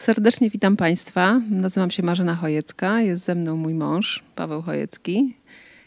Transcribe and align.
Serdecznie 0.00 0.50
witam 0.50 0.76
Państwa. 0.76 1.40
Nazywam 1.50 1.90
się 1.90 2.02
Marzena 2.02 2.34
Chojecka. 2.34 3.00
Jest 3.00 3.24
ze 3.24 3.34
mną 3.34 3.56
mój 3.56 3.74
mąż, 3.74 4.22
Paweł 4.34 4.62
Chojecki. 4.62 5.34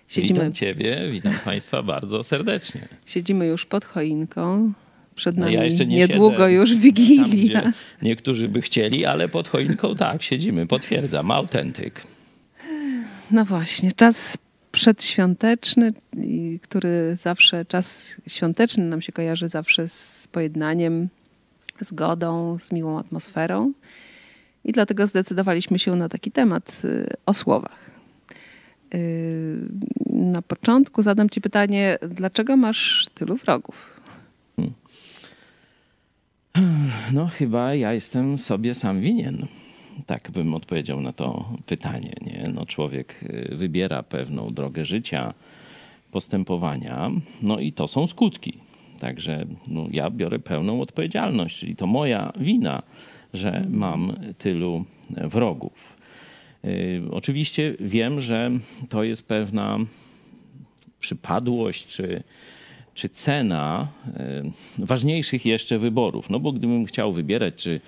Siedzimy... 0.08 0.40
Witam 0.40 0.54
Ciebie, 0.54 1.10
witam 1.12 1.34
Państwa 1.46 1.84
bardzo 1.84 2.24
serdecznie. 2.24 2.88
Siedzimy 3.06 3.46
już 3.46 3.66
pod 3.66 3.86
choinką. 3.86 4.74
Przed 5.16 5.38
nami 5.38 5.56
no 5.56 5.62
ja 5.62 5.66
jeszcze 5.66 5.86
nie 5.86 5.96
niedługo 5.96 6.38
siedzę, 6.38 6.54
już 6.54 6.76
Wigilia. 6.76 7.62
Tam, 7.62 7.74
niektórzy 8.02 8.50
by 8.50 8.62
chcieli, 8.62 9.06
ale 9.06 9.30
pod 9.30 9.48
choinką 9.48 9.96
tak, 9.96 10.24
siedzimy, 10.24 10.68
potwierdzam, 10.68 11.32
autentyk. 11.32 12.02
No 13.32 13.46
właśnie, 13.46 13.92
czas 13.92 14.38
przedświąteczny, 14.72 15.94
który 16.62 17.18
zawsze, 17.22 17.66
czas 17.66 18.16
świąteczny 18.28 18.86
nam 18.86 19.02
się 19.02 19.12
kojarzy 19.12 19.50
zawsze 19.50 19.88
z 19.88 20.28
pojednaniem, 20.32 21.10
zgodą, 21.80 22.58
z 22.60 22.72
miłą 22.72 23.00
atmosferą. 23.00 23.74
I 24.66 24.72
dlatego 24.72 25.08
zdecydowaliśmy 25.08 25.80
się 25.80 25.96
na 25.96 26.10
taki 26.10 26.32
temat 26.32 26.82
y, 26.86 27.10
o 27.26 27.34
słowach. 27.34 27.92
Y, 28.96 29.60
na 30.10 30.42
początku 30.42 31.02
zadam 31.02 31.30
Ci 31.30 31.42
pytanie, 31.42 31.98
dlaczego 32.10 32.58
masz 32.58 33.08
tylu 33.14 33.36
wrogów? 33.36 34.02
Hmm. 34.56 34.74
No, 37.14 37.28
chyba 37.28 37.76
ja 37.76 37.94
jestem 37.94 38.40
sobie 38.40 38.76
sam 38.76 39.02
winien. 39.02 39.48
Tak 40.06 40.32
bym 40.32 40.54
odpowiedział 40.54 41.02
na 41.02 41.14
to 41.14 41.50
pytanie. 41.66 42.14
Nie? 42.22 42.52
No, 42.54 42.66
człowiek 42.66 43.24
y, 43.24 43.56
wybiera 43.56 44.04
pewną 44.04 44.54
drogę 44.54 44.86
życia, 44.86 45.34
postępowania, 46.12 47.12
no 47.42 47.60
i 47.60 47.74
to 47.74 47.88
są 47.88 48.08
skutki. 48.08 48.63
Także 49.04 49.46
no, 49.68 49.88
ja 49.92 50.10
biorę 50.10 50.40
pełną 50.40 50.82
odpowiedzialność, 50.82 51.58
czyli 51.58 51.76
to 51.76 51.88
moja 51.88 52.34
wina, 52.40 52.84
że 53.34 53.66
mam 53.70 54.14
tylu 54.38 54.86
wrogów. 55.10 55.98
Yy, 56.64 57.02
oczywiście 57.12 57.76
wiem, 57.80 58.22
że 58.22 58.52
to 58.90 59.04
jest 59.04 59.28
pewna 59.28 59.80
przypadłość 61.00 61.86
czy, 61.86 62.24
czy 62.94 63.10
cena 63.10 63.88
yy, 64.78 64.86
ważniejszych 64.86 65.46
jeszcze 65.46 65.80
wyborów. 65.80 66.30
No 66.30 66.40
bo 66.40 66.52
gdybym 66.52 66.86
chciał 66.86 67.14
wybierać, 67.14 67.54
czy, 67.56 67.82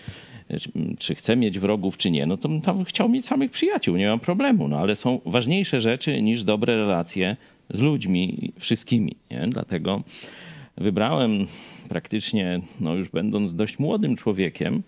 czy, 0.59 0.69
czy 0.97 1.16
chcę 1.16 1.36
mieć 1.36 1.59
wrogów, 1.59 1.97
czy 1.97 2.11
nie, 2.11 2.25
no 2.25 2.38
to 2.38 2.49
bym 2.49 2.61
tam 2.61 2.86
chciał 2.86 3.09
mieć 3.09 3.25
samych 3.25 3.52
przyjaciół, 3.52 3.97
nie 3.97 4.08
mam 4.08 4.19
problemu. 4.19 4.67
No 4.67 4.77
ale 4.77 4.95
są 4.95 5.21
ważniejsze 5.25 5.81
rzeczy 5.81 6.21
niż 6.21 6.43
dobre 6.43 6.75
relacje 6.75 7.38
z 7.69 7.80
ludźmi 7.80 8.53
wszystkimi. 8.59 9.16
Nie? 9.31 9.45
Dlatego 9.47 10.03
wybrałem 10.78 11.48
praktycznie, 11.90 12.59
no 12.80 12.95
już 12.95 13.09
będąc 13.09 13.54
dość 13.54 13.80
młodym 13.80 14.16
człowiekiem, 14.16 14.84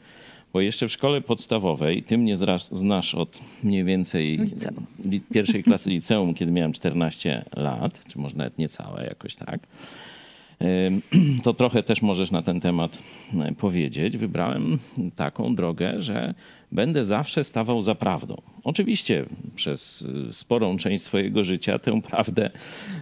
bo 0.54 0.62
jeszcze 0.62 0.88
w 0.88 0.92
szkole 0.92 1.22
podstawowej, 1.22 2.04
ty 2.04 2.18
mnie 2.18 2.38
znasz 2.72 3.16
od 3.16 3.40
mniej 3.64 3.84
więcej 3.84 4.38
liceum. 4.38 4.86
pierwszej 5.34 5.64
klasy 5.64 5.90
liceum, 5.90 6.34
kiedy 6.34 6.52
miałem 6.52 6.74
14 6.74 7.46
lat, 7.56 8.04
czy 8.08 8.20
może 8.20 8.38
nawet 8.38 8.58
niecałe 8.58 9.06
jakoś 9.06 9.36
tak 9.36 9.60
to 11.44 11.54
trochę 11.54 11.84
też 11.84 12.02
możesz 12.02 12.32
na 12.32 12.42
ten 12.42 12.60
temat 12.60 12.98
e, 13.40 13.52
powiedzieć. 13.56 14.18
Wybrałem 14.18 14.80
taką 15.16 15.56
drogę, 15.56 16.02
że 16.02 16.34
będę 16.72 17.06
zawsze 17.06 17.44
stawał 17.44 17.82
za 17.82 17.96
prawdą. 17.96 18.36
Oczywiście 18.64 19.26
przez 19.56 20.02
y, 20.02 20.34
sporą 20.34 20.78
część 20.78 21.04
swojego 21.04 21.44
życia 21.44 21.80
tę 21.80 22.02
prawdę 22.02 22.50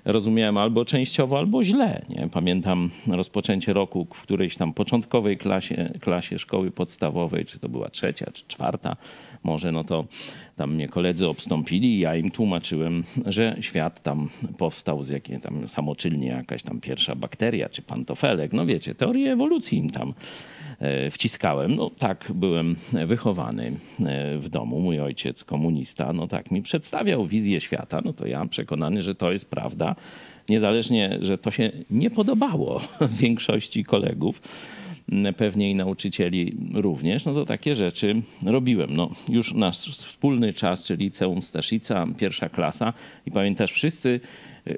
rozumiałem 0.06 0.58
albo 0.58 0.86
częściowo, 0.86 1.38
albo 1.38 1.64
źle. 1.64 2.02
Nie? 2.10 2.30
Pamiętam 2.32 2.90
rozpoczęcie 3.08 3.74
roku 3.74 4.08
w 4.14 4.22
którejś 4.22 4.58
tam 4.58 4.74
początkowej 4.74 5.38
klasie, 5.38 5.94
klasie 6.02 6.40
szkoły 6.40 6.72
podstawowej, 6.72 7.46
czy 7.46 7.60
to 7.60 7.70
była 7.70 7.90
trzecia, 7.90 8.32
czy 8.34 8.44
czwarta, 8.48 8.96
może, 9.44 9.72
no 9.72 9.84
to 9.84 10.06
tam 10.56 10.74
mnie 10.74 10.88
koledzy 10.88 11.28
obstąpili 11.28 11.96
i 11.96 12.00
ja 12.00 12.16
im 12.16 12.32
tłumaczyłem, 12.32 13.04
że 13.26 13.56
świat 13.62 14.04
tam 14.04 14.30
powstał 14.58 15.04
z 15.04 15.10
jakiej 15.10 15.40
tam 15.40 15.70
samoczylnie 15.70 16.28
jakaś 16.28 16.64
tam 16.64 16.80
pierwsza 16.80 17.16
bakteria, 17.16 17.70
czy 17.70 17.82
pantofelek. 17.82 18.54
No 18.54 18.66
wiecie, 18.66 18.96
teorię 18.96 19.34
ewolucji 19.34 19.78
im 19.78 19.90
tam 19.90 20.14
E, 20.80 21.12
wciskałem. 21.12 21.76
No 21.76 21.90
tak 21.90 22.32
byłem 22.36 22.76
wychowany 23.08 23.74
e, 24.06 24.38
w 24.38 24.50
domu. 24.50 24.80
Mój 24.80 25.00
ojciec 25.00 25.44
komunista, 25.44 26.14
no 26.14 26.28
tak 26.28 26.52
mi 26.52 26.62
przedstawiał 26.62 27.26
wizję 27.26 27.62
świata. 27.62 28.02
No 28.06 28.14
to 28.14 28.28
ja 28.28 28.46
przekonany, 28.46 29.04
że 29.04 29.16
to 29.16 29.32
jest 29.32 29.50
prawda. 29.50 29.96
Niezależnie, 30.50 31.20
że 31.22 31.38
to 31.38 31.52
się 31.52 31.72
nie 31.90 32.10
podobało 32.10 32.82
większości 33.22 33.84
kolegów 33.84 34.42
pewnie 35.38 35.72
i 35.72 35.76
nauczycieli 35.76 36.58
również, 36.74 37.26
no 37.26 37.34
to 37.34 37.46
takie 37.46 37.76
rzeczy 37.76 38.22
robiłem. 38.46 38.96
No, 38.96 39.10
już 39.30 39.54
nasz 39.54 39.78
wspólny 39.78 40.54
czas, 40.54 40.84
czyli 40.84 41.06
liceum 41.06 41.42
Staszica, 41.42 42.08
pierwsza 42.18 42.50
klasa 42.50 42.94
i 43.26 43.32
pamiętasz, 43.32 43.72
wszyscy 43.72 44.20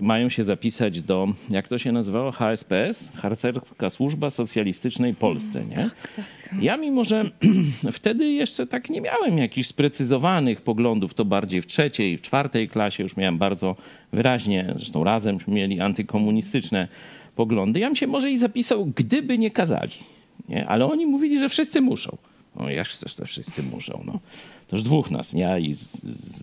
mają 0.02 0.30
się 0.30 0.44
zapisać 0.44 1.02
do, 1.02 1.28
jak 1.50 1.68
to 1.68 1.78
się 1.78 1.92
nazywało, 1.92 2.32
HSPS, 2.32 3.12
Harcerska 3.16 3.90
Służba 3.90 4.30
Socjalistycznej 4.30 5.14
Polsce, 5.14 5.66
nie? 5.66 5.76
Tak, 5.76 6.14
tak. 6.16 6.26
Ja 6.62 6.78
mimo, 6.78 7.04
że 7.04 7.32
wtedy 7.92 8.32
jeszcze 8.32 8.68
tak 8.68 8.90
nie 8.90 9.02
miałem 9.02 9.38
jakichś 9.38 9.68
sprecyzowanych 9.68 10.62
poglądów, 10.62 11.14
to 11.14 11.26
bardziej 11.26 11.62
w 11.62 11.68
trzeciej, 11.68 12.18
w 12.18 12.22
czwartej 12.22 12.70
klasie 12.70 13.04
już 13.04 13.18
miałem 13.18 13.38
bardzo 13.38 13.76
wyraźnie, 14.12 14.74
zresztą 14.76 15.04
razem 15.04 15.38
mieli 15.48 15.82
antykomunistyczne 15.82 16.88
poglądy. 17.36 17.80
Ja 17.80 17.88
bym 17.88 17.96
się 17.96 18.08
może 18.08 18.32
i 18.32 18.38
zapisał, 18.38 18.86
gdyby 18.96 19.38
nie 19.38 19.52
kazali. 19.52 20.17
Nie? 20.50 20.68
Ale 20.68 20.86
oni 20.86 21.06
mówili, 21.06 21.40
że 21.40 21.50
wszyscy 21.50 21.82
muszą. 21.82 22.18
No 22.56 22.70
jak 22.70 22.88
chcesz, 22.88 23.16
to 23.16 23.26
wszyscy 23.26 23.64
muszą. 23.64 24.04
No. 24.06 24.20
To 24.68 24.76
już 24.76 24.84
dwóch 24.84 25.12
nas, 25.12 25.34
ja 25.34 25.58
i 25.58 25.74
z, 25.74 26.04
z 26.04 26.40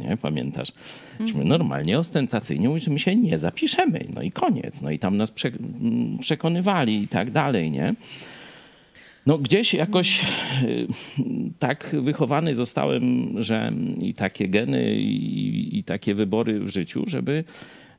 nie? 0.00 0.16
Pamiętasz? 0.16 0.72
Myśmy 1.20 1.44
normalnie, 1.44 1.98
ostentacyjnie 1.98 2.68
mówili, 2.68 2.84
że 2.84 2.90
my 2.90 2.98
się 2.98 3.16
nie 3.16 3.38
zapiszemy. 3.38 4.04
No 4.14 4.22
i 4.22 4.30
koniec. 4.30 4.82
No 4.82 4.90
i 4.90 4.98
tam 4.98 5.16
nas 5.16 5.30
prze, 5.30 5.50
przekonywali 6.20 7.02
i 7.02 7.08
tak 7.08 7.30
dalej, 7.30 7.70
nie? 7.70 7.94
No 9.26 9.38
gdzieś 9.38 9.74
jakoś 9.74 10.20
y, 10.62 10.86
tak 11.58 11.96
wychowany 12.02 12.54
zostałem, 12.54 13.34
że 13.42 13.72
i 14.00 14.14
takie 14.14 14.48
geny, 14.48 14.94
i, 14.96 15.78
i 15.78 15.84
takie 15.84 16.14
wybory 16.14 16.60
w 16.60 16.68
życiu, 16.68 17.04
żeby 17.06 17.44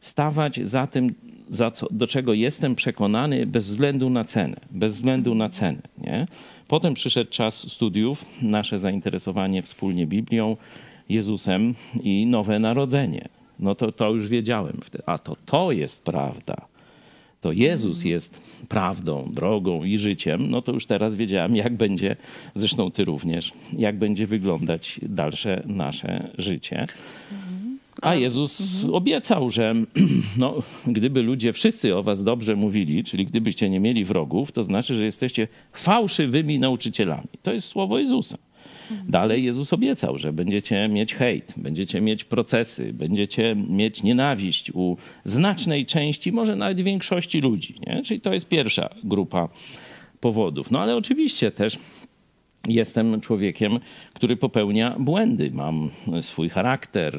stawać 0.02 0.60
za 0.64 0.88
tym, 0.88 1.14
za 1.50 1.72
co, 1.72 1.88
do 1.92 2.08
czego 2.08 2.34
jestem 2.34 2.76
przekonany 2.76 3.46
bez 3.46 3.66
względu 3.66 4.10
na 4.10 4.24
cenę. 4.24 4.58
Bez 4.72 4.96
względu 4.96 5.36
na 5.36 5.50
cenę, 5.50 5.82
nie? 5.98 6.28
Potem 6.68 6.94
przyszedł 6.94 7.32
czas 7.32 7.72
studiów, 7.72 8.26
nasze 8.42 8.80
zainteresowanie 8.80 9.62
wspólnie 9.62 10.08
Biblią, 10.08 10.58
Jezusem 11.10 11.76
i 12.04 12.26
nowe 12.26 12.60
narodzenie. 12.60 13.28
No 13.60 13.76
to, 13.76 13.92
to 13.92 14.10
już 14.10 14.28
wiedziałem. 14.28 14.80
A 15.06 15.18
to 15.18 15.36
to 15.46 15.72
jest 15.72 16.04
prawda. 16.04 16.56
To 17.42 17.52
Jezus 17.52 18.04
jest 18.04 18.42
prawdą, 18.70 19.30
drogą 19.34 19.84
i 19.84 19.98
życiem. 19.98 20.50
No 20.50 20.62
to 20.62 20.72
już 20.72 20.86
teraz 20.86 21.16
wiedziałem, 21.16 21.56
jak 21.56 21.74
będzie, 21.74 22.16
zresztą 22.56 22.92
ty 22.92 23.06
również, 23.06 23.54
jak 23.74 23.98
będzie 23.98 24.28
wyglądać 24.28 25.00
dalsze 25.04 25.64
nasze 25.66 26.30
życie. 26.38 26.86
A 28.02 28.16
Jezus 28.16 28.62
mhm. 28.62 28.94
obiecał, 28.94 29.50
że 29.50 29.74
no, 30.38 30.64
gdyby 30.88 31.24
ludzie 31.24 31.54
wszyscy 31.54 31.96
o 31.96 32.04
was 32.04 32.24
dobrze 32.24 32.56
mówili, 32.56 33.04
czyli 33.04 33.26
gdybyście 33.26 33.70
nie 33.70 33.80
mieli 33.80 34.06
wrogów, 34.06 34.52
to 34.52 34.64
znaczy, 34.64 34.96
że 34.96 35.06
jesteście 35.06 35.48
fałszywymi 35.74 36.60
nauczycielami. 36.60 37.28
To 37.44 37.54
jest 37.54 37.68
słowo 37.68 38.00
Jezusa. 38.00 38.38
Mhm. 38.92 39.12
Dalej 39.12 39.44
Jezus 39.44 39.74
obiecał, 39.74 40.18
że 40.18 40.34
będziecie 40.34 40.88
mieć 40.88 41.16
hejt, 41.16 41.54
będziecie 41.58 42.02
mieć 42.02 42.24
procesy, 42.24 42.94
będziecie 42.94 43.56
mieć 43.70 44.04
nienawiść 44.04 44.72
u 44.72 44.98
znacznej 45.26 45.86
części, 45.86 46.32
może 46.32 46.56
nawet 46.56 46.82
większości 46.82 47.42
ludzi. 47.42 47.76
Nie? 47.88 48.02
Czyli 48.04 48.22
to 48.22 48.34
jest 48.34 48.48
pierwsza 48.48 48.90
grupa 49.04 49.50
powodów. 50.20 50.72
No 50.72 50.80
ale 50.80 50.96
oczywiście 50.96 51.52
też 51.52 51.80
jestem 52.70 53.22
człowiekiem, 53.22 53.80
który 54.14 54.38
popełnia 54.38 54.96
błędy. 55.00 55.52
Mam 55.54 55.90
swój 56.22 56.50
charakter, 56.50 57.18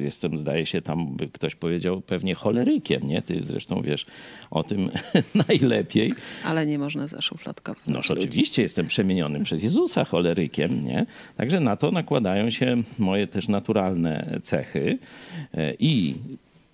jestem, 0.00 0.38
zdaje 0.38 0.66
się, 0.66 0.82
tam 0.82 1.16
by 1.16 1.28
ktoś 1.28 1.54
powiedział, 1.54 2.00
pewnie 2.00 2.34
cholerykiem, 2.34 3.02
nie? 3.08 3.22
Ty 3.22 3.42
zresztą 3.42 3.82
wiesz 3.82 4.06
o 4.50 4.62
tym 4.62 4.90
najlepiej. 5.48 6.12
Ale 6.44 6.66
nie 6.66 6.78
można 6.78 7.06
zaszufladkować. 7.06 7.82
No 7.86 7.98
oczywiście 7.98 8.62
jestem 8.62 8.86
przemienionym 8.86 9.42
przez 9.42 9.62
Jezusa 9.62 10.04
cholerykiem, 10.04 10.84
nie? 10.84 11.06
Także 11.36 11.60
na 11.60 11.76
to 11.76 11.90
nakładają 11.90 12.50
się 12.50 12.76
moje 12.98 13.26
też 13.26 13.48
naturalne 13.48 14.38
cechy 14.42 14.98
i 15.78 16.14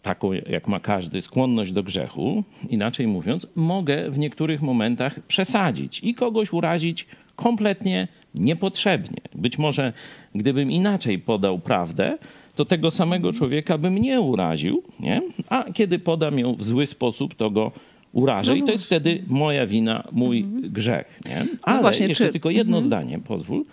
taką, 0.03 0.33
jak 0.33 0.69
ma 0.69 0.81
każdy, 0.81 1.23
skłonność 1.23 1.73
do 1.73 1.83
grzechu, 1.83 2.45
inaczej 2.69 3.07
mówiąc, 3.07 3.47
mogę 3.55 4.11
w 4.11 4.19
niektórych 4.19 4.63
momentach 4.63 5.21
przesadzić 5.21 6.01
i 6.03 6.15
kogoś 6.15 6.53
urazić 6.53 7.07
kompletnie 7.39 8.09
niepotrzebnie. 8.35 9.19
Być 9.35 9.59
może 9.59 9.93
gdybym 10.35 10.71
inaczej 10.71 11.19
podał 11.19 11.59
prawdę, 11.59 12.19
to 12.57 12.65
tego 12.65 12.91
samego 12.91 13.33
człowieka 13.33 13.79
bym 13.79 13.99
nie 13.99 14.21
uraził, 14.21 14.83
nie? 15.01 15.23
a 15.49 15.65
kiedy 15.73 15.99
podam 15.99 16.39
ją 16.39 16.55
w 16.55 16.65
zły 16.65 16.87
sposób, 16.87 17.35
to 17.35 17.51
go 17.51 17.73
urażę 18.13 18.51
No 18.51 18.57
i 18.57 18.63
to 18.63 18.73
jest 18.73 18.85
wtedy 18.85 19.23
moja 19.27 19.67
wina, 19.67 20.05
mój 20.13 20.45
grzech. 20.45 21.21
Nie? 21.27 21.47
Ale 21.63 21.77
No 21.77 21.83
właśnie, 21.83 22.07
jeszcze 22.07 22.27
czy- 22.27 22.33
tylko 22.33 22.51
jedno 22.51 22.81
zdanie, 22.81 23.19
pozwól, 23.19 23.65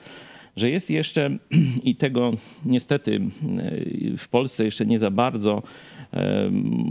że 0.58 0.70
jest 0.70 0.90
jeszcze 0.90 1.30
i 1.90 1.96
tego 1.96 2.32
niestety 2.66 3.22
e, 4.14 4.18
w 4.18 4.28
Polsce 4.28 4.66
jeszcze 4.66 4.86
nie 4.86 5.00
za 5.00 5.12
bardzo 5.12 5.64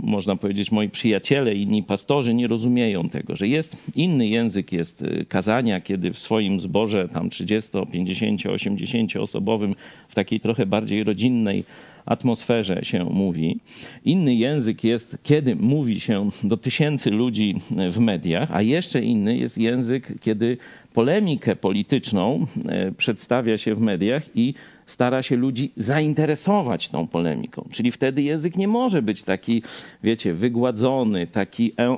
można 0.02 0.36
powiedzieć, 0.36 0.72
moi 0.72 0.88
przyjaciele, 0.88 1.54
inni 1.54 1.82
pastorzy 1.82 2.34
nie 2.34 2.46
rozumieją 2.46 3.08
tego, 3.08 3.36
że 3.36 3.48
jest 3.48 3.76
inny 3.96 4.28
język, 4.28 4.72
jest 4.72 5.02
e, 5.02 5.24
kazania, 5.24 5.80
kiedy 5.80 6.12
w 6.12 6.18
swoim 6.18 6.60
zborze 6.60 7.08
tam 7.08 7.30
30, 7.30 7.70
50, 7.92 8.46
80 8.46 9.16
osobowym, 9.16 9.74
w 10.08 10.14
takiej 10.14 10.40
trochę 10.40 10.66
bardziej 10.66 11.04
rodzinnej 11.04 11.64
atmosferze 12.06 12.84
się 12.84 13.04
mówi. 13.04 13.58
Inny 14.04 14.34
język 14.34 14.84
jest, 14.84 15.18
kiedy 15.22 15.56
mówi 15.56 16.00
się 16.00 16.30
do 16.42 16.56
tysięcy 16.56 17.10
ludzi 17.10 17.60
w 17.90 17.98
mediach, 17.98 18.48
a 18.52 18.62
jeszcze 18.62 19.02
inny 19.02 19.36
jest 19.36 19.58
język, 19.58 20.12
kiedy 20.20 20.56
polemikę 20.92 21.56
polityczną 21.56 22.46
e, 22.68 22.92
przedstawia 22.92 23.58
się 23.58 23.74
w 23.74 23.80
mediach 23.80 24.36
i 24.36 24.54
stara 24.86 25.22
się 25.22 25.36
ludzi 25.36 25.72
zainteresować 25.76 26.88
tą 26.88 27.06
polemiką. 27.06 27.68
Czyli 27.72 27.92
wtedy 27.92 28.22
język 28.22 28.56
nie 28.56 28.68
może 28.68 29.02
być 29.02 29.22
taki, 29.22 29.62
wiecie, 30.02 30.34
wygładzony, 30.34 31.26
taki 31.26 31.72
en 31.76 31.96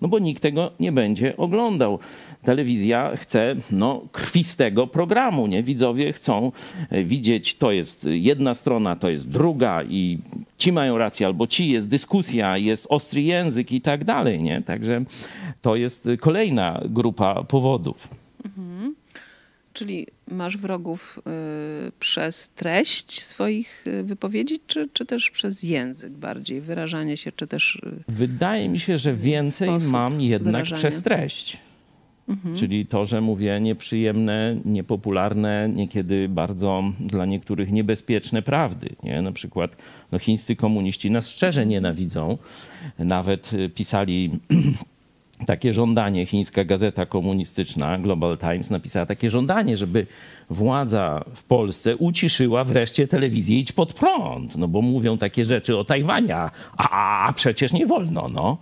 no 0.00 0.08
bo 0.08 0.18
nikt 0.18 0.42
tego 0.42 0.72
nie 0.80 0.92
będzie 0.92 1.36
oglądał. 1.36 1.98
Telewizja 2.42 3.16
chce 3.16 3.54
no, 3.70 4.02
krwistego 4.12 4.86
programu, 4.86 5.46
nie? 5.46 5.62
Widzowie 5.62 6.12
chcą 6.12 6.52
e, 6.90 7.04
widzieć, 7.04 7.54
to 7.54 7.72
jest 7.72 8.06
jedna 8.10 8.54
strona, 8.54 8.96
to 8.96 9.10
jest 9.10 9.28
druga 9.28 9.82
i 9.82 10.18
ci 10.58 10.72
mają 10.72 10.98
rację 10.98 11.26
albo 11.26 11.46
ci, 11.46 11.70
jest 11.70 11.88
dyskusja, 11.88 12.58
jest 12.58 12.86
ostry 12.88 13.22
język 13.22 13.72
i 13.72 13.80
tak 13.80 14.04
dalej, 14.04 14.42
nie? 14.42 14.62
Także 14.62 15.04
to 15.62 15.76
jest 15.76 16.08
kolejna 16.20 16.80
grupa 16.84 17.44
powodów. 17.44 18.08
Czyli 19.78 20.06
masz 20.30 20.56
wrogów 20.56 21.18
y, 21.88 21.92
przez 22.00 22.48
treść 22.48 23.22
swoich 23.22 23.86
y, 23.86 24.02
wypowiedzi, 24.02 24.58
czy, 24.66 24.88
czy 24.92 25.06
też 25.06 25.30
przez 25.30 25.62
język 25.62 26.12
bardziej, 26.12 26.60
wyrażanie 26.60 27.16
się, 27.16 27.32
czy 27.32 27.46
też... 27.46 27.74
y, 27.76 28.12
Wydaje 28.12 28.68
mi 28.68 28.80
się, 28.80 28.98
że 28.98 29.14
więcej 29.14 29.70
mam 29.90 30.20
jednak 30.20 30.52
wyrażania. 30.64 30.78
przez 30.78 31.02
treść. 31.02 31.56
Czyli 32.56 32.86
to, 32.86 33.04
że 33.04 33.20
mówię 33.20 33.60
nieprzyjemne, 33.60 34.56
niepopularne, 34.64 35.68
niekiedy 35.74 36.28
bardzo 36.28 36.82
dla 37.00 37.26
niektórych 37.26 37.72
niebezpieczne 37.72 38.42
prawdy. 38.42 38.88
Nie? 39.02 39.22
Na 39.22 39.32
przykład 39.32 39.76
no, 40.12 40.18
chińscy 40.18 40.56
komuniści 40.56 41.10
nas 41.10 41.28
szczerze 41.28 41.66
nienawidzą. 41.66 42.38
Nawet 42.98 43.50
pisali 43.74 44.30
takie 45.46 45.74
żądanie, 45.74 46.26
chińska 46.26 46.64
gazeta 46.64 47.06
komunistyczna 47.06 47.98
Global 47.98 48.38
Times 48.38 48.70
napisała 48.70 49.06
takie 49.06 49.30
żądanie, 49.30 49.76
żeby 49.76 50.06
władza 50.50 51.24
w 51.34 51.42
Polsce 51.42 51.96
uciszyła 51.96 52.64
wreszcie 52.64 53.06
telewizję 53.06 53.58
Idź 53.58 53.72
Pod 53.72 53.92
Prąd, 53.92 54.56
no 54.56 54.68
bo 54.68 54.82
mówią 54.82 55.18
takie 55.18 55.44
rzeczy 55.44 55.78
o 55.78 55.84
Tajwanie, 55.84 56.36
a, 56.36 56.50
a 57.26 57.32
przecież 57.32 57.72
nie 57.72 57.86
wolno, 57.86 58.28
no. 58.28 58.58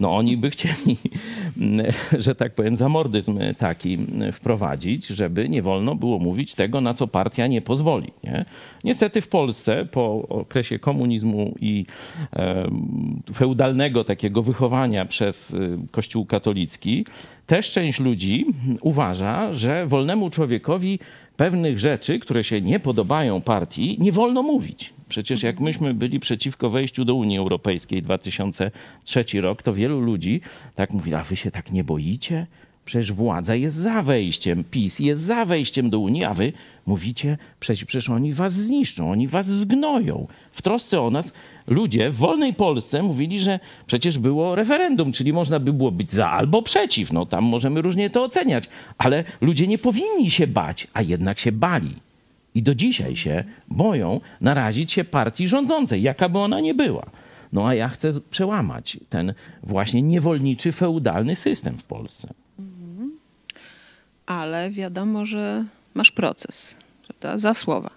No 0.00 0.16
oni 0.16 0.36
by 0.36 0.50
chcieli, 0.50 0.96
że 2.18 2.34
tak 2.34 2.54
powiem, 2.54 2.76
zamordyzm 2.76 3.38
taki 3.58 3.98
wprowadzić, 4.32 5.06
żeby 5.06 5.48
nie 5.48 5.62
wolno 5.62 5.94
było 5.94 6.18
mówić 6.18 6.54
tego, 6.54 6.80
na 6.80 6.94
co 6.94 7.06
partia 7.06 7.46
nie 7.46 7.60
pozwoli. 7.60 8.12
Nie? 8.24 8.44
Niestety 8.84 9.20
w 9.20 9.28
Polsce 9.28 9.86
po 9.90 10.28
okresie 10.28 10.78
komunizmu 10.78 11.54
i 11.60 11.86
feudalnego 13.34 14.04
takiego 14.04 14.42
wychowania 14.42 15.04
przez 15.04 15.54
e, 15.54 15.56
Kościół 15.90 16.26
katolicki, 16.26 17.04
też 17.46 17.70
część 17.70 18.00
ludzi 18.00 18.46
uważa, 18.80 19.52
że 19.52 19.86
wolnemu 19.86 20.30
człowiekowi 20.30 20.98
pewnych 21.40 21.78
rzeczy, 21.78 22.18
które 22.18 22.44
się 22.44 22.60
nie 22.60 22.80
podobają 22.80 23.40
partii, 23.40 23.96
nie 24.00 24.12
wolno 24.12 24.42
mówić. 24.42 24.94
Przecież 25.08 25.42
jak 25.42 25.60
myśmy 25.60 25.94
byli 25.94 26.20
przeciwko 26.20 26.70
wejściu 26.70 27.04
do 27.04 27.14
Unii 27.14 27.38
Europejskiej 27.38 28.02
2003 28.02 29.24
rok, 29.40 29.62
to 29.62 29.74
wielu 29.74 30.00
ludzi 30.00 30.40
tak 30.74 30.92
mówi, 30.92 31.14
a 31.14 31.24
wy 31.24 31.36
się 31.36 31.50
tak 31.50 31.72
nie 31.72 31.84
boicie? 31.84 32.46
Przecież 32.84 33.12
władza 33.12 33.54
jest 33.54 33.76
za 33.76 34.02
wejściem, 34.02 34.64
PiS 34.64 34.98
jest 34.98 35.22
za 35.22 35.44
wejściem 35.44 35.90
do 35.90 35.98
Unii, 35.98 36.24
a 36.24 36.34
wy 36.34 36.52
mówicie, 36.86 37.38
przecież, 37.60 37.84
przecież 37.84 38.10
oni 38.10 38.32
was 38.32 38.52
zniszczą, 38.52 39.10
oni 39.10 39.28
was 39.28 39.46
zgnoją. 39.46 40.26
W 40.52 40.62
trosce 40.62 41.00
o 41.00 41.10
nas 41.10 41.32
ludzie 41.66 42.10
w 42.10 42.16
wolnej 42.16 42.54
Polsce 42.54 43.02
mówili, 43.02 43.40
że 43.40 43.60
przecież 43.86 44.18
było 44.18 44.54
referendum, 44.54 45.12
czyli 45.12 45.32
można 45.32 45.60
by 45.60 45.72
było 45.72 45.90
być 45.90 46.12
za 46.12 46.30
albo 46.30 46.62
przeciw. 46.62 47.12
No 47.12 47.26
tam 47.26 47.44
możemy 47.44 47.82
różnie 47.82 48.10
to 48.10 48.24
oceniać, 48.24 48.68
ale 48.98 49.24
ludzie 49.40 49.66
nie 49.66 49.78
powinni 49.78 50.30
się 50.30 50.46
bać, 50.46 50.86
a 50.94 51.02
jednak 51.02 51.38
się 51.38 51.52
bali. 51.52 51.94
I 52.54 52.62
do 52.62 52.74
dzisiaj 52.74 53.16
się 53.16 53.44
boją 53.68 54.20
narazić 54.40 54.92
się 54.92 55.04
partii 55.04 55.48
rządzącej, 55.48 56.02
jaka 56.02 56.28
by 56.28 56.38
ona 56.38 56.60
nie 56.60 56.74
była. 56.74 57.10
No 57.52 57.66
a 57.66 57.74
ja 57.74 57.88
chcę 57.88 58.10
przełamać 58.30 58.98
ten 59.08 59.34
właśnie 59.62 60.02
niewolniczy, 60.02 60.72
feudalny 60.72 61.36
system 61.36 61.78
w 61.78 61.84
Polsce. 61.84 62.28
Ale 64.30 64.70
wiadomo, 64.70 65.26
że 65.26 65.64
masz 65.94 66.10
proces, 66.10 66.76
prawda? 67.08 67.38
Za 67.38 67.54
słowa. 67.54 67.90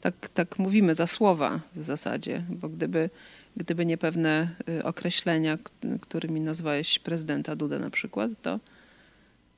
Tak, 0.00 0.14
tak 0.34 0.58
mówimy 0.58 0.94
za 0.94 1.06
słowa 1.06 1.60
w 1.76 1.82
zasadzie, 1.84 2.42
bo 2.50 2.68
gdyby, 2.68 3.10
gdyby 3.56 3.86
nie 3.86 3.98
pewne 3.98 4.48
y, 4.68 4.84
określenia, 4.84 5.58
którymi 6.00 6.40
nazwałeś 6.40 6.98
prezydenta 6.98 7.56
Dudę 7.56 7.78
na 7.78 7.90
przykład, 7.90 8.30
to, 8.42 8.60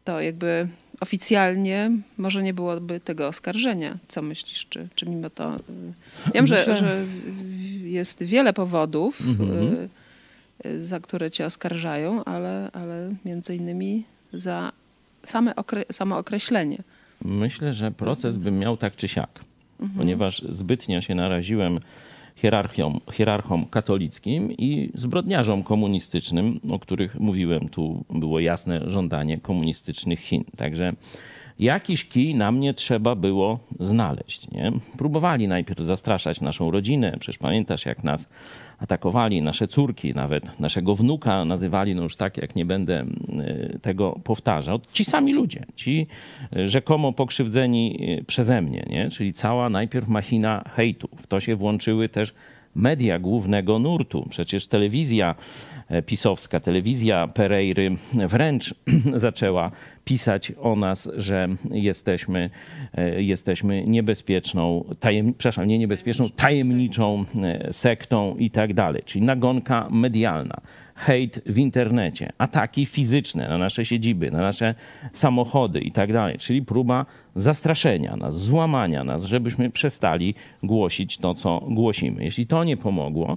to 0.05 0.21
jakby 0.21 0.69
oficjalnie 1.01 1.91
może 2.19 2.43
nie 2.43 2.55
byłoby 2.55 3.01
tego 3.01 3.27
oskarżenia. 3.29 3.99
Co 4.09 4.23
myślisz? 4.23 4.67
Czy, 4.71 4.89
czy 4.95 5.07
mimo 5.07 5.31
to... 5.31 5.55
y, 5.55 6.33
Wiem, 6.35 6.47
że, 6.47 6.76
że 6.76 7.05
jest 7.85 8.23
wiele 8.23 8.52
powodów, 8.52 9.21
Mhm. 9.21 9.88
y, 10.67 10.83
za 10.83 11.00
które 11.00 11.31
cię 11.31 11.47
oskarżają, 11.47 12.25
ale, 12.25 12.71
ale 12.73 13.11
między 13.25 13.57
innymi 13.57 14.05
za 14.33 14.73
same 15.25 15.57
okre, 15.57 15.85
samo 15.93 16.19
określenie. 16.19 16.83
Myślę, 17.25 17.75
że 17.75 17.91
proces 17.91 18.37
bym 18.37 18.59
miał 18.59 18.76
tak 18.76 18.97
czy 18.97 19.09
siak, 19.09 19.41
ponieważ 19.97 20.43
zbytnio 20.50 21.00
się 21.00 21.14
naraziłem 21.14 21.81
hierarchią, 22.37 23.00
hierarchom 23.12 23.67
katolickim 23.67 24.52
i 24.52 24.91
zbrodniarzom 24.95 25.62
komunistycznym, 25.62 26.61
o 26.71 26.79
których 26.79 27.21
mówiłem. 27.21 27.69
Tu 27.69 28.05
było 28.11 28.41
jasne 28.41 28.91
żądanie 28.91 29.38
komunistycznych 29.38 30.21
Chin. 30.21 30.45
Także 30.57 30.93
jakiś 31.59 32.05
kij 32.05 32.35
na 32.35 32.52
mnie 32.52 32.75
trzeba 32.75 33.14
było 33.14 33.59
znaleźć. 33.81 34.50
Nie? 34.50 34.73
Próbowali 34.99 35.49
najpierw 35.49 35.81
zastraszać 35.81 36.41
naszą 36.41 36.71
rodzinę. 36.71 37.17
Przecież 37.21 37.38
pamiętasz, 37.38 37.87
jak 37.87 38.05
nas 38.05 38.29
atakowali, 38.83 39.43
nasze 39.43 39.69
córki, 39.69 40.15
nawet 40.15 40.61
naszego 40.61 40.95
wnuka 40.95 41.45
nazywali, 41.45 41.95
no 41.95 42.03
już 42.03 42.17
tak, 42.17 42.39
jak 42.39 42.57
nie 42.57 42.65
będę 42.65 43.05
y, 43.05 43.79
tego 43.83 44.21
powtarzał. 44.25 44.81
Ci 44.93 45.05
sami 45.05 45.33
ludzie, 45.33 45.65
ci 45.77 46.07
y, 46.57 46.69
rzekomo 46.69 47.12
pokrzywdzeni 47.12 47.99
y, 48.21 48.25
przeze 48.25 48.62
mnie, 48.62 48.87
nie? 48.91 49.11
czyli 49.11 49.33
cała 49.33 49.69
najpierw 49.69 50.09
machina 50.09 50.65
hejtu. 50.77 51.09
W 51.17 51.27
to 51.27 51.41
się 51.41 51.57
włączyły 51.57 52.09
też 52.09 52.35
media 52.75 53.19
głównego 53.19 53.79
nurtu. 53.79 54.27
Przecież 54.31 54.67
telewizja 54.67 55.35
e, 55.89 56.03
pisowska, 56.03 56.61
telewizja 56.61 57.27
Pereiry 57.27 57.97
wręcz 58.12 58.75
zaczęła 59.15 59.71
pisać 60.04 60.52
o 60.61 60.76
nas, 60.76 61.09
że 61.16 61.49
jesteśmy, 61.71 62.50
e, 62.94 63.23
jesteśmy 63.23 63.85
niebezpieczną, 63.87 64.85
tajem, 65.00 65.35
przepraszam, 65.35 65.66
nie 65.66 65.78
niebezpieczną, 65.78 66.30
tajemniczą 66.30 67.25
e, 67.42 67.73
sektą 67.73 68.37
i 68.37 68.50
tak 68.50 68.75
dalej. 68.75 69.02
Czyli 69.06 69.25
nagonka 69.25 69.88
medialna 69.90 70.61
hejt 70.94 71.42
w 71.47 71.59
internecie, 71.59 72.28
ataki 72.38 72.87
fizyczne 72.87 73.49
na 73.49 73.59
nasze 73.59 73.85
siedziby, 73.85 74.30
na 74.30 74.38
nasze 74.38 74.75
samochody 75.12 75.80
i 75.80 75.92
tak 75.92 76.12
dalej. 76.12 76.38
Czyli 76.38 76.62
próba 76.62 77.06
zastraszenia 77.37 78.16
nas, 78.16 78.40
złamania 78.40 79.04
nas, 79.04 79.25
żebyśmy 79.25 79.71
przestali 79.71 80.35
głosić 80.62 81.18
to, 81.18 81.35
co 81.35 81.61
głosimy. 81.68 82.25
Jeśli 82.25 82.47
to 82.47 82.64
nie 82.64 82.76
pomogło, 82.76 83.37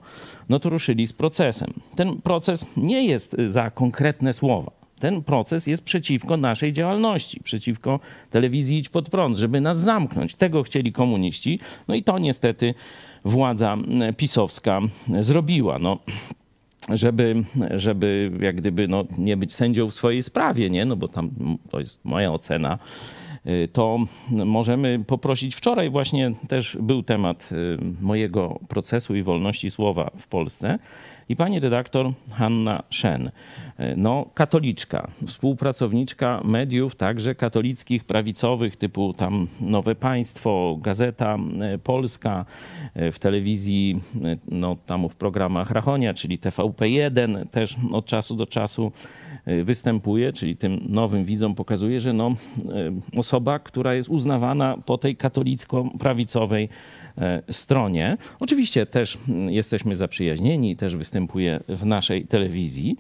no 0.50 0.60
to 0.60 0.70
ruszyli 0.70 1.08
z 1.08 1.14
procesem. 1.14 1.74
Ten 1.96 2.22
proces 2.22 2.66
nie 2.78 3.06
jest 3.06 3.36
za 3.48 3.72
konkretne 3.72 4.34
słowa. 4.34 4.85
Ten 5.00 5.24
proces 5.24 5.68
jest 5.68 5.84
przeciwko 5.84 6.38
naszej 6.38 6.74
działalności, 6.74 7.40
przeciwko 7.44 8.00
telewizji 8.30 8.78
Idź 8.78 8.90
Pod 8.90 9.10
Prąd, 9.10 9.38
żeby 9.38 9.62
nas 9.62 9.80
zamknąć. 9.80 10.36
Tego 10.36 10.64
chcieli 10.64 10.94
komuniści. 10.94 11.60
No 11.88 11.96
i 11.96 12.04
to 12.04 12.20
niestety 12.20 12.74
władza 13.26 13.78
pisowska 14.18 14.82
zrobiła. 15.20 15.80
No, 15.80 16.00
żeby, 16.90 17.44
żeby 17.76 18.32
jak 18.42 18.56
gdyby 18.56 18.88
no, 18.88 19.06
nie 19.18 19.38
być 19.38 19.54
sędzią 19.54 19.90
w 19.90 19.94
swojej 19.94 20.24
sprawie, 20.24 20.70
nie? 20.70 20.86
No 20.86 20.96
bo 20.96 21.08
tam 21.08 21.30
to 21.70 21.80
jest 21.80 22.06
moja 22.06 22.32
ocena. 22.34 22.78
To 23.74 24.00
możemy 24.30 25.04
poprosić. 25.08 25.56
Wczoraj 25.56 25.90
właśnie 25.90 26.32
też 26.48 26.78
był 26.82 27.04
temat 27.04 27.50
mojego 28.02 28.60
procesu 28.68 29.16
i 29.16 29.24
wolności 29.24 29.72
słowa 29.72 30.12
w 30.18 30.28
Polsce. 30.28 30.80
I 31.30 31.36
pani 31.36 31.60
redaktor 31.60 32.12
Hanna 32.32 32.84
Szen, 32.90 33.32
no 33.98 34.26
katoliczka, 34.34 35.08
współpracowniczka 35.28 36.42
mediów, 36.44 36.96
także 36.96 37.36
katolickich, 37.36 38.04
prawicowych, 38.04 38.76
typu 38.76 39.14
tam 39.14 39.48
Nowe 39.62 39.96
Państwo, 39.96 40.78
Gazeta 40.82 41.38
Polska, 41.84 42.46
w 42.96 43.20
telewizji, 43.20 44.02
no 44.48 44.76
tam 44.86 45.10
w 45.10 45.16
programach 45.16 45.72
Rachonia, 45.72 46.14
czyli 46.14 46.40
TVP1 46.40 47.48
też 47.50 47.76
od 47.92 48.06
czasu 48.06 48.36
do 48.36 48.46
czasu 48.48 48.92
występuje, 49.64 50.34
czyli 50.34 50.58
tym 50.58 50.80
nowym 50.90 51.26
widzom 51.26 51.56
pokazuje, 51.56 52.02
że 52.02 52.14
no, 52.14 52.36
osoba, 53.18 53.60
która 53.60 53.94
jest 53.94 54.10
uznawana 54.10 54.78
po 54.86 54.98
tej 54.98 55.16
katolicko-prawicowej 55.16 56.70
stronie. 57.52 58.18
Oczywiście 58.40 58.86
też 58.86 59.18
mm, 59.30 59.50
jesteśmy 59.50 59.96
zaprzyjaźnieni, 59.96 60.76
też 60.76 60.96
występuje 60.96 61.60
w 61.68 61.86
naszej 61.86 62.26
telewizji, 62.26 62.96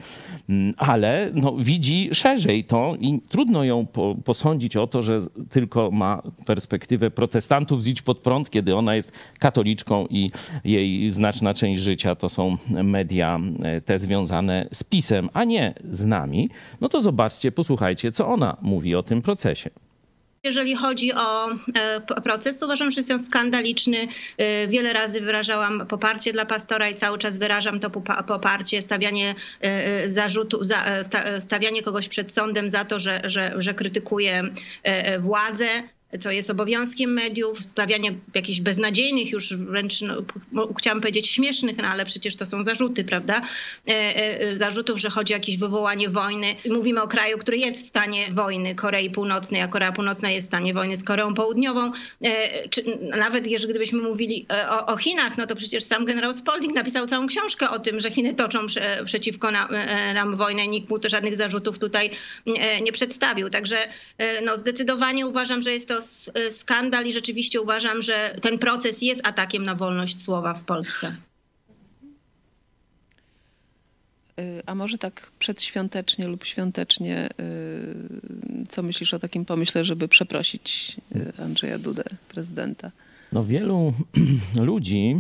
mm, 0.50 0.74
ale 0.78 1.32
no, 1.34 1.56
widzi 1.58 2.10
szerzej 2.14 2.64
to 2.64 2.96
i 3.00 3.22
trudno 3.30 3.64
ją 3.64 3.86
po, 3.86 4.16
posądzić 4.24 4.78
o 4.78 4.88
to, 4.88 5.04
że 5.04 5.22
tylko 5.50 5.92
ma 5.92 6.22
perspektywę 6.46 7.12
protestantów 7.12 7.84
z 7.84 8.02
pod 8.02 8.20
prąd, 8.20 8.50
kiedy 8.50 8.76
ona 8.76 8.96
jest 8.96 9.12
katoliczką 9.40 10.06
i 10.10 10.32
jej 10.64 11.12
znaczna 11.12 11.54
część 11.54 11.82
życia 11.82 12.16
to 12.16 12.30
są 12.30 12.58
media 12.70 13.40
e, 13.64 13.82
te 13.82 14.00
związane 14.00 14.68
z 14.74 14.84
pisem, 14.84 15.30
a 15.34 15.44
nie 15.44 15.74
z 15.92 16.06
nami. 16.06 16.50
No 16.82 16.90
to 16.90 17.02
zobaczcie, 17.02 17.52
posłuchajcie, 17.52 18.12
co 18.12 18.28
ona 18.28 18.58
mówi 18.62 18.96
o 18.96 19.04
tym 19.04 19.22
procesie. 19.22 19.70
Jeżeli 20.46 20.76
chodzi 20.76 21.14
o 21.14 21.50
e, 21.52 22.02
proces, 22.02 22.64
uważam, 22.64 22.92
że 22.92 23.00
jest 23.00 23.12
on 23.12 23.20
skandaliczny. 23.20 24.08
E, 24.38 24.68
wiele 24.68 24.94
razy 24.94 25.22
wyrażałam 25.22 25.88
poparcie 25.88 26.34
dla 26.34 26.46
pastora 26.46 26.90
i 26.90 26.96
cały 26.96 27.18
czas 27.18 27.38
wyrażam 27.38 27.80
to 27.80 27.90
poparcie, 28.28 28.82
stawianie 28.82 29.36
e, 29.62 30.10
zarzutu, 30.10 30.62
stawianie 31.40 31.84
kogoś 31.84 32.08
przed 32.08 32.32
sądem 32.32 32.70
za 32.70 32.86
to, 32.86 33.00
że, 33.00 33.22
że, 33.24 33.54
że 33.58 33.74
krytykuje 33.74 34.44
władzę 35.20 35.68
co 36.18 36.32
jest 36.32 36.50
obowiązkiem 36.50 37.14
mediów, 37.14 37.64
stawianie 37.64 38.16
jakichś 38.34 38.60
beznadziejnych, 38.60 39.32
już 39.32 39.54
wręcz 39.54 40.02
no, 40.52 40.74
chciałam 40.78 41.02
powiedzieć 41.02 41.30
śmiesznych, 41.30 41.78
no 41.78 41.88
ale 41.88 42.06
przecież 42.06 42.36
to 42.36 42.46
są 42.46 42.64
zarzuty, 42.64 43.04
prawda? 43.04 43.42
E, 43.88 43.92
e, 43.92 44.56
zarzutów, 44.56 45.00
że 45.00 45.10
chodzi 45.10 45.34
o 45.34 45.36
jakieś 45.36 45.58
wywołanie 45.58 46.10
wojny. 46.10 46.56
Mówimy 46.72 47.02
o 47.02 47.08
kraju, 47.08 47.38
który 47.38 47.58
jest 47.58 47.86
w 47.86 47.90
stanie 47.90 48.26
wojny 48.32 48.76
Korei 48.76 49.10
Północnej, 49.10 49.62
a 49.62 49.68
Korea 49.68 49.92
Północna 49.92 50.32
jest 50.32 50.48
w 50.48 50.50
stanie 50.50 50.74
wojny 50.74 50.98
z 50.98 51.04
Koreą 51.04 51.34
Południową. 51.34 51.92
E, 52.24 52.70
czy, 52.70 52.84
nawet 53.18 53.48
jeżeli 53.48 53.74
gdybyśmy 53.74 54.02
mówili 54.02 54.46
o, 54.70 54.86
o, 54.86 54.98
Chinach, 54.98 55.38
no 55.38 55.48
to 55.48 55.56
przecież 55.56 55.84
sam 55.84 56.06
generał 56.06 56.34
Spalding 56.34 56.74
napisał 56.74 57.08
całą 57.08 57.28
książkę 57.28 57.70
o 57.70 57.80
tym, 57.80 58.00
że 58.00 58.12
Chiny 58.12 58.34
toczą 58.34 58.68
prze, 58.68 59.02
przeciwko 59.06 59.50
e, 59.50 60.14
nam 60.14 60.38
wojnę. 60.38 60.68
Nikt 60.68 60.90
mu 60.90 61.00
to 61.00 61.10
żadnych 61.10 61.36
zarzutów 61.36 61.80
tutaj 61.80 62.10
nie 62.82 62.92
przedstawił. 62.92 63.50
Także 63.50 63.78
no, 64.46 64.58
zdecydowanie 64.58 65.28
uważam, 65.28 65.62
że 65.62 65.72
jest 65.72 65.88
to 65.88 66.02
skandal 66.50 67.06
i 67.06 67.14
rzeczywiście 67.14 67.62
uważam, 67.62 68.02
że 68.02 68.36
ten 68.42 68.60
proces 68.60 69.02
jest 69.02 69.28
atakiem 69.28 69.66
na 69.66 69.76
wolność 69.76 70.22
słowa 70.22 70.54
w 70.54 70.64
Polsce. 70.64 71.16
Y, 74.40 74.62
a 74.66 74.76
może 74.76 74.98
tak 74.98 75.32
przedświątecznie 75.40 76.28
lub 76.28 76.46
świątecznie, 76.46 77.30
y, 77.30 78.68
co 78.70 78.84
myślisz 78.84 79.14
o 79.14 79.20
takim 79.20 79.46
pomyśle, 79.46 79.86
żeby 79.86 80.08
przeprosić 80.08 80.96
Andrzeja 81.40 81.80
Dudę, 81.80 82.04
prezydenta? 82.30 82.92
No 83.34 83.44
wielu 83.44 83.94
ludzi, 84.72 85.16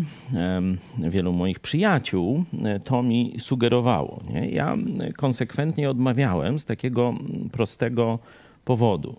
wielu 1.09 1.33
moich 1.33 1.59
przyjaciół 1.59 2.45
to 2.83 3.03
mi 3.03 3.35
sugerowało. 3.39 4.23
Nie? 4.29 4.49
Ja 4.49 4.75
konsekwentnie 5.17 5.89
odmawiałem 5.89 6.59
z 6.59 6.65
takiego 6.65 7.13
prostego 7.51 8.19
powodu. 8.65 9.15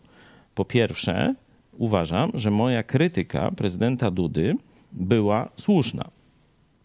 Po 0.54 0.64
pierwsze, 0.64 1.34
uważam, 1.78 2.30
że 2.34 2.50
moja 2.50 2.82
krytyka 2.82 3.50
prezydenta 3.50 4.10
Dudy 4.10 4.54
była 4.92 5.48
słuszna. 5.56 6.08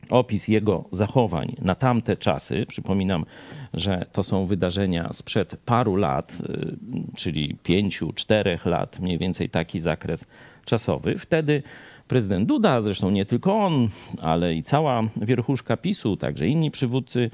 Opis 0.09 0.47
jego 0.47 0.85
zachowań 0.91 1.55
na 1.61 1.75
tamte 1.75 2.17
czasy, 2.17 2.65
przypominam, 2.67 3.25
że 3.73 4.05
to 4.11 4.23
są 4.23 4.45
wydarzenia 4.45 5.13
sprzed 5.13 5.57
paru 5.65 5.95
lat, 5.95 6.37
y, 6.49 6.75
czyli 7.17 7.55
pięciu, 7.63 8.13
czterech 8.13 8.65
lat, 8.65 8.99
mniej 8.99 9.17
więcej 9.17 9.49
taki 9.49 9.79
zakres 9.79 10.27
czasowy. 10.65 11.17
Wtedy 11.17 11.63
prezydent 12.07 12.47
Duda, 12.47 12.81
zresztą 12.81 13.11
nie 13.11 13.25
tylko 13.25 13.55
on, 13.55 13.89
ale 14.21 14.55
i 14.55 14.63
cała 14.63 15.01
wierchuszka 15.21 15.77
PiSu, 15.77 16.17
także 16.17 16.47
inni 16.47 16.71
przywódcy 16.71 17.29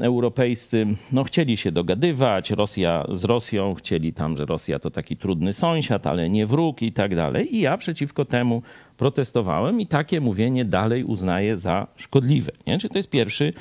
europejscy 0.00 0.86
no, 1.12 1.24
chcieli 1.24 1.56
się 1.56 1.72
dogadywać, 1.72 2.50
Rosja 2.50 3.06
z 3.12 3.24
Rosją, 3.24 3.74
chcieli 3.74 4.12
tam, 4.12 4.36
że 4.36 4.44
Rosja 4.44 4.78
to 4.78 4.90
taki 4.90 5.16
trudny 5.16 5.52
sąsiad, 5.52 6.06
ale 6.06 6.30
nie 6.30 6.46
wróg 6.46 6.82
i 6.82 6.92
tak 6.92 7.16
dalej. 7.16 7.56
I 7.56 7.60
ja 7.60 7.78
przeciwko 7.78 8.24
temu 8.24 8.62
protestowałem 8.96 9.80
i 9.80 9.86
takie 9.86 10.20
mówienie 10.20 10.64
dalej 10.64 11.04
uznaję 11.04 11.56
za 11.56 11.86
szkodliwe. 11.96 12.52
Nie? 12.66 12.78
Czy 12.78 12.88
to 12.88 12.98
jest 12.98 13.10
pierwszy 13.10 13.52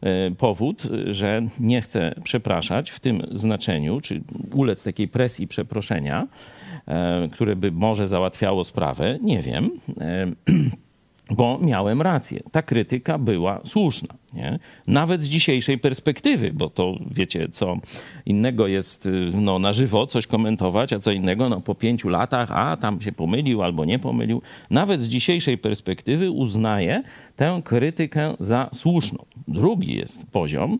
e, 0.00 0.30
powód, 0.30 0.82
że 1.06 1.42
nie 1.60 1.82
chcę 1.82 2.14
przepraszać 2.24 2.90
w 2.90 3.00
tym 3.00 3.22
znaczeniu, 3.32 4.00
czy 4.00 4.22
ulec 4.54 4.84
takiej 4.84 5.08
presji 5.08 5.46
przeproszenia, 5.46 6.26
e, 6.86 7.28
które 7.32 7.56
by 7.56 7.72
może 7.72 8.08
załatwiało 8.08 8.64
sprawę, 8.64 9.18
nie 9.22 9.42
wiem. 9.42 9.70
E, 10.00 10.26
bo 11.36 11.58
miałem 11.62 12.02
rację. 12.02 12.40
Ta 12.52 12.62
krytyka 12.62 13.18
była 13.18 13.60
słuszna. 13.64 14.14
Nie? 14.32 14.58
Nawet 14.86 15.20
z 15.20 15.26
dzisiejszej 15.26 15.78
perspektywy, 15.78 16.52
bo 16.52 16.70
to 16.70 16.98
wiecie, 17.10 17.48
co 17.48 17.76
innego 18.26 18.66
jest 18.66 19.06
y, 19.06 19.30
no, 19.34 19.58
na 19.58 19.72
żywo 19.72 20.06
coś 20.06 20.26
komentować, 20.26 20.92
a 20.92 20.98
co 20.98 21.10
innego 21.10 21.48
no, 21.48 21.60
po 21.60 21.74
pięciu 21.74 22.08
latach, 22.08 22.52
a 22.52 22.76
tam 22.76 23.00
się 23.00 23.12
pomylił 23.12 23.62
albo 23.62 23.84
nie 23.84 23.98
pomylił. 23.98 24.42
Nawet 24.70 25.00
z 25.00 25.08
dzisiejszej 25.08 25.58
perspektywy 25.58 26.30
uznaję 26.30 27.02
tę 27.36 27.60
krytykę 27.64 28.34
za 28.40 28.70
słuszną. 28.72 29.24
Drugi 29.48 29.96
jest 29.96 30.26
poziom, 30.26 30.78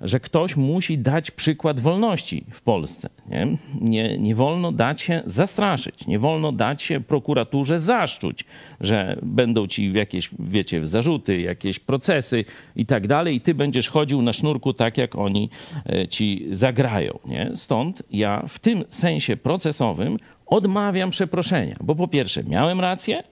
że 0.00 0.20
ktoś 0.20 0.56
musi 0.56 0.98
dać 0.98 1.30
przykład 1.30 1.80
wolności 1.80 2.44
w 2.50 2.62
Polsce. 2.62 3.08
Nie? 3.30 3.46
Nie, 3.80 4.18
nie 4.18 4.34
wolno 4.34 4.72
dać 4.72 5.00
się 5.00 5.22
zastraszyć, 5.26 6.06
nie 6.06 6.18
wolno 6.18 6.52
dać 6.52 6.82
się 6.82 7.00
prokuraturze 7.00 7.80
zaszczuć, 7.80 8.44
że 8.80 9.18
będą 9.22 9.66
ci 9.66 9.92
jakieś, 9.92 10.30
wiecie, 10.38 10.86
zarzuty, 10.86 11.40
jakieś 11.40 11.78
procesy 11.78 12.44
i 12.76 12.83
tak 12.86 13.06
dalej, 13.06 13.36
i 13.36 13.40
ty 13.40 13.54
będziesz 13.54 13.88
chodził 13.88 14.22
na 14.22 14.32
sznurku 14.32 14.72
tak, 14.72 14.98
jak 14.98 15.16
oni 15.16 15.50
e, 15.86 16.08
ci 16.08 16.46
zagrają. 16.50 17.18
Nie? 17.26 17.50
Stąd 17.54 18.02
ja 18.10 18.44
w 18.48 18.58
tym 18.58 18.84
sensie 18.90 19.36
procesowym 19.36 20.18
odmawiam 20.46 21.10
przeproszenia, 21.10 21.76
bo 21.80 21.94
po 21.94 22.08
pierwsze 22.08 22.44
miałem 22.44 22.80
rację, 22.80 23.22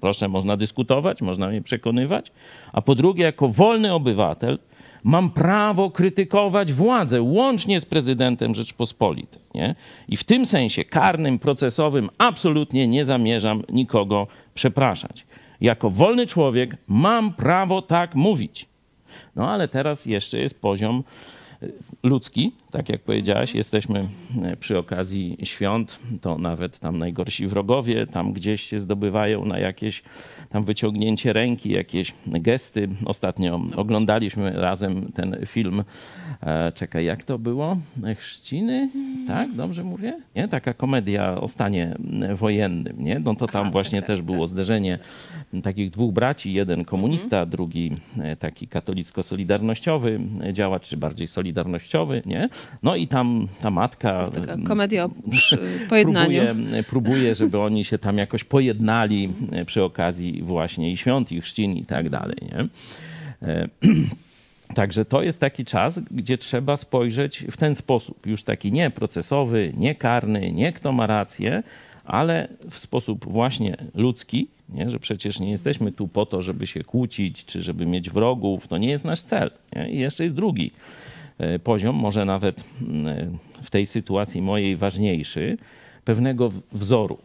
proszę, 0.00 0.28
można 0.28 0.56
dyskutować, 0.56 1.22
można 1.22 1.48
mnie 1.48 1.62
przekonywać, 1.62 2.32
a 2.72 2.82
po 2.82 2.94
drugie, 2.94 3.24
jako 3.24 3.48
wolny 3.48 3.92
obywatel, 3.92 4.58
mam 5.04 5.30
prawo 5.30 5.90
krytykować 5.90 6.72
władzę, 6.72 7.22
łącznie 7.22 7.80
z 7.80 7.84
prezydentem 7.84 8.54
Rzeczpospolitej. 8.54 9.40
Nie? 9.54 9.74
I 10.08 10.16
w 10.16 10.24
tym 10.24 10.46
sensie 10.46 10.84
karnym, 10.84 11.38
procesowym 11.38 12.10
absolutnie 12.18 12.88
nie 12.88 13.04
zamierzam 13.04 13.62
nikogo 13.72 14.26
przepraszać. 14.54 15.26
Jako 15.60 15.90
wolny 15.90 16.26
człowiek 16.26 16.76
mam 16.88 17.32
prawo 17.32 17.82
tak 17.82 18.14
mówić. 18.14 18.71
No 19.36 19.50
ale 19.50 19.68
teraz 19.68 20.06
jeszcze 20.06 20.38
jest 20.38 20.60
poziom 20.60 21.04
ludzki, 22.02 22.52
tak 22.72 22.88
jak 22.88 23.00
powiedziałaś, 23.00 23.54
jesteśmy 23.54 24.08
e, 24.42 24.56
przy 24.56 24.78
okazji 24.78 25.36
świąt, 25.42 25.98
to 26.20 26.38
nawet 26.38 26.78
tam 26.78 26.98
najgorsi 26.98 27.46
wrogowie 27.46 28.06
tam 28.06 28.32
gdzieś 28.32 28.62
się 28.62 28.80
zdobywają 28.80 29.44
na 29.44 29.58
jakieś 29.58 30.02
tam 30.48 30.64
wyciągnięcie 30.64 31.32
ręki, 31.32 31.72
jakieś 31.72 32.14
gesty. 32.26 32.88
Ostatnio 33.06 33.60
oglądaliśmy 33.76 34.52
razem 34.52 35.12
ten 35.12 35.36
film, 35.46 35.84
e, 36.40 36.72
czekaj, 36.72 37.04
jak 37.04 37.24
to 37.24 37.38
było? 37.38 37.76
Chrzciny? 38.18 38.90
Tak, 39.26 39.52
dobrze 39.52 39.84
mówię? 39.84 40.20
Nie? 40.36 40.48
Taka 40.48 40.74
komedia 40.74 41.40
o 41.40 41.48
stanie 41.48 41.94
wojennym, 42.34 42.96
nie? 42.98 43.18
No 43.18 43.34
to 43.34 43.46
tam 43.46 43.70
właśnie 43.70 44.00
tak, 44.00 44.06
też 44.06 44.18
tak, 44.18 44.26
było 44.26 44.38
tak. 44.38 44.48
zderzenie 44.48 44.98
takich 45.62 45.90
dwóch 45.90 46.12
braci, 46.12 46.52
jeden 46.52 46.84
komunista, 46.84 47.36
mhm. 47.36 47.50
drugi 47.50 47.96
e, 48.18 48.36
taki 48.36 48.68
katolicko-solidarnościowy 48.68 50.20
działacz, 50.52 50.88
czy 50.88 50.96
bardziej 50.96 51.28
solidarnościowy, 51.28 52.22
nie? 52.26 52.48
No 52.82 52.96
i 52.96 53.08
tam 53.08 53.48
ta 53.62 53.70
matka... 53.70 54.30
taka 54.30 54.56
komedia 54.66 55.04
o 55.04 55.10
pojednaniu. 55.88 56.42
Próbuje, 56.42 56.82
próbuje, 56.82 57.34
żeby 57.34 57.58
oni 57.58 57.84
się 57.84 57.98
tam 57.98 58.18
jakoś 58.18 58.44
pojednali 58.44 59.28
przy 59.66 59.82
okazji 59.82 60.42
właśnie 60.42 60.92
i 60.92 60.96
świąt, 60.96 61.32
i 61.32 61.40
chrzcin 61.40 61.76
i 61.76 61.84
tak 61.84 62.10
dalej, 62.10 62.36
nie? 62.42 62.68
E, 63.48 63.68
Także 64.74 65.04
to 65.04 65.22
jest 65.22 65.40
taki 65.40 65.64
czas, 65.64 66.00
gdzie 66.10 66.38
trzeba 66.38 66.76
spojrzeć 66.76 67.44
w 67.50 67.56
ten 67.56 67.74
sposób, 67.74 68.26
już 68.26 68.42
taki 68.42 68.72
nie 68.72 68.90
procesowy, 68.90 69.72
nie 69.76 69.94
karny, 69.94 70.52
nie 70.52 70.72
kto 70.72 70.92
ma 70.92 71.06
rację, 71.06 71.62
ale 72.04 72.48
w 72.70 72.78
sposób 72.78 73.24
właśnie 73.24 73.76
ludzki, 73.94 74.48
nie? 74.68 74.90
że 74.90 74.98
przecież 74.98 75.40
nie 75.40 75.50
jesteśmy 75.50 75.92
tu 75.92 76.08
po 76.08 76.26
to, 76.26 76.42
żeby 76.42 76.66
się 76.66 76.84
kłócić, 76.84 77.44
czy 77.44 77.62
żeby 77.62 77.86
mieć 77.86 78.10
wrogów, 78.10 78.68
to 78.68 78.78
nie 78.78 78.90
jest 78.90 79.04
nasz 79.04 79.22
cel. 79.22 79.50
Nie? 79.76 79.90
I 79.90 79.98
jeszcze 79.98 80.24
jest 80.24 80.36
drugi 80.36 80.70
e, 80.70 80.72
poziom, 81.64 81.96
może 81.96 82.24
nawet 82.24 82.64
mm, 82.82 83.38
w 83.62 83.70
tej 83.70 83.86
sytuacji 83.86 84.42
mojej 84.42 84.76
ważniejszy, 84.76 85.56
pewnego 86.04 86.52
wzoru. 86.72 87.18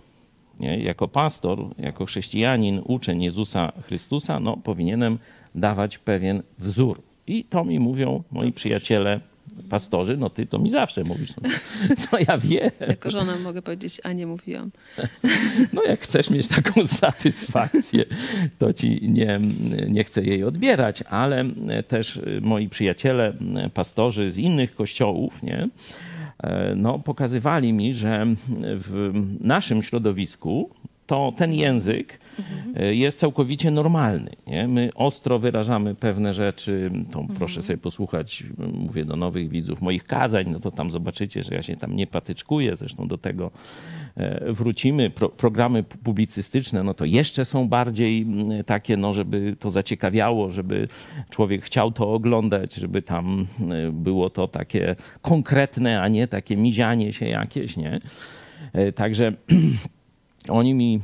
Nie? 0.59 0.77
Jako 0.77 1.07
pastor, 1.07 1.59
jako 1.79 2.05
chrześcijanin, 2.05 2.81
uczeń 2.85 3.23
Jezusa 3.23 3.71
Chrystusa, 3.87 4.39
no, 4.39 4.57
powinienem 4.57 5.17
dawać 5.55 5.97
pewien 5.97 6.43
wzór. 6.59 7.01
I 7.27 7.43
to 7.43 7.65
mi 7.65 7.79
mówią 7.79 8.23
moi 8.31 8.51
przyjaciele 8.51 9.19
pastorzy, 9.69 10.17
no 10.17 10.29
ty 10.29 10.45
to 10.45 10.59
mi 10.59 10.69
zawsze 10.69 11.03
mówisz. 11.03 11.33
No, 11.41 11.49
to 12.11 12.17
ja 12.27 12.37
wiem. 12.37 12.69
Jako 12.87 13.11
żona 13.11 13.35
mogę 13.43 13.61
powiedzieć, 13.61 14.01
a 14.03 14.13
nie 14.13 14.27
mówiłam. 14.27 14.71
No 15.73 15.83
jak 15.83 15.99
chcesz 15.99 16.29
mieć 16.29 16.47
taką 16.47 16.87
satysfakcję, 16.87 18.05
to 18.57 18.73
ci 18.73 18.99
nie, 19.09 19.39
nie 19.87 20.03
chcę 20.03 20.23
jej 20.23 20.43
odbierać, 20.43 21.03
ale 21.09 21.45
też 21.87 22.19
moi 22.41 22.69
przyjaciele, 22.69 23.33
pastorzy 23.73 24.31
z 24.31 24.37
innych 24.37 24.75
kościołów, 24.75 25.43
nie, 25.43 25.67
no, 26.75 26.99
pokazywali 26.99 27.73
mi, 27.73 27.93
że 27.93 28.25
w 28.59 29.11
naszym 29.41 29.83
środowisku 29.83 30.69
to 31.07 31.33
ten 31.37 31.53
język 31.53 32.19
mhm. 32.39 32.95
jest 32.95 33.19
całkowicie 33.19 33.71
normalny. 33.71 34.31
Nie? 34.47 34.67
My 34.67 34.89
ostro 34.95 35.39
wyrażamy 35.39 35.95
pewne 35.95 36.33
rzeczy. 36.33 36.89
To 37.11 37.19
mhm. 37.19 37.39
proszę 37.39 37.63
sobie 37.63 37.77
posłuchać, 37.77 38.43
mówię 38.73 39.05
do 39.05 39.15
nowych 39.15 39.49
widzów, 39.49 39.81
moich 39.81 40.03
kazań, 40.03 40.45
no 40.51 40.59
to 40.59 40.71
tam 40.71 40.91
zobaczycie, 40.91 41.43
że 41.43 41.55
ja 41.55 41.63
się 41.63 41.75
tam 41.75 41.95
nie 41.95 42.07
patyczkuję. 42.07 42.75
Zresztą 42.75 43.07
do 43.07 43.17
tego 43.17 43.51
e, 44.15 44.53
wrócimy. 44.53 45.09
Pro, 45.09 45.29
programy 45.29 45.83
publicystyczne, 45.83 46.83
no 46.83 46.93
to 46.93 47.05
jeszcze 47.05 47.45
są 47.45 47.67
bardziej 47.67 48.27
takie, 48.65 48.97
no 48.97 49.13
żeby 49.13 49.55
to 49.59 49.69
zaciekawiało, 49.69 50.49
żeby 50.49 50.87
człowiek 51.29 51.63
chciał 51.63 51.91
to 51.91 52.13
oglądać, 52.13 52.73
żeby 52.73 53.01
tam 53.01 53.47
e, 53.71 53.91
było 53.91 54.29
to 54.29 54.47
takie 54.47 54.95
konkretne, 55.21 56.01
a 56.01 56.07
nie 56.07 56.27
takie 56.27 56.57
mizianie 56.57 57.13
się 57.13 57.25
jakieś, 57.25 57.77
nie? 57.77 57.99
Także 58.95 59.33
oni 60.49 60.73
mi, 60.73 60.99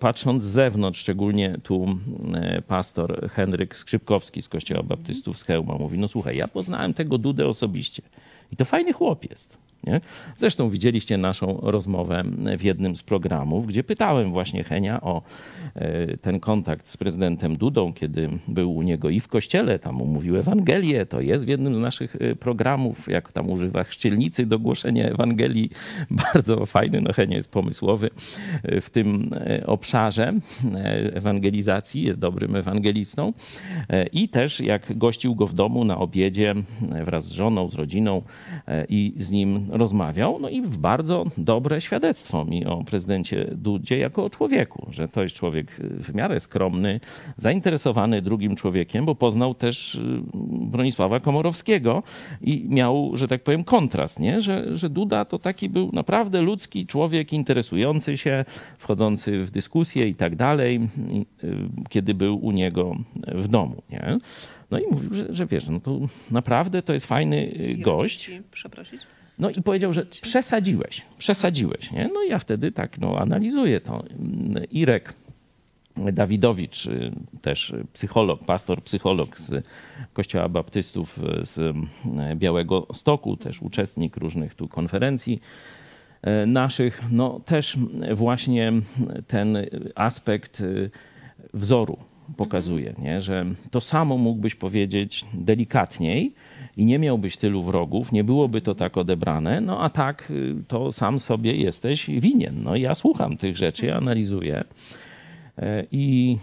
patrząc 0.00 0.42
z 0.42 0.46
zewnątrz, 0.46 1.00
szczególnie 1.00 1.54
tu 1.62 1.86
e, 2.34 2.62
pastor 2.62 3.30
Henryk 3.30 3.76
Skrzypkowski 3.76 4.42
z 4.42 4.48
Kościoła 4.48 4.82
Baptystów 4.82 5.38
z 5.38 5.42
Chełma 5.42 5.74
mówi, 5.74 5.98
no 5.98 6.08
słuchaj, 6.08 6.36
ja 6.36 6.48
poznałem 6.48 6.94
tego 6.94 7.18
Dudę 7.18 7.48
osobiście 7.48 8.02
i 8.52 8.56
to 8.56 8.64
fajny 8.64 8.92
chłop 8.92 9.30
jest. 9.30 9.58
Nie? 9.86 10.00
Zresztą 10.36 10.70
widzieliście 10.70 11.18
naszą 11.18 11.58
rozmowę 11.62 12.22
w 12.58 12.62
jednym 12.62 12.96
z 12.96 13.02
programów, 13.02 13.66
gdzie 13.66 13.84
pytałem 13.84 14.32
właśnie 14.32 14.64
Henia 14.64 15.00
o 15.00 15.22
e, 15.74 16.16
ten 16.16 16.40
kontakt 16.40 16.88
z 16.88 16.96
prezydentem 16.96 17.56
Dudą, 17.56 17.92
kiedy 17.92 18.30
był 18.48 18.74
u 18.76 18.82
niego 18.82 19.10
i 19.10 19.20
w 19.20 19.28
kościele, 19.28 19.78
tam 19.78 20.02
umówił 20.02 20.36
Ewangelię, 20.36 21.06
to 21.06 21.20
jest 21.20 21.44
w 21.44 21.48
jednym 21.48 21.74
z 21.74 21.80
naszych 21.80 22.16
e, 22.16 22.36
programów, 22.36 23.08
jak 23.08 23.32
tam 23.32 23.50
używa 23.50 23.84
chrzcielnicy 23.84 24.46
do 24.46 24.58
głoszenia 24.58 25.04
Ewangelii. 25.04 25.70
Bardzo 26.34 26.66
fajny, 26.66 27.00
no 27.00 27.12
Henia 27.12 27.36
jest 27.36 27.50
pomysłowy 27.50 28.10
e, 28.62 28.80
w 28.80 28.90
tym 28.90 29.30
obszarze 29.66 30.32
ewangelizacji, 31.14 32.02
jest 32.02 32.18
dobrym 32.18 32.56
ewangelistą. 32.56 33.32
I 34.12 34.28
też 34.28 34.60
jak 34.60 34.98
gościł 34.98 35.34
go 35.34 35.46
w 35.46 35.54
domu 35.54 35.84
na 35.84 35.98
obiedzie 35.98 36.54
wraz 37.04 37.24
z 37.24 37.32
żoną, 37.32 37.68
z 37.68 37.74
rodziną 37.74 38.22
i 38.88 39.14
z 39.18 39.30
nim 39.30 39.68
rozmawiał, 39.74 40.38
no 40.40 40.48
i 40.48 40.62
w 40.62 40.78
bardzo 40.78 41.24
dobre 41.38 41.80
świadectwo 41.80 42.44
mi 42.44 42.66
o 42.66 42.84
prezydencie 42.84 43.50
Dudzie 43.52 43.98
jako 43.98 44.24
o 44.24 44.30
człowieku, 44.30 44.86
że 44.90 45.08
to 45.08 45.22
jest 45.22 45.36
człowiek 45.36 45.70
w 45.80 46.14
miarę 46.14 46.40
skromny, 46.40 47.00
zainteresowany 47.36 48.22
drugim 48.22 48.56
człowiekiem, 48.56 49.04
bo 49.04 49.14
poznał 49.14 49.54
też 49.54 49.94
y, 49.94 50.00
Bronisława 50.50 51.20
Komorowskiego 51.20 52.02
i 52.40 52.66
miał, 52.68 53.10
że 53.14 53.28
tak 53.28 53.42
powiem, 53.42 53.64
kontrast, 53.64 54.20
nie? 54.20 54.42
Że, 54.42 54.76
że 54.76 54.90
Duda 54.90 55.24
to 55.24 55.38
taki 55.38 55.68
był 55.68 55.90
naprawdę 55.92 56.42
ludzki 56.42 56.86
człowiek, 56.86 57.32
interesujący 57.32 58.16
się, 58.16 58.44
wchodzący 58.78 59.44
w 59.44 59.50
dyskusję 59.50 60.08
i 60.08 60.14
tak 60.14 60.36
dalej, 60.36 60.80
y, 61.44 61.56
kiedy 61.88 62.14
był 62.14 62.44
u 62.46 62.50
niego 62.52 62.96
w 63.26 63.48
domu, 63.48 63.82
nie? 63.90 64.16
No 64.70 64.78
i 64.78 64.82
mówił, 64.90 65.14
że, 65.14 65.34
że 65.34 65.46
wiesz, 65.46 65.68
no 65.68 65.80
to 65.80 66.00
naprawdę 66.30 66.82
to 66.82 66.92
jest 66.92 67.06
fajny 67.06 67.36
y, 67.36 67.76
gość. 67.78 68.30
Przeprosić? 68.50 69.00
No 69.38 69.50
i 69.50 69.62
powiedział, 69.62 69.92
że 69.92 70.06
przesadziłeś, 70.06 71.02
przesadziłeś. 71.18 71.90
Nie? 71.90 72.10
No 72.14 72.22
i 72.22 72.28
ja 72.28 72.38
wtedy 72.38 72.72
tak 72.72 72.98
no, 72.98 73.18
analizuję 73.18 73.80
to. 73.80 74.04
Irek 74.70 75.14
Dawidowicz, 76.12 76.86
y, 76.86 77.12
też 77.42 77.74
psycholog, 77.92 78.44
pastor, 78.44 78.82
psycholog 78.82 79.38
z 79.38 79.66
Kościoła 80.12 80.48
Baptystów 80.48 81.20
z 81.42 81.58
y, 81.58 82.36
Białego 82.36 82.86
Stoku, 82.94 83.36
też 83.36 83.62
uczestnik 83.62 84.16
różnych 84.16 84.54
tu 84.54 84.68
konferencji 84.68 85.40
y, 86.42 86.46
naszych, 86.46 87.02
no 87.10 87.40
też 87.40 87.76
właśnie 88.14 88.72
ten 89.26 89.58
aspekt 89.94 90.62
wzoru 91.54 91.98
pokazuje, 92.36 92.94
nie? 92.98 93.20
że 93.20 93.46
to 93.70 93.80
samo 93.80 94.18
mógłbyś 94.18 94.54
powiedzieć 94.54 95.24
delikatniej, 95.34 96.34
i 96.76 96.84
nie 96.84 96.98
miałbyś 96.98 97.36
tylu 97.36 97.62
wrogów, 97.62 98.12
nie 98.12 98.24
byłoby 98.24 98.60
to 98.60 98.74
tak 98.74 98.98
odebrane, 98.98 99.60
no 99.60 99.80
a 99.80 99.90
tak 99.90 100.30
y, 100.30 100.54
to 100.68 100.92
sam 100.92 101.18
sobie 101.18 101.56
jesteś 101.56 102.10
winien. 102.10 102.62
No 102.62 102.76
ja 102.76 102.94
słucham 102.94 103.36
tych 103.36 103.56
rzeczy, 103.56 103.94
analizuję 103.94 104.64
e, 105.58 105.84
i 105.92 106.36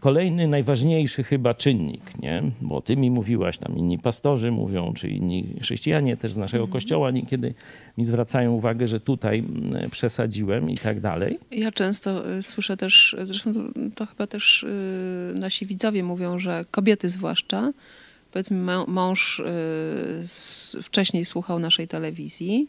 kolejny, 0.00 0.48
najważniejszy 0.48 1.22
chyba 1.22 1.54
czynnik, 1.54 2.18
nie? 2.22 2.42
bo 2.60 2.80
ty 2.80 2.96
mi 2.96 3.10
mówiłaś, 3.10 3.58
tam 3.58 3.76
inni 3.76 3.98
pastorzy 3.98 4.50
mówią, 4.50 4.92
czy 4.92 5.08
inni 5.08 5.54
chrześcijanie 5.62 6.16
też 6.16 6.32
z 6.32 6.36
naszego 6.36 6.64
mhm. 6.64 6.72
kościoła 6.72 7.10
niekiedy 7.10 7.54
mi 7.98 8.04
zwracają 8.04 8.52
uwagę, 8.52 8.88
że 8.88 9.00
tutaj 9.00 9.44
przesadziłem 9.90 10.70
i 10.70 10.78
tak 10.78 11.00
dalej. 11.00 11.38
Ja 11.50 11.72
często 11.72 12.30
y, 12.38 12.42
słyszę 12.42 12.76
też, 12.76 13.16
zresztą 13.24 13.54
to, 13.54 13.60
to 13.94 14.06
chyba 14.06 14.26
też 14.26 14.62
y, 14.62 15.32
nasi 15.34 15.66
widzowie 15.66 16.02
mówią, 16.02 16.38
że 16.38 16.64
kobiety 16.70 17.08
zwłaszcza, 17.08 17.72
powiedzmy 18.32 18.84
mąż 18.86 19.38
y, 19.38 20.82
wcześniej 20.82 21.24
słuchał 21.24 21.58
naszej 21.58 21.88
telewizji, 21.88 22.68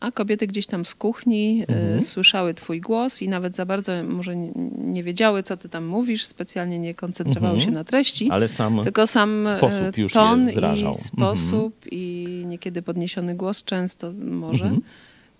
a 0.00 0.10
kobiety 0.10 0.46
gdzieś 0.46 0.66
tam 0.66 0.86
z 0.86 0.94
kuchni 0.94 1.62
y, 1.62 1.74
mhm. 1.74 2.02
słyszały 2.02 2.54
twój 2.54 2.80
głos 2.80 3.22
i 3.22 3.28
nawet 3.28 3.56
za 3.56 3.66
bardzo 3.66 3.92
może 4.04 4.36
nie 4.78 5.02
wiedziały, 5.02 5.42
co 5.42 5.56
ty 5.56 5.68
tam 5.68 5.84
mówisz, 5.84 6.24
specjalnie 6.24 6.78
nie 6.78 6.94
koncentrowały 6.94 7.54
mhm. 7.54 7.70
się 7.70 7.74
na 7.74 7.84
treści, 7.84 8.30
ale 8.30 8.48
sam 8.48 8.80
tylko 8.84 9.06
sam 9.06 9.46
y, 9.46 9.56
sposób 9.56 9.98
już 9.98 10.12
ton 10.12 10.50
i 10.50 10.94
sposób 10.94 11.74
mhm. 11.74 11.90
i 11.90 12.42
niekiedy 12.46 12.82
podniesiony 12.82 13.34
głos 13.34 13.64
często 13.64 14.12
może. 14.24 14.76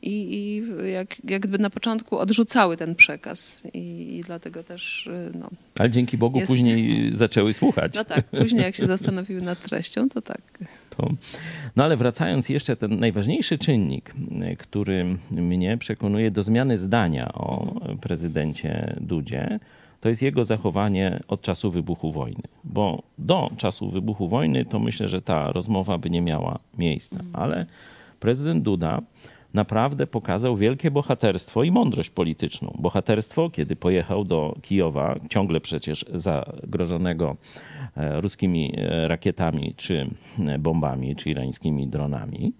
Mhm 0.03 0.13
i, 0.13 0.35
i 0.35 0.93
jak, 0.93 1.17
jakby 1.25 1.59
na 1.59 1.71
początku 1.71 2.19
odrzucały 2.19 2.77
ten 2.77 2.95
przekaz 2.95 3.63
i, 3.75 4.17
i 4.17 4.23
dlatego 4.23 4.63
też 4.63 5.07
y, 5.07 5.39
no, 5.39 5.51
Ale 5.79 5.91
dzięki 5.91 6.19
Bogu 6.19 6.39
jest... 6.39 6.53
później 6.53 7.11
zaczęły 7.15 7.53
słuchać. 7.53 7.95
No 7.95 8.05
tak, 8.05 8.25
później 8.25 8.63
jak 8.63 8.75
się 8.75 8.87
zastanowiły 8.97 9.43
nad 9.43 9.63
treścią, 9.63 10.09
to 10.09 10.23
tak. 10.23 10.41
To... 10.97 11.11
No 11.77 11.85
ale 11.85 11.97
wracając 11.97 12.49
jeszcze, 12.49 12.77
ten 12.77 12.99
najważniejszy 12.99 13.59
czynnik, 13.59 14.15
który 14.59 15.17
mnie 15.31 15.79
przekonuje 15.79 16.31
do 16.31 16.43
zmiany 16.43 16.79
zdania 16.79 17.33
o 17.33 17.75
prezydencie 18.01 18.97
Dudzie, 19.01 19.61
to 20.01 20.09
jest 20.09 20.23
jego 20.23 20.45
zachowanie 20.45 21.21
od 21.29 21.43
czasu 21.43 21.71
wybuchu 21.71 22.13
wojny. 22.13 22.43
Bo 22.65 23.03
do 23.19 23.51
czasu 23.57 23.91
wybuchu 23.91 24.29
wojny 24.29 24.65
to 24.65 24.79
myślę, 24.79 25.09
że 25.09 25.23
ta 25.23 25.53
rozmowa 25.53 25.99
by 25.99 26.11
nie 26.11 26.23
miała 26.23 26.59
miejsca. 26.79 27.21
Ale 27.33 27.67
prezydent 28.21 28.63
Duda 28.63 29.03
naprawdę 29.55 30.07
pokazał 30.07 30.57
wielkie 30.57 30.91
bohaterstwo 30.91 31.63
i 31.65 31.71
mądrość 31.71 32.11
polityczną. 32.11 32.77
Bohaterstwo, 32.79 33.51
kiedy 33.51 33.77
pojechał 33.77 34.25
do 34.25 34.55
Kijowa, 34.63 35.19
ciągle 35.31 35.61
przecież 35.61 36.05
zagrożonego 36.15 37.37
e, 37.97 38.21
ruskimi 38.21 38.75
e, 38.77 39.09
rakietami, 39.09 39.75
czy 39.77 40.11
e, 40.49 40.59
bombami, 40.59 41.17
czy 41.17 41.31
irańskimi 41.31 41.89
dronami. 41.89 42.53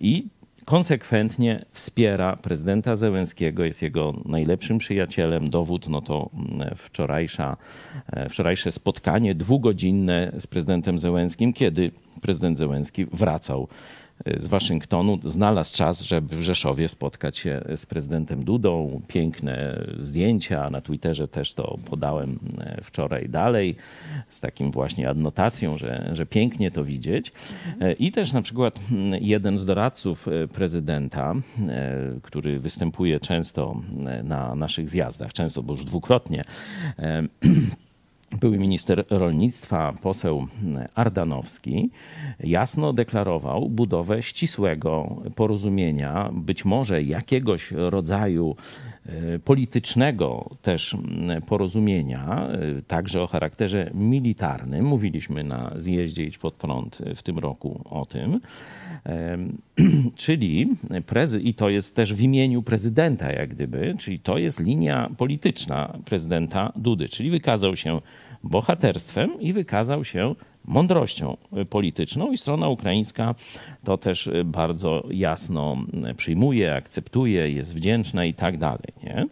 I 0.00 0.26
konsekwentnie 0.64 1.64
wspiera 1.70 2.36
prezydenta 2.36 2.96
Zełenskiego, 2.96 3.64
jest 3.64 3.82
jego 3.82 4.14
najlepszym 4.24 4.78
przyjacielem. 4.78 5.50
Dowód 5.50 5.88
no 5.88 6.00
to 6.00 6.30
mm, 6.34 6.70
wczorajsza, 6.76 7.56
wczorajsze 8.30 8.72
spotkanie 8.72 9.34
dwugodzinne 9.34 10.32
z 10.38 10.46
prezydentem 10.46 10.98
Zełenskim, 10.98 11.52
kiedy 11.52 11.90
prezydent 12.20 12.58
Zełenski 12.58 13.04
wracał 13.04 13.68
z 14.36 14.46
Waszyngtonu 14.46 15.18
znalazł 15.24 15.74
czas, 15.74 16.00
żeby 16.00 16.36
w 16.36 16.42
Rzeszowie 16.42 16.88
spotkać 16.88 17.38
się 17.38 17.60
z 17.76 17.86
prezydentem 17.86 18.44
Dudą. 18.44 19.00
Piękne 19.08 19.84
zdjęcia, 19.98 20.70
na 20.70 20.80
Twitterze 20.80 21.28
też 21.28 21.54
to 21.54 21.78
podałem 21.90 22.38
e, 22.60 22.80
wczoraj 22.82 23.28
dalej, 23.28 23.76
z 24.28 24.40
takim 24.40 24.70
właśnie 24.70 25.08
adnotacją, 25.08 25.78
że, 25.78 26.10
że 26.12 26.26
pięknie 26.26 26.70
to 26.70 26.84
widzieć. 26.84 27.32
E, 27.80 27.92
I 27.92 28.12
też 28.12 28.32
na 28.32 28.42
przykład 28.42 28.80
mm, 28.92 29.22
jeden 29.22 29.58
z 29.58 29.66
doradców 29.66 30.28
e, 30.28 30.48
prezydenta, 30.48 31.34
który 32.22 32.58
występuje 32.58 33.20
często 33.20 33.82
na 34.24 34.54
naszych 34.54 34.88
zjazdach, 34.88 35.32
często, 35.32 35.62
bo 35.62 35.72
już 35.72 35.84
dwukrotnie, 35.84 36.42
były 38.40 38.58
minister 38.58 39.04
rolnictwa, 39.10 39.92
poseł 40.02 40.46
Ardanowski, 40.94 41.90
jasno 42.40 42.92
deklarował 42.92 43.68
budowę 43.68 44.22
ścisłego 44.22 45.22
porozumienia, 45.36 46.30
być 46.32 46.64
może 46.64 47.02
jakiegoś 47.02 47.70
rodzaju 47.70 48.56
politycznego 49.44 50.50
też 50.62 50.96
porozumienia, 51.48 52.48
e, 52.48 52.82
także 52.82 53.22
o 53.22 53.26
charakterze 53.26 53.90
militarnym. 53.94 54.84
Mówiliśmy 54.84 55.44
na 55.44 55.72
zjeździe 55.76 56.24
Idź 56.24 56.38
Pod 56.38 56.54
Prąd 56.54 56.98
w 57.16 57.22
tym 57.22 57.38
roku 57.38 57.80
o 57.84 58.06
tym. 58.06 58.40
E, 59.06 59.38
czyli 60.16 60.68
prezy 61.06 61.40
i 61.40 61.54
to 61.54 61.68
jest 61.68 61.94
też 61.94 62.14
w 62.14 62.20
imieniu 62.20 62.62
prezydenta, 62.62 63.32
jak 63.32 63.50
gdyby, 63.50 63.94
czyli 63.98 64.18
to 64.18 64.38
jest 64.38 64.60
linia 64.60 65.10
polityczna 65.16 65.98
prezydenta 66.04 66.72
Dudy, 66.76 67.08
czyli 67.08 67.30
wykazał 67.30 67.76
się 67.76 68.00
bohaterstwem 68.44 69.40
i 69.40 69.52
wykazał 69.52 70.04
się 70.04 70.34
mądrością 70.64 71.36
polityczną 71.70 72.32
i 72.32 72.38
strona 72.38 72.68
ukraińska 72.68 73.34
to 73.84 73.98
też 73.98 74.30
bardzo 74.44 75.06
jasno 75.10 75.76
przyjmuje, 76.16 76.74
akceptuje, 76.74 77.50
jest 77.50 77.74
wdzięczna 77.74 78.24
i 78.24 78.34
tak 78.34 78.58
dalej. 78.58 78.92
Nie? 79.02 79.26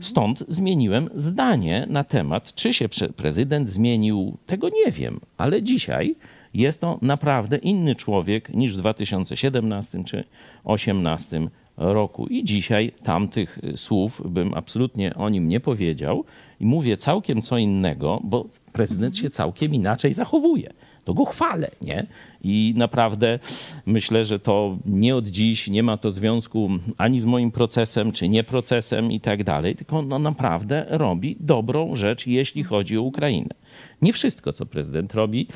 Stąd 0.00 0.44
zmieniłem 0.48 1.10
zdanie 1.14 1.86
na 1.90 2.04
temat, 2.04 2.54
czy 2.54 2.74
się 2.74 2.88
prezydent 3.16 3.68
zmienił, 3.68 4.36
tego 4.46 4.68
nie 4.68 4.92
wiem, 4.92 5.20
ale 5.38 5.62
dzisiaj 5.62 6.14
jest 6.54 6.80
to 6.80 6.98
naprawdę 7.02 7.56
inny 7.56 7.94
człowiek 7.94 8.54
niż 8.54 8.76
w 8.76 8.78
2017 8.78 10.04
czy 10.04 10.24
2018 10.64 11.40
roku. 11.76 12.26
I 12.26 12.44
dzisiaj 12.44 12.92
tamtych 13.02 13.58
słów 13.76 14.22
bym 14.24 14.54
absolutnie 14.54 15.14
o 15.14 15.28
nim 15.28 15.48
nie 15.48 15.60
powiedział 15.60 16.24
i 16.60 16.66
mówię 16.66 16.96
całkiem 16.96 17.42
co 17.42 17.58
innego, 17.58 18.20
bo 18.24 18.46
prezydent 18.72 19.16
się 19.16 19.30
całkiem 19.30 19.74
inaczej 19.74 20.14
zachowuje 20.14 20.72
to 21.04 21.14
go 21.14 21.24
chwalę, 21.24 21.70
nie? 21.82 22.06
I 22.44 22.74
naprawdę 22.76 23.38
myślę, 23.86 24.24
że 24.24 24.38
to 24.38 24.78
nie 24.86 25.16
od 25.16 25.26
dziś, 25.26 25.68
nie 25.68 25.82
ma 25.82 25.96
to 25.96 26.10
związku 26.10 26.70
ani 26.98 27.20
z 27.20 27.24
moim 27.24 27.50
procesem, 27.50 28.12
czy 28.12 28.28
nie 28.28 28.44
procesem 28.44 29.12
i 29.12 29.20
tak 29.20 29.44
dalej, 29.44 29.76
tylko 29.76 30.02
no 30.02 30.18
naprawdę 30.18 30.86
robi 30.88 31.36
dobrą 31.40 31.96
rzecz, 31.96 32.26
jeśli 32.26 32.64
chodzi 32.64 32.98
o 32.98 33.02
Ukrainę. 33.02 33.54
Nie 34.02 34.12
wszystko, 34.12 34.52
co 34.52 34.66
prezydent 34.66 35.14
robi, 35.14 35.46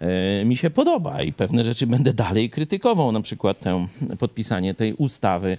e, 0.00 0.44
mi 0.44 0.56
się 0.56 0.70
podoba 0.70 1.22
i 1.22 1.32
pewne 1.32 1.64
rzeczy 1.64 1.86
będę 1.86 2.14
dalej 2.14 2.50
krytykował. 2.50 3.12
Na 3.12 3.20
przykład 3.20 3.60
tę, 3.60 3.86
podpisanie 4.18 4.74
tej 4.74 4.94
ustawy, 4.94 5.58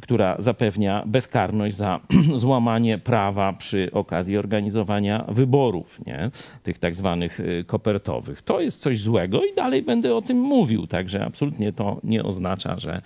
która 0.00 0.36
zapewnia 0.38 1.02
bezkarność 1.06 1.76
za 1.76 2.00
złamanie 2.34 2.98
prawa 2.98 3.52
przy 3.52 3.90
okazji 3.92 4.36
organizowania 4.36 5.24
wyborów, 5.28 6.06
nie? 6.06 6.30
tych 6.62 6.78
tak 6.78 6.94
zwanych 6.94 7.40
e, 7.40 7.64
kopertowych. 7.64 8.42
To 8.42 8.60
jest 8.60 8.80
coś 8.80 9.00
złego 9.00 9.44
i 9.44 9.54
dalej 9.54 9.82
będę 9.82 10.16
o 10.16 10.22
tym 10.22 10.40
mówił. 10.40 10.86
Także 10.86 11.24
absolutnie 11.24 11.72
to 11.72 12.00
nie 12.04 12.22
oznacza, 12.22 12.78
że 12.78 13.02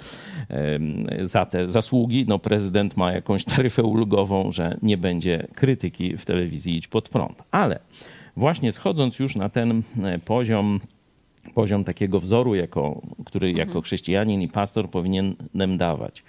za 1.22 1.46
te 1.46 1.68
zasługi 1.68 2.24
no, 2.28 2.38
prezydent 2.38 2.96
ma 2.96 3.12
jakąś 3.12 3.44
taryfę 3.44 3.83
ulgową, 3.83 4.52
że 4.52 4.76
nie 4.83 4.96
będzie 4.96 5.46
krytyki 5.54 6.16
w 6.16 6.24
telewizji 6.24 6.76
Idź 6.76 6.88
Pod 6.88 7.09
Prąd. 7.09 7.42
Ale 7.50 7.78
właśnie 8.38 8.72
schodząc 8.72 9.18
już 9.18 9.37
na 9.37 9.48
ten 9.48 9.83
e, 10.03 10.18
poziom, 10.18 10.81
poziom 11.55 11.85
takiego 11.85 12.20
wzoru, 12.20 12.55
jako, 12.55 13.03
który 13.24 13.51
jako 13.51 13.62
mhm. 13.62 13.83
chrześcijanin 13.83 14.40
i 14.40 14.48
pastor 14.48 14.90
powinienem 14.90 15.79
dawać, 15.79 16.24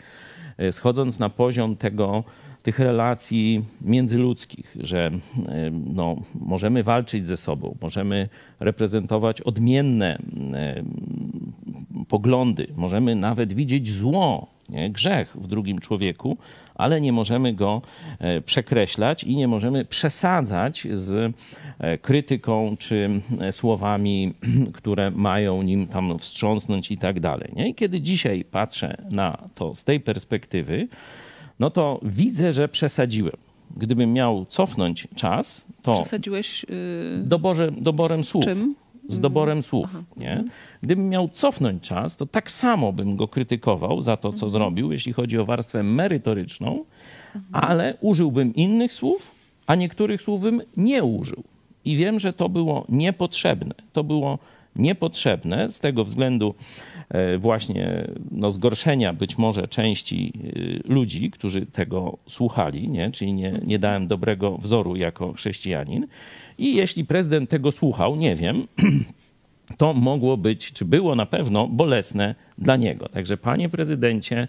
e, 0.58 0.72
schodząc 0.72 1.20
na 1.20 1.30
poziom 1.30 1.76
tego, 1.76 2.24
tych 2.64 2.80
relacji 2.80 3.66
międzyludzkich, 3.82 4.78
że 4.80 5.12
e, 5.48 5.72
no, 5.94 6.16
możemy 6.36 6.84
walczyć 6.84 7.28
ze 7.28 7.38
sobą, 7.38 7.76
możemy 7.82 8.30
reprezentować 8.60 9.42
odmienne 9.42 10.20
poglądy, 12.08 12.68
możemy 12.76 13.16
nawet 13.16 13.54
widzieć 13.54 13.92
zło, 13.92 14.48
nie? 14.70 14.90
grzech 14.90 15.38
w 15.38 15.48
drugim 15.48 15.80
człowieku, 15.80 16.38
ale 16.80 17.02
nie 17.02 17.12
możemy 17.12 17.54
go 17.54 17.82
e, 18.20 18.42
przekreślać 18.42 19.24
i 19.24 19.36
nie 19.36 19.48
możemy 19.48 19.86
przesadzać 19.86 20.88
z 20.94 21.34
e, 21.80 21.98
krytyką 21.98 22.76
czy 22.80 23.10
e, 23.40 23.52
słowami, 23.52 24.34
które 24.78 25.12
mają 25.12 25.62
nim 25.62 25.88
tam 25.88 26.20
wstrząsnąć 26.20 26.92
i 26.92 26.98
tak 26.98 27.20
dalej. 27.20 27.54
I 27.68 27.76
kiedy 27.76 28.02
dzisiaj 28.02 28.46
patrzę 28.52 28.98
na 29.12 29.38
to 29.56 29.76
z 29.76 29.84
tej 29.84 30.00
perspektywy, 30.00 30.88
no 31.60 31.70
to 31.70 32.00
widzę, 32.04 32.54
że 32.54 32.68
przesadziłem. 32.68 33.36
Gdybym 33.78 34.14
miał 34.14 34.46
cofnąć 34.46 35.08
czas, 35.16 35.62
to. 35.82 35.94
Przesadziłeś. 35.94 36.66
Yy... 36.70 37.24
Doborze, 37.24 37.72
doborem 37.72 38.24
z 38.24 38.28
słów. 38.28 38.46
Czym? 38.46 38.76
Z 39.10 39.20
doborem 39.20 39.62
słów. 39.62 39.88
Aha. 39.90 40.04
Nie? 40.18 40.44
Gdybym 40.82 41.10
miał 41.10 41.30
cofnąć 41.30 41.84
czas, 41.84 42.18
to 42.18 42.26
tak 42.26 42.52
samo 42.52 42.94
bym 42.94 43.16
go 43.16 43.28
krytykował 43.28 44.02
za 44.02 44.18
to, 44.18 44.30
co 44.30 44.46
mhm. 44.46 44.52
zrobił, 44.52 44.92
jeśli 44.92 45.14
chodzi 45.14 45.38
o 45.38 45.46
warstwę 45.46 45.84
merytoryczną, 45.84 46.86
mhm. 47.36 47.46
ale 47.52 47.98
użyłbym 48.02 48.56
innych 48.56 48.94
słów, 48.94 49.32
a 49.68 49.76
niektórych 49.76 50.22
słów 50.22 50.42
bym 50.42 50.62
nie 50.78 51.04
użył. 51.04 51.44
I 51.86 51.96
wiem, 51.96 52.20
że 52.20 52.34
to 52.34 52.50
było 52.50 52.86
niepotrzebne. 52.90 53.76
To 53.94 54.04
było 54.04 54.40
niepotrzebne 54.76 55.72
z 55.72 55.80
tego 55.80 56.06
względu 56.06 56.56
e, 57.10 57.38
właśnie 57.38 58.08
no, 58.32 58.52
zgorszenia 58.52 59.14
być 59.14 59.38
może 59.38 59.68
części 59.68 60.34
e, 60.88 60.94
ludzi, 60.94 61.32
którzy 61.32 61.66
tego 61.66 62.18
słuchali, 62.28 62.90
nie? 62.90 63.12
czyli 63.12 63.34
nie, 63.34 63.60
nie 63.66 63.80
dałem 63.80 64.08
dobrego 64.08 64.58
wzoru 64.58 64.96
jako 64.96 65.34
chrześcijanin. 65.34 66.08
I 66.60 66.76
jeśli 66.76 67.06
prezydent 67.06 67.50
tego 67.50 67.72
słuchał, 67.72 68.16
nie 68.16 68.36
wiem, 68.36 68.68
to 69.78 69.94
mogło 69.94 70.38
być, 70.38 70.72
czy 70.72 70.86
było 70.86 71.16
na 71.16 71.26
pewno 71.26 71.68
bolesne 71.68 72.36
dla 72.58 72.76
niego. 72.76 73.10
Także 73.10 73.38
panie 73.38 73.70
prezydencie, 73.70 74.48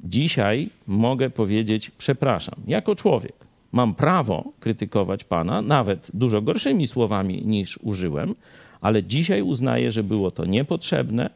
dzisiaj 0.00 0.68
mogę 0.86 1.30
powiedzieć 1.30 1.90
przepraszam. 1.98 2.54
Jako 2.66 2.94
człowiek 2.96 3.32
mam 3.72 3.94
prawo 3.94 4.52
krytykować 4.60 5.24
pana, 5.24 5.62
nawet 5.62 6.10
dużo 6.14 6.42
gorszymi 6.42 6.86
słowami 6.86 7.46
niż 7.46 7.78
użyłem, 7.82 8.34
ale 8.80 9.02
dzisiaj 9.02 9.42
uznaję, 9.42 9.92
że 9.92 10.02
było 10.02 10.30
to 10.30 10.44
niepotrzebne. 10.44 11.30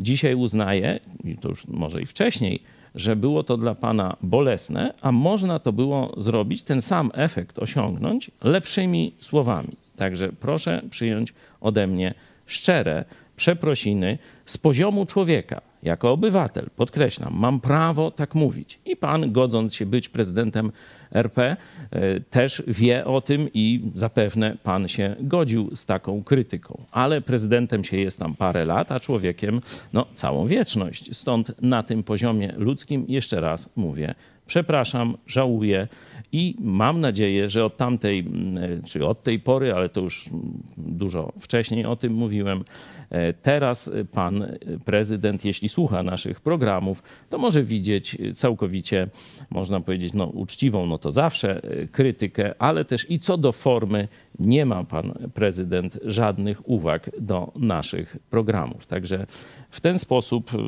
Dzisiaj 0.00 0.34
uznaję, 0.34 1.00
i 1.24 1.34
to 1.36 1.48
już 1.48 1.66
może 1.66 2.02
i 2.02 2.06
wcześniej, 2.06 2.60
że 2.94 3.16
było 3.16 3.42
to 3.42 3.56
dla 3.56 3.74
Pana 3.74 4.16
bolesne, 4.22 4.94
a 5.02 5.12
można 5.12 5.58
to 5.58 5.72
było 5.72 6.14
zrobić, 6.16 6.62
ten 6.62 6.80
sam 6.80 7.10
efekt 7.14 7.58
osiągnąć 7.58 8.30
lepszymi 8.44 9.14
słowami. 9.20 9.76
Także 9.96 10.32
proszę 10.40 10.82
przyjąć 10.90 11.34
ode 11.60 11.86
mnie 11.86 12.14
szczere 12.46 13.04
przeprosiny 13.36 14.18
z 14.46 14.58
poziomu 14.58 15.06
człowieka, 15.06 15.60
jako 15.82 16.12
obywatel, 16.12 16.70
podkreślam, 16.76 17.34
mam 17.36 17.60
prawo 17.60 18.10
tak 18.10 18.34
mówić. 18.34 18.78
I 18.86 18.96
pan, 18.96 19.32
godząc 19.32 19.74
się 19.74 19.86
być 19.86 20.08
prezydentem 20.08 20.72
RP, 21.12 21.56
e, 21.90 22.20
też 22.20 22.62
wie 22.66 23.04
o 23.04 23.20
tym 23.20 23.48
i 23.54 23.90
zapewne 23.94 24.56
pan 24.62 24.88
się 24.88 25.16
godził 25.20 25.76
z 25.76 25.86
taką 25.86 26.22
krytyką. 26.22 26.82
Ale 26.90 27.20
prezydentem 27.20 27.84
się 27.84 27.96
jest 27.96 28.18
tam 28.18 28.34
parę 28.34 28.64
lat, 28.64 28.92
a 28.92 29.00
człowiekiem 29.00 29.60
no, 29.92 30.06
całą 30.14 30.46
wieczność. 30.46 31.16
Stąd 31.16 31.62
na 31.62 31.82
tym 31.82 32.02
poziomie 32.02 32.54
ludzkim 32.56 33.04
jeszcze 33.08 33.40
raz 33.40 33.68
mówię, 33.76 34.14
przepraszam, 34.46 35.16
żałuję 35.26 35.88
i 36.32 36.56
mam 36.60 37.00
nadzieję, 37.00 37.50
że 37.50 37.64
od 37.64 37.76
tamtej, 37.76 38.18
mm, 38.18 38.82
czy 38.82 39.06
od 39.06 39.22
tej 39.22 39.40
pory, 39.40 39.74
ale 39.74 39.88
to 39.88 40.00
już 40.00 40.30
dużo 40.76 41.32
wcześniej 41.40 41.84
o 41.84 41.96
tym 41.96 42.12
mówiłem, 42.12 42.64
e, 43.10 43.32
teraz 43.32 43.90
pan 44.12 44.46
prezydent, 44.84 45.44
jeśli 45.44 45.68
słucha 45.68 46.02
naszych 46.02 46.40
programów, 46.40 47.02
to 47.30 47.38
może 47.38 47.64
widzieć 47.64 48.16
całkowicie, 48.34 49.06
można 49.50 49.80
powiedzieć, 49.80 50.14
no, 50.14 50.26
uczciwą, 50.26 50.86
no 50.86 50.98
to 50.98 51.12
zawsze 51.12 51.62
e, 51.62 51.86
krytykę, 51.86 52.50
ale 52.58 52.84
też 52.84 53.10
i 53.10 53.18
co 53.18 53.36
do 53.36 53.52
formy 53.52 54.08
nie 54.38 54.66
ma 54.66 54.84
pan 54.84 55.12
prezydent 55.34 55.98
żadnych 56.04 56.68
uwag 56.68 57.10
do 57.20 57.52
naszych 57.56 58.16
programów. 58.30 58.86
Także 58.86 59.26
w 59.70 59.80
ten 59.80 59.98
sposób, 59.98 60.54
y, 60.54 60.58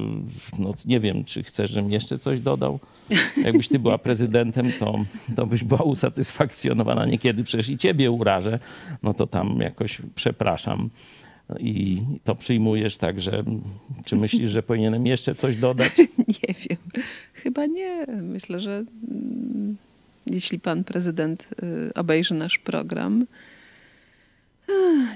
no 0.58 0.74
nie 0.86 1.00
wiem, 1.00 1.24
czy 1.24 1.42
chcesz, 1.42 1.70
żebym 1.70 1.90
jeszcze 1.90 2.18
coś 2.18 2.40
dodał. 2.40 2.78
Jakbyś 3.44 3.68
ty 3.68 3.78
była 3.78 3.98
prezydentem, 3.98 4.72
to, 4.78 5.04
to 5.36 5.46
byś 5.46 5.64
była 5.64 5.82
usatysfakcjonowana. 5.82 7.06
Niekiedy 7.06 7.44
przecież 7.44 7.68
i 7.68 7.78
ciebie 7.78 8.10
urażę, 8.10 8.58
no 9.02 9.14
to 9.14 9.26
tam 9.26 9.60
jakoś 9.60 10.02
przepraszam. 10.14 10.90
I 11.58 12.02
to 12.24 12.34
przyjmujesz 12.34 12.96
tak, 12.96 13.20
że 13.20 13.44
czy 14.04 14.16
myślisz, 14.16 14.50
że 14.50 14.62
powinienem 14.62 15.06
jeszcze 15.06 15.34
coś 15.34 15.56
dodać? 15.56 15.98
Nie 16.42 16.54
wiem. 16.54 16.78
Chyba 17.32 17.66
nie. 17.66 18.06
Myślę, 18.22 18.60
że 18.60 18.84
mm, 19.10 19.76
jeśli 20.26 20.58
pan 20.58 20.84
prezydent 20.84 21.48
y, 21.62 21.94
obejrzy 21.94 22.34
nasz 22.34 22.58
program, 22.58 23.26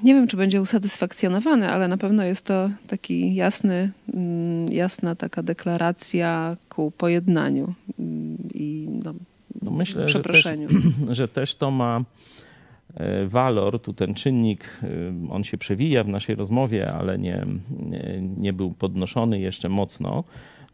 nie 0.03 0.14
wiem, 0.14 0.27
czy 0.29 0.37
będzie 0.37 0.61
usatysfakcjonowany, 0.61 1.71
ale 1.71 1.88
na 1.88 1.97
pewno 1.97 2.25
jest 2.25 2.47
to 2.47 2.71
taki 2.87 3.35
jasny, 3.35 3.90
mm, 4.14 4.73
jasna 4.73 5.14
taka 5.14 5.43
deklaracja 5.43 6.57
ku 6.69 6.90
pojednaniu 6.90 7.75
mm, 7.99 8.38
i 8.55 8.88
no, 9.05 9.14
no 9.62 9.71
myślę, 9.71 10.07
przeproszeniu. 10.07 10.69
Że 10.69 10.79
też, 10.79 11.17
że 11.19 11.29
też 11.29 11.55
to 11.55 11.71
ma 11.71 12.05
e, 12.95 13.27
walor, 13.27 13.81
tu 13.81 13.93
ten 13.93 14.14
czynnik, 14.14 14.64
e, 14.83 14.88
on 15.31 15.45
się 15.45 15.59
przewija 15.59 16.05
w 16.05 16.09
naszej 16.09 16.35
rozmowie, 16.35 16.93
ale 16.93 17.19
nie, 17.19 17.47
nie, 17.81 18.23
nie 18.37 18.53
był 18.53 18.71
podnoszony 18.71 19.40
jeszcze 19.40 19.69
mocno, 19.69 20.25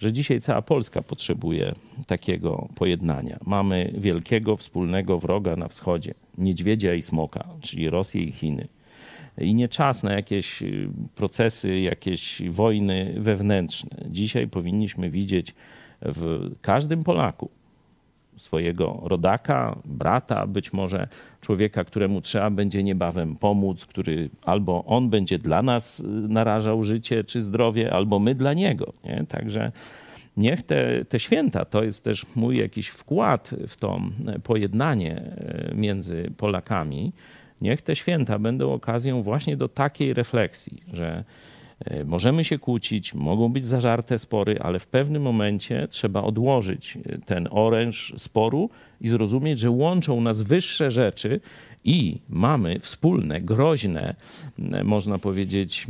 że 0.00 0.12
dzisiaj 0.12 0.40
cała 0.40 0.62
Polska 0.62 1.02
potrzebuje 1.02 1.74
takiego 2.06 2.68
pojednania. 2.74 3.38
Mamy 3.46 3.94
wielkiego 3.98 4.56
wspólnego 4.56 5.18
wroga 5.18 5.56
na 5.56 5.68
wschodzie, 5.68 6.14
niedźwiedzia 6.38 6.94
i 6.94 7.02
smoka, 7.02 7.44
czyli 7.60 7.90
Rosję 7.90 8.22
i 8.22 8.32
Chiny. 8.32 8.68
I 9.38 9.54
nie 9.54 9.68
czas 9.68 10.02
na 10.02 10.12
jakieś 10.12 10.62
y, 10.62 10.88
procesy, 11.14 11.80
jakieś 11.80 12.42
wojny 12.50 13.14
wewnętrzne. 13.18 13.90
Dzisiaj 14.10 14.48
powinniśmy 14.48 15.10
widzieć 15.10 15.54
w 16.02 16.50
każdym 16.60 17.02
Polaku 17.02 17.50
swojego 18.40 19.00
rodaka, 19.02 19.76
brata, 19.84 20.46
być 20.46 20.72
może 20.72 21.08
człowieka, 21.40 21.84
któremu 21.84 22.20
trzeba 22.20 22.50
będzie 22.50 22.82
niebawem 22.82 23.36
pomóc, 23.36 23.86
który 23.86 24.30
albo 24.44 24.84
on 24.84 25.10
będzie 25.10 25.38
dla 25.38 25.62
nas 25.62 26.00
y, 26.00 26.04
narażał 26.06 26.84
życie 26.84 27.24
czy 27.24 27.40
zdrowie, 27.40 27.92
albo 27.92 28.18
my 28.18 28.34
dla 28.34 28.54
niego. 28.54 28.92
Nie? 29.04 29.24
Także 29.28 29.72
niech 30.36 30.62
te, 30.62 31.04
te 31.04 31.20
święta, 31.20 31.64
to 31.64 31.84
jest 31.84 32.04
też 32.04 32.26
mój 32.36 32.58
jakiś 32.58 32.88
wkład 32.88 33.54
w 33.68 33.76
to 33.76 34.00
pojednanie 34.42 35.22
y, 35.72 35.74
między 35.74 36.30
Polakami, 36.36 37.12
niech 37.60 37.82
te 37.82 37.96
święta 37.96 38.38
będą 38.38 38.72
okazją 38.72 39.22
właśnie 39.22 39.56
do 39.56 39.68
takiej 39.68 40.14
refleksji, 40.14 40.82
że 40.92 41.24
możemy 42.04 42.44
się 42.44 42.58
kłócić, 42.58 43.14
mogą 43.14 43.48
być 43.48 43.64
zażarte 43.64 44.18
spory, 44.18 44.58
ale 44.60 44.78
w 44.78 44.86
pewnym 44.86 45.22
momencie 45.22 45.88
trzeba 45.90 46.22
odłożyć 46.22 46.96
e, 46.96 47.18
ten 47.18 47.48
oręż 47.50 48.14
sporu 48.18 48.70
i 49.00 49.08
zrozumieć, 49.08 49.58
że 49.58 49.70
łączą 49.70 50.20
nas 50.20 50.40
wyższe 50.40 50.90
rzeczy 50.90 51.40
i 51.84 52.18
mamy 52.28 52.78
wspólne, 52.78 53.40
groźne, 53.40 54.14
można 54.84 55.18
powiedzieć, 55.18 55.86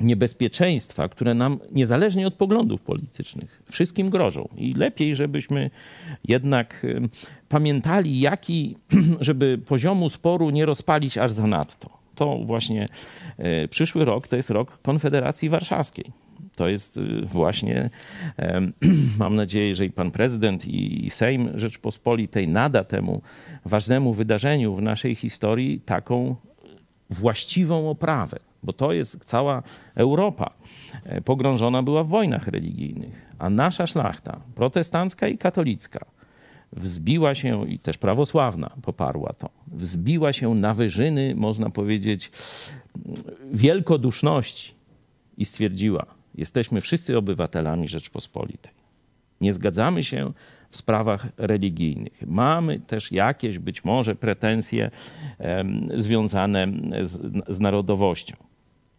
niebezpieczeństwa, 0.00 1.08
które 1.08 1.34
nam 1.34 1.58
niezależnie 1.72 2.26
od 2.26 2.34
poglądów 2.34 2.80
politycznych 2.80 3.62
wszystkim 3.70 4.10
grożą. 4.10 4.48
I 4.56 4.74
lepiej, 4.74 5.16
żebyśmy 5.16 5.70
jednak 6.24 6.86
pamiętali, 7.48 8.20
jaki, 8.20 8.76
żeby 9.20 9.58
poziomu 9.66 10.08
sporu 10.08 10.50
nie 10.50 10.66
rozpalić 10.66 11.18
aż 11.18 11.32
za 11.32 11.46
nadto 11.46 12.02
to 12.14 12.38
właśnie 12.38 12.82
e, 12.82 12.88
przyszły 13.70 14.04
rok 14.04 14.28
to 14.28 14.36
jest 14.36 14.50
rok 14.50 14.78
Konfederacji 14.82 15.48
Warszawskiej. 15.48 16.12
To 16.56 16.68
jest 16.68 16.96
e, 16.96 17.00
właśnie, 17.22 17.90
mam 19.18 19.36
nadzieję, 19.36 19.74
że 19.74 19.86
i 19.86 19.90
pan 19.90 20.10
prezydent, 20.10 20.66
i 20.66 21.10
Sejm 21.10 21.50
Rzeczpospolitej 21.54 22.48
nada 22.48 22.84
temu 22.84 23.22
ważnemu 23.64 24.12
wydarzeniu 24.12 24.74
w 24.74 24.82
naszej 24.82 25.14
historii 25.14 25.80
taką 25.80 26.36
właściwą 27.10 27.90
oprawę, 27.90 28.38
bo 28.62 28.72
to 28.72 28.92
jest 28.92 29.24
cała 29.24 29.62
Europa 29.94 30.50
e, 31.04 31.20
pogrążona 31.20 31.82
była 31.82 32.04
w 32.04 32.08
wojnach 32.08 32.48
religijnych, 32.48 33.26
a 33.38 33.50
nasza 33.50 33.86
szlachta, 33.86 34.40
protestancka 34.54 35.28
i 35.28 35.38
katolicka, 35.38 36.06
wzbiła 36.72 37.34
się, 37.34 37.68
i 37.68 37.78
też 37.78 37.98
prawosławna 37.98 38.70
poparła 38.82 39.32
to, 39.38 39.50
wzbiła 39.66 40.32
się 40.32 40.54
na 40.54 40.74
wyżyny, 40.74 41.34
można 41.36 41.70
powiedzieć, 41.70 42.30
wielkoduszności 43.52 44.74
i 45.38 45.44
stwierdziła: 45.44 46.06
Jesteśmy 46.34 46.80
wszyscy 46.80 47.18
obywatelami 47.18 47.88
Rzeczpospolitej. 47.88 48.72
Nie 49.40 49.54
zgadzamy 49.54 50.04
się 50.04 50.32
w 50.70 50.76
sprawach 50.76 51.26
religijnych. 51.38 52.22
Mamy 52.26 52.80
też 52.80 53.12
jakieś 53.12 53.58
być 53.58 53.84
może 53.84 54.14
pretensje 54.14 54.90
związane 55.96 56.66
z, 57.02 57.20
z 57.48 57.60
narodowością, 57.60 58.36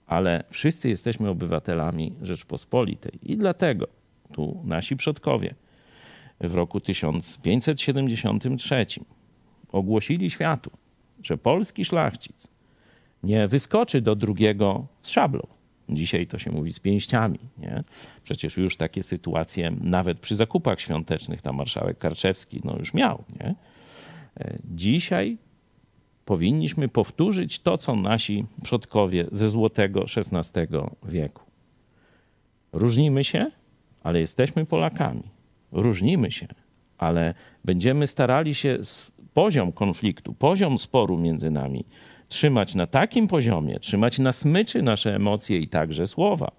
ale 0.07 0.43
wszyscy 0.49 0.89
jesteśmy 0.89 1.29
obywatelami 1.29 2.13
Rzeczpospolitej 2.21 3.11
i 3.21 3.37
dlatego 3.37 3.87
tu 4.33 4.61
nasi 4.63 4.95
przodkowie 4.95 5.55
w 6.49 6.55
roku 6.55 6.79
1573 6.79 8.85
ogłosili 9.71 10.29
światu, 10.29 10.71
że 11.23 11.37
polski 11.37 11.85
szlachcic 11.85 12.47
nie 13.23 13.47
wyskoczy 13.47 14.01
do 14.01 14.15
drugiego 14.15 14.85
z 15.01 15.09
szablą. 15.09 15.47
Dzisiaj 15.89 16.27
to 16.27 16.39
się 16.39 16.51
mówi 16.51 16.73
z 16.73 16.79
pięściami. 16.79 17.39
Nie? 17.57 17.83
Przecież 18.23 18.57
już 18.57 18.77
takie 18.77 19.03
sytuacje 19.03 19.71
nawet 19.81 20.19
przy 20.19 20.35
zakupach 20.35 20.81
świątecznych 20.81 21.41
tam 21.41 21.55
marszałek 21.55 21.97
Karczewski 21.97 22.61
no 22.63 22.77
już 22.77 22.93
miał. 22.93 23.23
Nie? 23.39 23.55
E, 24.39 24.57
dzisiaj 24.75 25.37
powinniśmy 26.25 26.89
powtórzyć 26.89 27.59
to, 27.59 27.77
co 27.77 27.95
nasi 27.95 28.45
przodkowie 28.63 29.25
ze 29.31 29.49
złotego 29.49 30.05
XVI 30.17 30.67
wieku. 31.03 31.43
Różnimy 32.73 33.23
się, 33.23 33.51
ale 34.03 34.19
jesteśmy 34.19 34.65
Polakami 34.65 35.32
różnimy 35.73 36.31
się, 36.31 36.47
ale 36.97 37.33
będziemy 37.65 38.07
starali 38.07 38.55
się 38.55 38.77
poziom 39.33 39.71
konfliktu, 39.71 40.33
poziom 40.33 40.77
sporu 40.77 41.17
między 41.17 41.51
nami 41.51 41.85
trzymać 42.27 42.75
na 42.75 42.87
takim 42.87 43.27
poziomie, 43.27 43.79
trzymać 43.79 44.19
na 44.19 44.31
smyczy 44.31 44.81
nasze 44.81 45.15
emocje 45.15 45.59
i 45.59 45.67
także 45.67 46.07
słowa, 46.07 46.51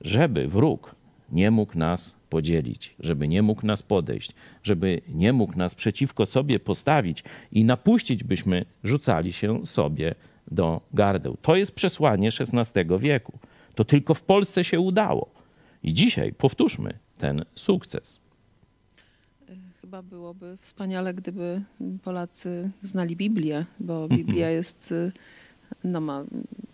żeby 0.00 0.48
wróg 0.48 0.94
nie 1.32 1.50
mógł 1.50 1.78
nas 1.78 2.16
podzielić, 2.30 2.94
żeby 2.98 3.28
nie 3.28 3.42
mógł 3.42 3.66
nas 3.66 3.82
podejść, 3.82 4.32
żeby 4.62 5.00
nie 5.08 5.32
mógł 5.32 5.58
nas 5.58 5.74
przeciwko 5.74 6.26
sobie 6.26 6.58
postawić 6.58 7.24
i 7.52 7.64
napuścić, 7.64 8.24
byśmy 8.24 8.64
rzucali 8.84 9.32
się 9.32 9.66
sobie 9.66 10.14
do 10.50 10.80
gardeł. 10.94 11.36
To 11.42 11.56
jest 11.56 11.74
przesłanie 11.74 12.28
XVI 12.28 12.84
wieku. 12.98 13.38
To 13.74 13.84
tylko 13.84 14.14
w 14.14 14.22
Polsce 14.22 14.64
się 14.64 14.80
udało. 14.80 15.30
I 15.82 15.94
dzisiaj 15.94 16.32
powtórzmy 16.32 16.98
ten 17.18 17.44
sukces 17.54 18.20
chyba 19.90 20.02
byłoby 20.02 20.56
wspaniale, 20.60 21.14
gdyby 21.14 21.62
Polacy 22.02 22.70
znali 22.82 23.16
Biblię, 23.16 23.64
bo 23.80 24.02
mhm. 24.02 24.18
Biblia 24.18 24.50
jest, 24.50 24.92
y, 24.92 25.12
no 25.84 26.00
ma 26.00 26.24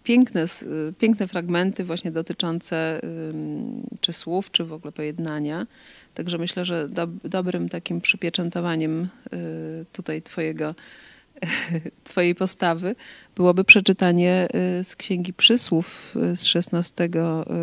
piękne, 0.04 0.44
y, 0.44 0.92
piękne 0.98 1.26
fragmenty 1.26 1.84
właśnie 1.84 2.10
dotyczące 2.10 3.00
czy 4.00 4.12
słów, 4.12 4.50
czy 4.50 4.64
w 4.64 4.72
ogóle 4.72 4.92
pojednania. 4.92 5.66
Także 6.14 6.38
myślę, 6.38 6.64
że 6.64 6.88
do, 6.88 7.06
dobrym 7.06 7.68
takim 7.68 8.00
przypieczętowaniem 8.00 9.08
y, 9.32 9.86
tutaj 9.92 10.22
twojego, 10.22 10.74
twojej 12.04 12.34
postawy 12.34 12.96
byłoby 13.36 13.64
przeczytanie 13.64 14.48
z 14.82 14.96
Księgi 14.96 15.32
Przysłów 15.32 16.14
z 16.34 16.44
16 16.44 17.08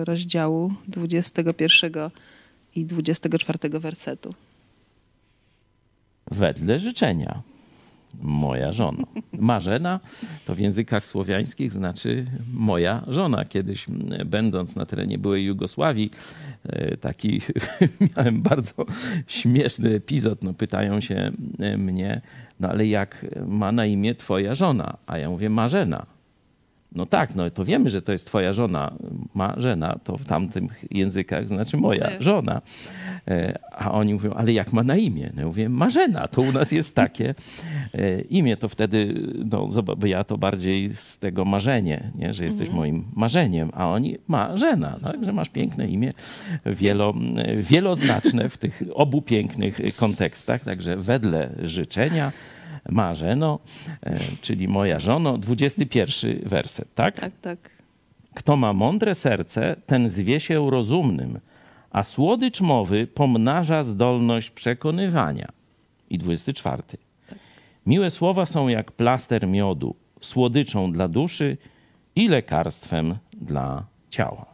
rozdziału 0.04 0.74
21 0.88 2.10
i 2.76 2.86
24 2.86 3.80
wersetu 3.80 4.34
wedle 6.32 6.80
życzenia. 6.80 7.42
Moja 8.22 8.72
żona. 8.72 9.04
Marzena 9.34 10.00
to 10.46 10.56
w 10.56 10.60
językach 10.60 11.06
słowiańskich 11.06 11.72
znaczy 11.72 12.26
moja 12.54 13.04
żona. 13.08 13.46
Kiedyś 13.46 13.86
będąc 14.26 14.76
na 14.76 14.86
terenie 14.86 15.18
byłej 15.18 15.46
Jugosławii, 15.46 16.12
e, 16.64 16.98
taki 16.98 17.42
miałem 18.18 18.42
bardzo 18.42 18.86
śmieszny 19.28 19.90
epizod. 19.90 20.44
No, 20.44 20.54
pytają 20.54 21.02
się 21.02 21.32
mnie, 21.78 22.22
no 22.60 22.70
ale 22.70 22.88
jak 22.88 23.26
ma 23.48 23.72
na 23.72 23.86
imię 23.86 24.16
twoja 24.16 24.56
żona? 24.56 24.98
A 25.08 25.18
ja 25.18 25.30
mówię 25.30 25.50
Marzena. 25.50 26.13
No 26.96 27.06
tak, 27.06 27.36
no 27.36 27.50
to 27.50 27.66
wiemy, 27.66 27.90
że 27.90 28.02
to 28.02 28.12
jest 28.12 28.28
twoja 28.28 28.54
żona. 28.54 28.94
Ma 29.34 29.54
żena, 29.58 30.00
to 30.04 30.18
w 30.18 30.26
tamtych 30.26 30.86
językach 30.92 31.48
znaczy 31.48 31.78
moja 31.78 32.10
żona. 32.20 32.62
E, 33.28 33.60
a 33.72 33.92
oni 33.92 34.14
mówią, 34.14 34.32
ale 34.32 34.54
jak 34.54 34.74
ma 34.74 34.84
na 34.84 34.98
imię? 34.98 35.30
No 35.36 35.42
ja 35.42 35.48
mówię, 35.48 35.70
Marzena, 35.70 36.28
to 36.28 36.42
u 36.42 36.52
nas 36.52 36.72
jest 36.72 36.96
takie 36.96 37.36
e, 37.94 38.22
imię. 38.22 38.58
To 38.58 38.70
wtedy, 38.70 39.14
no 39.52 39.68
ja 40.06 40.24
to 40.24 40.38
bardziej 40.38 40.96
z 40.96 41.18
tego 41.18 41.46
marzenie, 41.46 42.12
nie? 42.16 42.34
że 42.34 42.44
jesteś 42.46 42.68
mhm. 42.68 42.78
moim 42.78 43.06
marzeniem, 43.16 43.70
a 43.74 43.90
oni 43.90 44.18
Marzena. 44.28 44.96
No, 45.02 45.26
że 45.26 45.34
masz 45.34 45.50
piękne 45.50 45.88
imię, 45.88 46.12
wielo, 46.66 47.14
wieloznaczne 47.58 48.50
w 48.50 48.58
tych 48.58 48.84
obu 48.94 49.22
pięknych 49.22 49.82
kontekstach. 49.96 50.64
Także 50.64 50.98
wedle 50.98 51.56
życzenia 51.64 52.32
Marzeno, 52.90 53.60
e, 54.02 54.20
czyli 54.42 54.68
moja 54.68 55.00
żono, 55.00 55.38
21 55.38 56.40
werset, 56.46 56.94
tak? 56.96 57.20
Tak, 57.20 57.32
tak. 57.42 57.70
Kto 58.34 58.56
ma 58.56 58.74
mądre 58.74 59.16
serce, 59.16 59.76
ten 59.86 60.10
zwie 60.10 60.40
się 60.40 60.72
rozumnym, 60.72 61.40
a 61.92 62.04
słodycz 62.04 62.62
mowy 62.62 63.08
pomnaża 63.08 63.84
zdolność 63.84 64.50
przekonywania. 64.50 65.48
I 66.10 66.18
24. 66.18 66.84
Miłe 67.86 68.10
słowa 68.10 68.46
są 68.46 68.68
jak 68.68 68.92
plaster 68.92 69.48
miodu, 69.48 69.96
słodyczą 70.22 70.92
dla 70.92 71.08
duszy 71.08 71.58
i 72.16 72.28
lekarstwem 72.28 73.16
dla 73.42 73.86
ciała. 74.10 74.54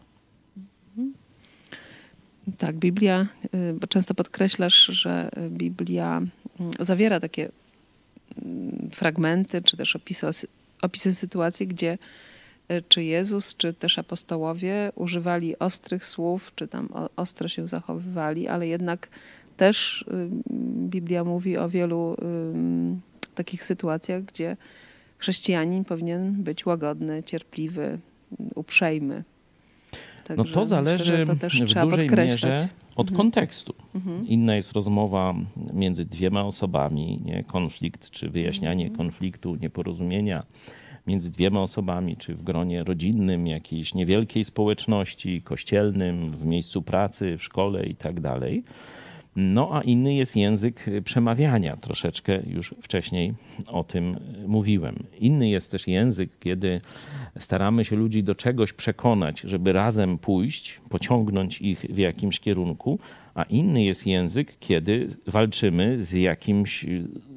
Tak, 2.57 2.75
Biblia, 2.75 3.25
y, 3.55 3.73
bo 3.73 3.87
często 3.87 4.13
podkreślasz, 4.13 4.85
że 4.85 5.29
Biblia 5.49 6.17
mm, 6.17 6.71
zawiera 6.79 7.19
takie 7.19 7.49
fragmenty, 8.91 9.61
czy 9.61 9.77
też 9.77 9.95
opisy, 9.95 10.27
opisy 10.81 11.15
sytuacji, 11.15 11.67
gdzie 11.67 11.97
y, 12.71 12.83
czy 12.89 13.03
Jezus, 13.03 13.55
czy 13.55 13.73
też 13.73 13.99
apostołowie 13.99 14.91
używali 14.95 15.59
ostrych 15.59 16.05
słów, 16.05 16.51
czy 16.55 16.67
tam 16.67 16.89
ostro 17.15 17.47
się 17.47 17.67
zachowywali, 17.67 18.47
ale 18.47 18.67
jednak 18.67 19.09
też 19.57 20.01
y, 20.01 20.05
Biblia 20.89 21.23
mówi 21.23 21.57
o 21.57 21.69
wielu 21.69 22.17
takich 23.35 23.63
sytuacjach, 23.63 24.23
gdzie 24.23 24.57
chrześcijanin 25.17 25.85
powinien 25.85 26.43
być 26.43 26.65
łagodny, 26.65 27.23
cierpliwy, 27.23 27.99
uprzejmy. 28.55 29.23
Także 30.23 30.43
no 30.43 30.53
to 30.53 30.65
zależy 30.65 31.11
myślę, 31.11 31.25
to 31.25 31.85
w 31.87 31.89
dużej 31.89 32.09
mierze 32.09 32.69
od 32.99 33.09
mhm. 33.09 33.17
kontekstu. 33.17 33.73
Mhm. 33.95 34.27
Inna 34.27 34.55
jest 34.55 34.71
rozmowa 34.71 35.35
między 35.73 36.05
dwiema 36.05 36.43
osobami, 36.43 37.21
nie? 37.25 37.43
konflikt 37.43 38.09
czy 38.09 38.29
wyjaśnianie 38.29 38.85
mhm. 38.85 38.97
konfliktu, 38.97 39.55
nieporozumienia 39.55 40.43
między 41.07 41.31
dwiema 41.31 41.61
osobami, 41.61 42.17
czy 42.17 42.35
w 42.35 42.43
gronie 42.43 42.83
rodzinnym, 42.83 43.47
jakiejś 43.47 43.93
niewielkiej 43.93 44.45
społeczności, 44.45 45.41
kościelnym, 45.41 46.31
w 46.31 46.45
miejscu 46.45 46.81
pracy, 46.81 47.37
w 47.37 47.43
szkole 47.43 47.85
i 47.85 47.95
tak 47.95 48.19
dalej. 48.19 48.63
No 49.35 49.69
a 49.73 49.81
inny 49.81 50.13
jest 50.13 50.35
język 50.35 50.85
przemawiania. 51.03 51.77
Troszeczkę 51.77 52.39
już 52.45 52.75
wcześniej 52.81 53.33
o 53.67 53.83
tym 53.83 54.19
mówiłem. 54.47 54.95
Inny 55.19 55.49
jest 55.49 55.71
też 55.71 55.87
język, 55.87 56.29
kiedy 56.39 56.81
staramy 57.39 57.85
się 57.85 57.95
ludzi 57.95 58.23
do 58.23 58.35
czegoś 58.35 58.73
przekonać, 58.73 59.39
żeby 59.39 59.73
razem 59.73 60.17
pójść, 60.17 60.81
pociągnąć 60.89 61.61
ich 61.61 61.79
w 61.79 61.97
jakimś 61.97 62.39
kierunku, 62.39 62.99
a 63.35 63.43
inny 63.43 63.83
jest 63.83 64.07
język, 64.07 64.59
kiedy 64.59 65.07
walczymy 65.27 66.03
z 66.03 66.11
jakimś, 66.11 66.85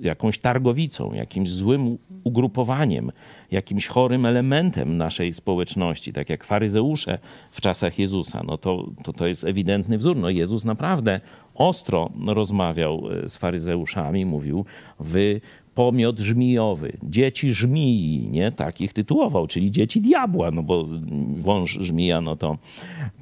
jakąś 0.01 0.39
targowicą, 0.39 1.13
jakimś 1.13 1.51
złym 1.51 1.99
ugrupowaniem, 2.25 3.13
jakimś 3.51 3.87
chorym 3.87 4.27
elementem 4.27 4.97
naszej 4.97 5.33
społeczności, 5.33 6.13
tak 6.13 6.31
jak 6.31 6.45
faryzeusze 6.45 7.19
w 7.51 7.61
czasach 7.61 7.99
Jezusa. 7.99 8.43
No 8.47 8.59
to, 8.59 8.91
to, 9.05 9.13
to 9.13 9.27
jest 9.27 9.45
ewidentny 9.45 9.99
wzór. 9.99 10.17
No 10.17 10.31
Jezus 10.31 10.65
naprawdę 10.65 11.21
ostro 11.55 12.11
rozmawiał 12.27 13.03
e, 13.25 13.29
z 13.29 13.37
faryzeuszami, 13.37 14.27
mówił, 14.27 14.65
wy 15.01 15.41
pomiot 15.75 16.19
żmijowy, 16.19 16.93
dzieci 17.03 17.53
żmii, 17.53 18.29
nie? 18.31 18.53
Tak 18.53 18.81
ich 18.81 18.93
tytułował, 18.93 19.47
czyli 19.47 19.71
dzieci 19.71 20.01
diabła, 20.01 20.51
no 20.51 20.63
bo 20.63 20.89
wąż 21.37 21.79
żmija, 21.81 22.21
no 22.21 22.37
to, 22.37 22.59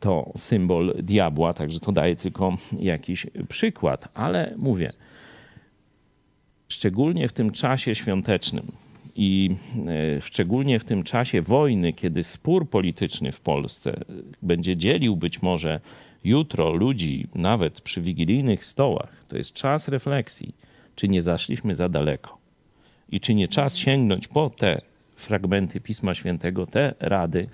to 0.01 0.33
symbol 0.37 0.95
diabła, 1.03 1.55
także 1.55 1.81
to 1.81 1.93
daje 1.93 2.17
tylko 2.17 2.57
jakiś 2.79 3.27
przykład. 3.49 4.09
Ale 4.15 4.55
mówię, 4.57 4.93
szczególnie 6.69 7.29
w 7.29 7.33
tym 7.33 7.51
czasie 7.51 7.95
świątecznym 7.95 8.73
i 9.17 9.51
e, 9.87 10.21
szczególnie 10.21 10.79
w 10.79 10.85
tym 10.85 11.03
czasie 11.03 11.43
wojny, 11.43 11.93
kiedy 11.93 12.23
spór 12.23 12.69
polityczny 12.69 13.33
w 13.33 13.41
Polsce 13.41 14.01
będzie 14.43 14.77
dzielił 14.77 15.17
być 15.17 15.43
może 15.43 15.81
jutro 16.25 16.73
ludzi, 16.73 17.29
nawet 17.35 17.81
przy 17.81 18.01
wigilijnych 18.03 18.65
stołach, 18.65 19.25
to 19.29 19.37
jest 19.37 19.53
czas 19.53 19.89
refleksji, 19.89 20.55
czy 20.97 21.09
nie 21.09 21.23
zaszliśmy 21.23 21.75
za 21.75 21.89
daleko? 21.89 22.39
I 23.13 23.21
czy 23.21 23.35
nie 23.35 23.49
czas 23.49 23.77
sięgnąć 23.77 24.29
po 24.29 24.51
te 24.51 24.81
fragmenty 25.17 25.81
Pisma 25.81 26.15
Świętego, 26.15 26.67
te 26.67 26.95
rady, 27.01 27.49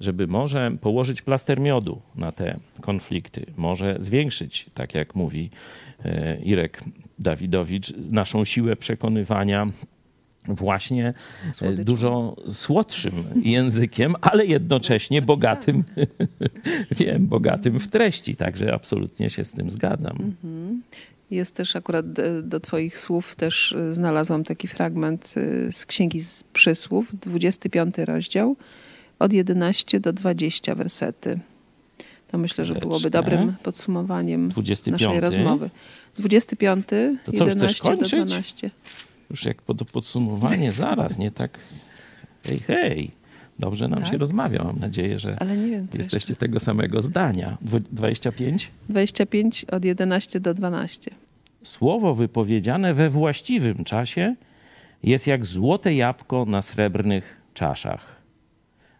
żeby 0.00 0.26
może 0.26 0.70
położyć 0.80 1.22
plaster 1.22 1.60
miodu 1.60 2.02
na 2.16 2.32
te 2.32 2.56
konflikty, 2.80 3.46
może 3.56 3.96
zwiększyć, 3.98 4.66
tak 4.74 4.94
jak 4.94 5.14
mówi 5.14 5.50
e, 6.04 6.38
Irek 6.40 6.84
Dawidowicz, 7.18 7.92
naszą 8.10 8.44
siłę 8.44 8.76
przekonywania 8.76 9.66
właśnie 10.44 11.14
e, 11.62 11.72
dużo 11.72 12.36
słodszym 12.52 13.12
językiem, 13.42 14.14
ale 14.20 14.46
jednocześnie 14.46 15.22
bogatym, 15.22 15.84
wiem, 16.98 17.26
bogatym 17.26 17.80
w 17.80 17.88
treści. 17.88 18.36
Także 18.36 18.74
absolutnie 18.74 19.30
się 19.30 19.44
z 19.44 19.52
tym 19.52 19.70
zgadzam. 19.70 20.16
Mhm. 20.20 20.82
Jest 21.30 21.54
też 21.54 21.76
akurat 21.76 22.06
do 22.42 22.60
Twoich 22.60 22.98
słów 22.98 23.34
też 23.34 23.72
e, 23.72 23.92
znalazłam 23.92 24.44
taki 24.44 24.68
fragment 24.68 25.34
e, 25.36 25.72
z 25.72 25.86
Księgi 25.86 26.20
z 26.20 26.44
Przysłów, 26.44 27.16
25 27.20 27.98
rozdział, 27.98 28.56
od 29.18 29.32
11 29.32 30.00
do 30.00 30.12
20 30.12 30.74
wersety. 30.74 31.40
To 32.28 32.38
myślę, 32.38 32.64
że 32.64 32.74
byłoby 32.74 33.10
dobrym 33.10 33.54
podsumowaniem 33.62 34.48
25. 34.48 35.02
naszej 35.02 35.20
rozmowy. 35.20 35.70
25, 36.16 36.86
to 37.24 37.32
co, 37.32 37.46
11 37.46 37.96
do 37.96 38.06
12. 38.06 38.70
Już 39.32 39.44
jak 39.44 39.62
po 39.62 39.74
to 39.74 39.84
podsumowanie, 39.84 40.72
zaraz, 40.82 41.18
nie 41.18 41.30
tak 41.30 41.58
hej, 42.44 42.58
hej. 42.58 43.10
Dobrze 43.58 43.88
nam 43.88 44.00
tak? 44.00 44.10
się 44.10 44.18
rozmawia. 44.18 44.62
Mam 44.64 44.78
nadzieję, 44.78 45.18
że 45.18 45.36
wiem, 45.70 45.88
jesteście 45.98 46.32
jeszcze. 46.32 46.36
tego 46.36 46.60
samego 46.60 47.02
zdania. 47.02 47.58
25? 47.92 48.70
25 48.88 49.64
od 49.64 49.84
11 49.84 50.40
do 50.40 50.54
12. 50.54 51.10
Słowo 51.64 52.14
wypowiedziane 52.14 52.94
we 52.94 53.08
właściwym 53.08 53.84
czasie 53.84 54.34
jest 55.02 55.26
jak 55.26 55.46
złote 55.46 55.94
jabłko 55.94 56.44
na 56.44 56.62
srebrnych 56.62 57.36
czaszach. 57.54 58.22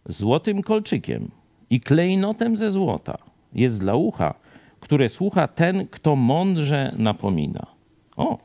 Złotym 0.08 0.62
kolczykiem 0.62 1.30
i 1.70 1.80
klejnotem 1.80 2.56
ze 2.56 2.70
złota 2.70 3.18
jest 3.54 3.80
dla 3.80 3.94
ucha, 3.94 4.34
które 4.80 5.08
słucha 5.08 5.48
ten, 5.48 5.86
kto 5.86 6.16
mądrze 6.16 6.94
napomina. 6.98 7.66
O, 8.16 8.38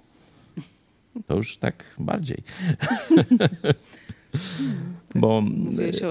to 1.27 1.35
już 1.35 1.57
tak 1.57 1.83
bardziej. 1.99 2.43
Bo 5.15 5.43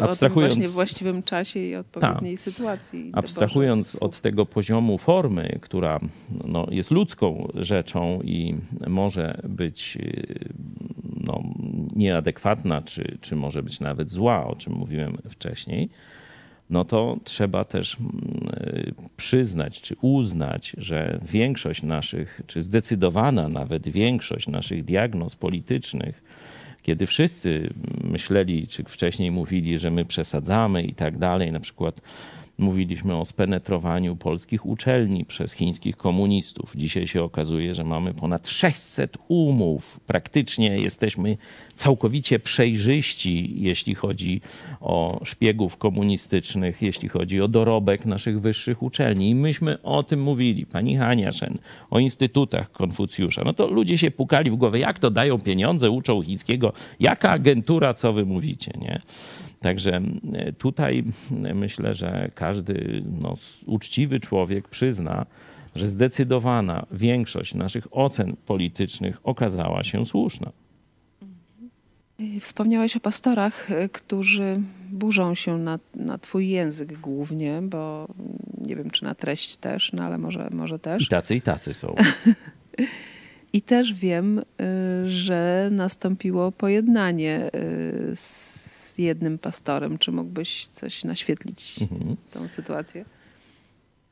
abstrahując... 0.01 0.55
właśnie 0.55 0.69
w 0.69 0.73
właściwym 0.73 1.23
czasie 1.23 1.61
i 1.61 1.77
odpowiedniej 1.77 2.37
ta, 2.37 2.43
sytuacji. 2.43 3.11
Abstrahując 3.13 3.97
od 4.01 4.21
tego 4.21 4.47
poziomu 4.47 4.99
formy, 4.99 5.59
która 5.63 6.01
no, 6.45 6.67
jest 6.71 6.91
ludzką 6.91 7.49
rzeczą 7.55 8.21
i 8.25 8.55
może 8.87 9.41
być 9.49 9.99
no, 11.17 11.43
nieadekwatna, 11.97 12.83
czy, 12.83 13.19
czy 13.21 13.37
może 13.37 13.63
być 13.63 13.81
nawet 13.81 14.11
zła, 14.11 14.47
o 14.47 14.57
czym 14.57 14.73
mówiłem 14.73 15.19
wcześniej, 15.31 15.89
no 16.71 16.85
to 16.85 17.17
trzeba 17.25 17.65
też 17.65 17.97
mm, 18.01 18.13
przyznać 19.17 19.81
czy 19.81 19.97
uznać, 20.01 20.73
że 20.79 21.19
większość 21.29 21.83
naszych, 21.83 22.41
czy 22.47 22.63
zdecydowana 22.63 23.49
nawet 23.49 23.89
większość 23.89 24.49
naszych 24.49 24.85
diagnoz 24.85 25.37
politycznych, 25.37 26.23
kiedy 26.83 27.07
wszyscy 27.07 27.71
myśleli, 28.05 28.67
czy 28.67 28.85
wcześniej 28.85 29.31
mówili, 29.31 29.79
że 29.79 29.91
my 29.91 30.05
przesadzamy 30.05 30.83
i 30.83 30.95
tak 30.95 31.19
dalej, 31.19 31.53
na 31.53 31.61
przykład 31.61 32.01
Mówiliśmy 32.59 33.17
o 33.17 33.25
spenetrowaniu 33.25 34.17
polskich 34.17 34.67
uczelni 34.67 35.25
przez 35.25 35.53
chińskich 35.53 35.97
komunistów. 35.97 36.73
Dzisiaj 36.75 37.09
się 37.09 37.23
okazuje, 37.23 37.75
że 37.75 37.85
mamy 37.85 38.15
ponad 38.15 38.49
600 38.49 39.19
umów. 39.29 40.01
Praktycznie 40.07 40.69
jesteśmy 40.69 41.37
całkowicie 41.75 42.39
przejrzyści, 42.39 43.55
jeśli 43.63 43.95
chodzi 43.95 44.41
o 44.81 45.21
szpiegów 45.25 45.77
komunistycznych, 45.77 46.83
jeśli 46.83 47.09
chodzi 47.09 47.41
o 47.41 47.49
dorobek 47.49 48.07
naszych 48.07 48.41
wyższych 48.41 48.83
uczelni. 48.83 49.31
I 49.31 49.35
myśmy 49.35 49.83
o 49.83 50.03
tym 50.03 50.23
mówili, 50.23 50.67
pani 50.67 50.97
Haniaszen, 50.97 51.59
o 51.91 51.99
instytutach 51.99 52.73
Konfucjusza. 52.73 53.43
No 53.45 53.53
to 53.53 53.67
ludzie 53.67 53.99
się 53.99 54.11
pukali 54.11 54.51
w 54.51 54.57
głowę, 54.57 54.79
jak 54.79 54.99
to 54.99 55.11
dają 55.11 55.39
pieniądze, 55.39 55.91
uczą 55.91 56.23
chińskiego, 56.23 56.73
jaka 57.01 57.31
agentura, 57.31 57.95
co 57.95 58.13
wy 58.13 58.27
mówicie, 58.27 58.73
nie? 58.81 59.01
Także 59.61 60.03
tutaj 60.59 61.05
myślę, 61.55 61.95
że 61.95 62.31
każdy 62.35 63.03
no, 63.21 63.35
uczciwy 63.67 64.21
człowiek 64.21 64.69
przyzna, 64.69 65.27
że 65.75 65.89
zdecydowana 65.89 66.87
większość 66.91 67.55
naszych 67.55 67.87
ocen 67.91 68.37
politycznych 68.47 69.21
okazała 69.25 69.85
się 69.85 70.07
słuszna. 70.07 70.53
Wspomniałeś 72.41 72.97
o 72.97 73.01
pastorach, 73.01 73.71
e, 73.71 73.89
którzy 73.89 74.61
burzą 74.91 75.35
się 75.35 75.59
na, 75.59 75.79
na 75.95 76.19
Twój 76.19 76.49
język 76.49 77.01
głównie, 77.01 77.63
bo 77.63 78.09
nie 78.59 78.77
wiem, 78.77 78.91
czy 78.91 79.05
na 79.05 79.15
treść 79.15 79.57
też, 79.57 79.93
no 79.93 80.05
ale 80.05 80.19
może, 80.19 80.49
może 80.53 80.79
też. 80.79 81.03
I 81.03 81.09
tacy, 81.09 81.35
i 81.35 81.41
tacy 81.41 81.75
są. 81.75 81.95
I 83.53 83.63
też 83.63 83.95
wiem, 83.95 84.43
że 85.07 85.69
nastąpiło 85.73 86.53
pojednanie 86.53 87.51
z 88.15 88.66
z 88.97 88.99
jednym 88.99 89.39
pastorem. 89.39 89.99
Czy 89.99 90.13
mógłbyś 90.13 90.67
coś 90.67 91.05
naświetlić 91.05 91.83
mhm. 91.83 92.17
tą 92.33 92.49
sytuację? 92.49 93.05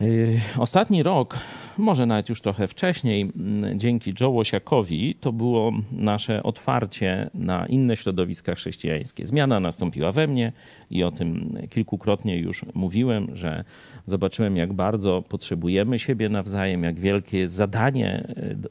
Y, 0.01 0.39
ostatni 0.57 1.03
rok, 1.03 1.37
może 1.77 2.05
nawet 2.05 2.29
już 2.29 2.41
trochę 2.41 2.67
wcześniej, 2.67 3.31
dzięki 3.75 4.13
Joe 4.19 4.29
Łosiakowi, 4.29 5.15
to 5.21 5.33
było 5.33 5.71
nasze 5.91 6.43
otwarcie 6.43 7.29
na 7.33 7.65
inne 7.65 7.95
środowiska 7.95 8.55
chrześcijańskie. 8.55 9.25
Zmiana 9.25 9.59
nastąpiła 9.59 10.11
we 10.11 10.27
mnie 10.27 10.51
i 10.89 11.03
o 11.03 11.11
tym 11.11 11.57
kilkukrotnie 11.69 12.37
już 12.37 12.65
mówiłem, 12.73 13.27
że 13.33 13.63
zobaczyłem, 14.05 14.57
jak 14.57 14.73
bardzo 14.73 15.21
potrzebujemy 15.21 15.99
siebie 15.99 16.29
nawzajem, 16.29 16.83
jak 16.83 16.99
wielkie 16.99 17.39
jest 17.39 17.53
zadanie 17.53 18.27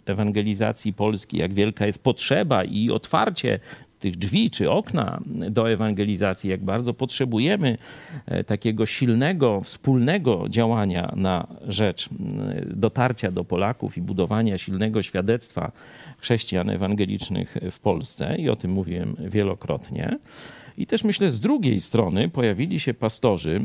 y, 0.06 0.12
ewangelizacji 0.12 0.92
Polski, 0.92 1.36
jak 1.36 1.54
wielka 1.54 1.86
jest 1.86 2.02
potrzeba 2.02 2.64
i 2.64 2.90
otwarcie 2.90 3.58
tych 4.04 4.16
drzwi 4.16 4.50
czy 4.50 4.70
okna 4.70 5.20
do 5.50 5.70
ewangelizacji, 5.70 6.50
jak 6.50 6.64
bardzo 6.64 6.94
potrzebujemy 6.94 7.76
e, 8.26 8.44
takiego 8.44 8.86
silnego, 8.86 9.60
wspólnego 9.60 10.46
działania 10.48 11.12
na 11.16 11.46
rzecz 11.68 12.08
dotarcia 12.66 13.30
do 13.30 13.44
Polaków 13.44 13.98
i 13.98 14.02
budowania 14.02 14.58
silnego 14.58 15.02
świadectwa 15.02 15.72
chrześcijan 16.18 16.70
ewangelicznych 16.70 17.56
w 17.70 17.78
Polsce. 17.78 18.36
I 18.38 18.48
o 18.48 18.56
tym 18.56 18.70
mówiłem 18.70 19.16
wielokrotnie. 19.18 20.18
I 20.78 20.86
też 20.86 21.04
myślę, 21.04 21.30
z 21.30 21.40
drugiej 21.40 21.80
strony 21.80 22.28
pojawili 22.28 22.80
się 22.80 22.94
pastorzy, 22.94 23.60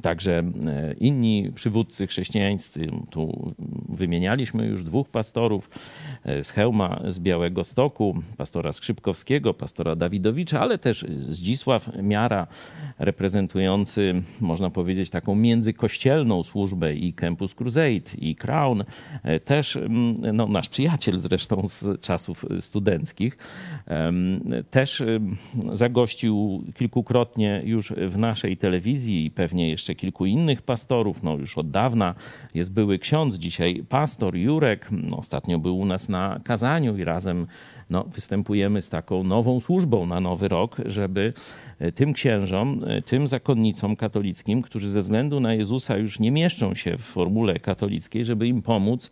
Także 0.00 0.38
e, 0.38 0.94
inni 1.00 1.50
przywódcy 1.54 2.06
chrześcijańscy, 2.06 2.80
tu 3.10 3.54
wymienialiśmy 3.88 4.66
już 4.66 4.84
dwóch 4.84 5.08
pastorów 5.08 5.70
e, 6.24 6.44
z 6.44 6.50
Hełma, 6.50 7.00
z 7.08 7.18
Białego 7.18 7.64
Stoku, 7.64 8.22
pastora 8.36 8.72
Skrzypkowskiego, 8.72 9.54
pastora 9.54 9.96
Dawidowicza, 9.96 10.60
ale 10.60 10.78
też 10.78 11.06
Zdzisław 11.18 11.90
Miara, 12.02 12.46
reprezentujący, 12.98 14.22
można 14.40 14.70
powiedzieć, 14.70 15.10
taką 15.10 15.34
międzykościelną 15.34 16.42
służbę 16.42 16.94
i 16.94 17.12
Campus 17.12 17.54
Crusade, 17.54 18.16
i 18.18 18.36
Crown, 18.36 18.84
e, 19.22 19.40
też 19.40 19.78
no, 20.32 20.46
nasz 20.46 20.68
przyjaciel 20.68 21.18
zresztą 21.18 21.68
z 21.68 22.00
czasów 22.00 22.44
studenckich, 22.60 23.38
też 24.70 25.02
zagościł 25.72 26.64
kilkukrotnie 26.74 27.62
już 27.64 27.92
w 27.92 28.16
naszej 28.16 28.56
telewizji 28.56 29.24
i 29.24 29.30
pewnie 29.30 29.70
jeszcze 29.70 29.81
jeszcze 29.82 29.94
kilku 29.94 30.26
innych 30.26 30.62
pastorów. 30.62 31.22
No 31.22 31.34
już 31.34 31.58
od 31.58 31.70
dawna 31.70 32.14
jest 32.54 32.72
były 32.72 32.98
ksiądz, 32.98 33.34
dzisiaj 33.34 33.84
pastor 33.88 34.36
Jurek. 34.36 34.88
No, 34.90 35.16
ostatnio 35.16 35.58
był 35.58 35.78
u 35.78 35.84
nas 35.84 36.08
na 36.08 36.40
kazaniu 36.44 36.96
i 36.96 37.04
razem 37.04 37.46
no, 37.90 38.04
występujemy 38.04 38.82
z 38.82 38.88
taką 38.88 39.24
nową 39.24 39.60
służbą 39.60 40.06
na 40.06 40.20
nowy 40.20 40.48
rok, 40.48 40.76
żeby 40.86 41.32
e, 41.78 41.92
tym 41.92 42.12
księżom, 42.12 42.84
e, 42.86 43.02
tym 43.02 43.26
zakonnicom 43.26 43.96
katolickim, 43.96 44.62
którzy 44.62 44.90
ze 44.90 45.02
względu 45.02 45.40
na 45.40 45.54
Jezusa 45.54 45.96
już 45.96 46.20
nie 46.20 46.30
mieszczą 46.30 46.74
się 46.74 46.96
w 46.96 47.02
formule 47.02 47.54
katolickiej, 47.54 48.24
żeby 48.24 48.46
im 48.46 48.62
pomóc 48.62 49.10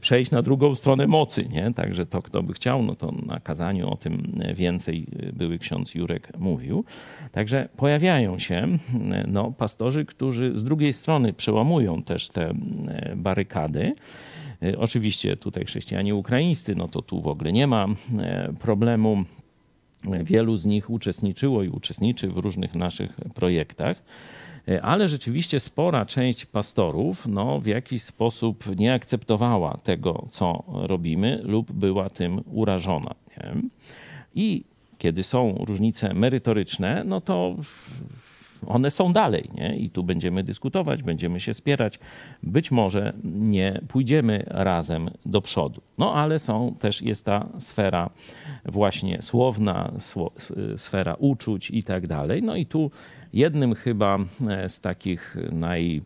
przejść 0.00 0.30
na 0.30 0.42
drugą 0.42 0.74
stronę 0.74 1.06
mocy. 1.06 1.48
Nie? 1.48 1.74
Także 1.74 2.06
to, 2.06 2.22
kto 2.22 2.42
by 2.42 2.52
chciał, 2.52 2.82
no 2.82 2.94
to 2.94 3.12
na 3.26 3.40
kazaniu 3.40 3.90
o 3.90 3.96
tym 3.96 4.40
więcej 4.54 5.06
były 5.32 5.58
ksiądz 5.58 5.94
Jurek 5.94 6.38
mówił. 6.38 6.84
Także 7.32 7.68
pojawiają 7.76 8.38
się 8.38 8.68
no, 9.28 9.52
pastorzy, 9.52 10.04
którzy 10.04 10.58
z 10.58 10.64
drugiej 10.64 10.92
strony 10.92 11.32
przełamują 11.32 12.02
też 12.02 12.28
te 12.28 12.54
barykady. 13.16 13.92
Oczywiście 14.78 15.36
tutaj 15.36 15.64
chrześcijanie 15.64 16.14
ukraińscy, 16.14 16.74
no 16.74 16.88
to 16.88 17.02
tu 17.02 17.20
w 17.20 17.26
ogóle 17.26 17.52
nie 17.52 17.66
ma 17.66 17.86
problemu. 18.60 19.24
Wielu 20.24 20.56
z 20.56 20.66
nich 20.66 20.90
uczestniczyło 20.90 21.62
i 21.62 21.68
uczestniczy 21.68 22.28
w 22.28 22.36
różnych 22.36 22.74
naszych 22.74 23.16
projektach 23.34 24.02
ale 24.82 25.08
rzeczywiście 25.08 25.60
spora 25.60 26.06
część 26.06 26.46
pastorów 26.46 27.26
no, 27.26 27.60
w 27.60 27.66
jakiś 27.66 28.02
sposób 28.02 28.76
nie 28.76 28.94
akceptowała 28.94 29.76
tego, 29.84 30.26
co 30.30 30.64
robimy, 30.68 31.40
lub 31.44 31.72
była 31.72 32.10
tym 32.10 32.42
urażona. 32.52 33.14
Nie? 33.36 33.52
I 34.34 34.64
kiedy 34.98 35.22
są 35.22 35.64
różnice 35.66 36.14
merytoryczne, 36.14 37.02
no 37.04 37.20
to 37.20 37.56
one 38.66 38.90
są 38.90 39.12
dalej 39.12 39.50
nie? 39.54 39.76
i 39.76 39.90
tu 39.90 40.04
będziemy 40.04 40.42
dyskutować, 40.42 41.02
będziemy 41.02 41.40
się 41.40 41.54
spierać. 41.54 41.98
Być 42.42 42.70
może 42.70 43.12
nie 43.24 43.80
pójdziemy 43.88 44.44
razem 44.46 45.10
do 45.26 45.40
przodu. 45.40 45.80
No 45.98 46.14
ale 46.14 46.38
są 46.38 46.74
też 46.80 47.02
jest 47.02 47.24
ta 47.24 47.48
sfera 47.58 48.10
właśnie 48.64 49.22
słowna, 49.22 49.92
sfera 50.76 51.14
uczuć 51.14 51.70
i 51.70 51.82
tak 51.82 52.06
dalej. 52.06 52.42
No 52.42 52.56
i 52.56 52.66
tu 52.66 52.90
jednym 53.36 53.74
chyba 53.74 54.18
e, 54.48 54.68
z 54.68 54.80
takich 54.80 55.36
naj 55.52 56.02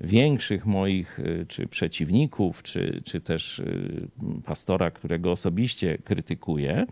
większych 0.00 0.66
moich 0.66 1.18
y, 1.18 1.46
czy 1.48 1.66
przeciwników, 1.66 2.62
czy, 2.62 3.02
czy 3.04 3.20
też 3.20 3.58
y, 3.58 4.08
pastora, 4.44 4.90
którego 4.90 5.32
osobiście 5.32 5.98
krytykuję, 5.98 6.86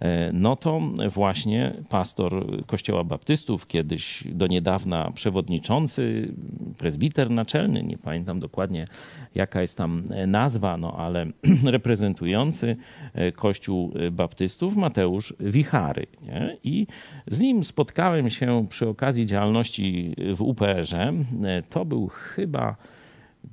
e, 0.00 0.30
no 0.32 0.56
to 0.56 0.80
właśnie 1.10 1.72
pastor 1.88 2.46
Kościoła 2.66 3.04
Baptystów, 3.04 3.66
kiedyś 3.66 4.24
do 4.26 4.46
niedawna 4.46 5.10
przewodniczący, 5.14 6.34
prezbiter 6.78 7.30
naczelny, 7.30 7.82
nie 7.82 7.98
pamiętam 7.98 8.40
dokładnie 8.40 8.86
jaka 9.34 9.62
jest 9.62 9.78
tam 9.78 10.02
nazwa, 10.26 10.76
no 10.76 10.96
ale 10.96 11.26
reprezentujący 11.64 12.76
e, 13.14 13.32
Kościół 13.32 13.92
Baptystów, 14.12 14.76
Mateusz 14.76 15.34
Wichary. 15.40 16.06
Nie? 16.22 16.56
I 16.64 16.86
z 17.30 17.40
nim 17.40 17.64
spotkałem 17.64 18.30
się 18.30 18.66
przy 18.68 18.88
okazji 18.88 19.26
działalności 19.26 20.14
w 20.34 20.42
UPR-ze. 20.42 21.12
E, 21.44 21.62
to 21.70 21.84
był 21.84 22.08
chyba 22.08 22.41
chyba 22.42 22.76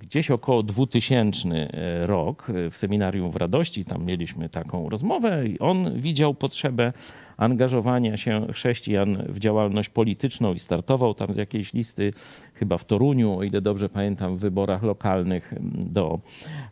gdzieś 0.02 0.32
około 0.32 0.64
2000 0.64 1.50
e, 1.50 2.08
rok 2.08 2.50
e, 2.50 2.70
w 2.70 2.78
seminarium 2.78 3.32
w 3.32 3.36
Radości, 3.36 3.86
tam 3.86 4.06
mieliśmy 4.06 4.50
taką 4.50 4.90
rozmowę 4.90 5.48
i 5.48 5.60
on 5.60 6.02
widział 6.02 6.34
potrzebę 6.34 6.94
angażowania 7.38 8.18
się 8.18 8.48
chrześcijan 8.54 9.24
w 9.30 9.40
działalność 9.40 9.90
polityczną 9.90 10.54
i 10.54 10.60
startował 10.60 11.14
tam 11.14 11.34
z 11.34 11.36
jakiejś 11.36 11.74
listy, 11.74 12.12
chyba 12.54 12.78
w 12.78 12.86
Toruniu, 12.86 13.38
o 13.38 13.44
ile 13.44 13.62
dobrze 13.62 13.90
pamiętam, 13.90 14.38
w 14.38 14.40
wyborach 14.40 14.84
lokalnych 14.84 15.54
do 15.86 16.20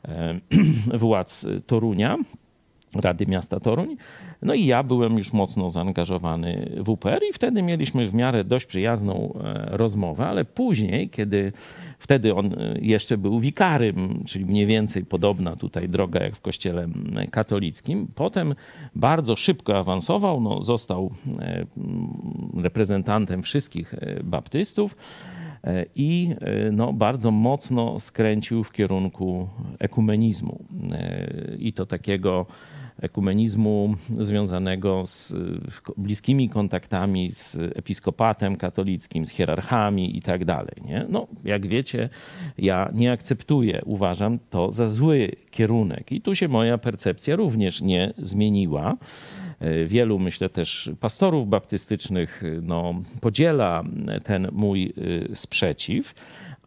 e, 0.06 0.40
władz 1.04 1.46
Torunia. 1.68 2.18
Rady 3.00 3.26
Miasta 3.26 3.60
Toruń. 3.60 3.98
No 4.42 4.54
i 4.54 4.66
ja 4.66 4.84
byłem 4.84 5.18
już 5.18 5.34
mocno 5.34 5.70
zaangażowany 5.70 6.72
w 6.78 6.90
UPR 6.90 7.20
i 7.30 7.34
wtedy 7.34 7.62
mieliśmy 7.62 8.10
w 8.10 8.14
miarę 8.14 8.44
dość 8.44 8.66
przyjazną 8.66 9.34
rozmowę, 9.72 10.28
ale 10.28 10.46
później, 10.46 11.10
kiedy 11.10 11.52
Wtedy 12.00 12.36
on 12.36 12.54
y, 12.54 12.80
jeszcze 12.82 13.18
był 13.18 13.40
wikarym, 13.40 14.24
czyli 14.26 14.46
mniej 14.46 14.66
więcej 14.66 15.06
podobna 15.06 15.56
tutaj 15.56 15.90
droga 15.90 16.24
jak 16.24 16.36
w 16.36 16.42
kościele 16.42 16.88
katolickim. 17.32 18.08
Potem 18.16 18.56
bardzo 18.96 19.36
szybko 19.36 19.78
awansował, 19.78 20.42
no, 20.42 20.62
został 20.62 21.12
e, 21.40 21.66
reprezentantem 22.62 23.44
wszystkich 23.44 23.94
e, 23.94 24.24
baptystów 24.24 24.98
e, 25.64 25.86
i 25.96 26.30
no, 26.72 26.94
bardzo 26.94 27.32
mocno 27.32 28.00
skręcił 28.00 28.64
w 28.64 28.72
kierunku 28.72 29.48
ekumenizmu. 29.80 30.66
I 31.60 31.74
to 31.74 31.86
takiego 31.86 32.46
ekumenizmu 33.02 33.96
związanego 34.10 35.06
z 35.06 35.36
bliskimi 35.98 36.50
kontaktami 36.50 37.32
z 37.32 37.56
episkopatem 37.56 38.56
katolickim, 38.56 39.26
z 39.26 39.30
hierarchami 39.30 40.18
i 40.18 40.22
tak 40.22 40.46
dalej. 40.46 40.76
Nie? 40.86 41.06
No, 41.10 41.28
jak 41.44 41.68
wiecie, 41.68 42.10
ja 42.58 42.90
nie 42.94 43.12
akceptuję, 43.12 43.82
uważam 43.86 44.40
to 44.50 44.72
za 44.72 44.88
zły 44.88 45.32
kierunek 45.52 46.12
i 46.12 46.22
tu 46.22 46.36
się 46.36 46.48
moja 46.48 46.78
percepcja 46.78 47.36
również 47.36 47.82
nie 47.82 48.14
zmieniła. 48.18 48.98
Wielu, 49.86 50.20
myślę, 50.20 50.50
też 50.50 50.90
pastorów 51.00 51.48
baptystycznych 51.48 52.44
no, 52.62 53.02
podziela 53.22 53.84
ten 54.24 54.48
mój 54.52 54.94
y, 54.98 55.36
sprzeciw 55.36 56.14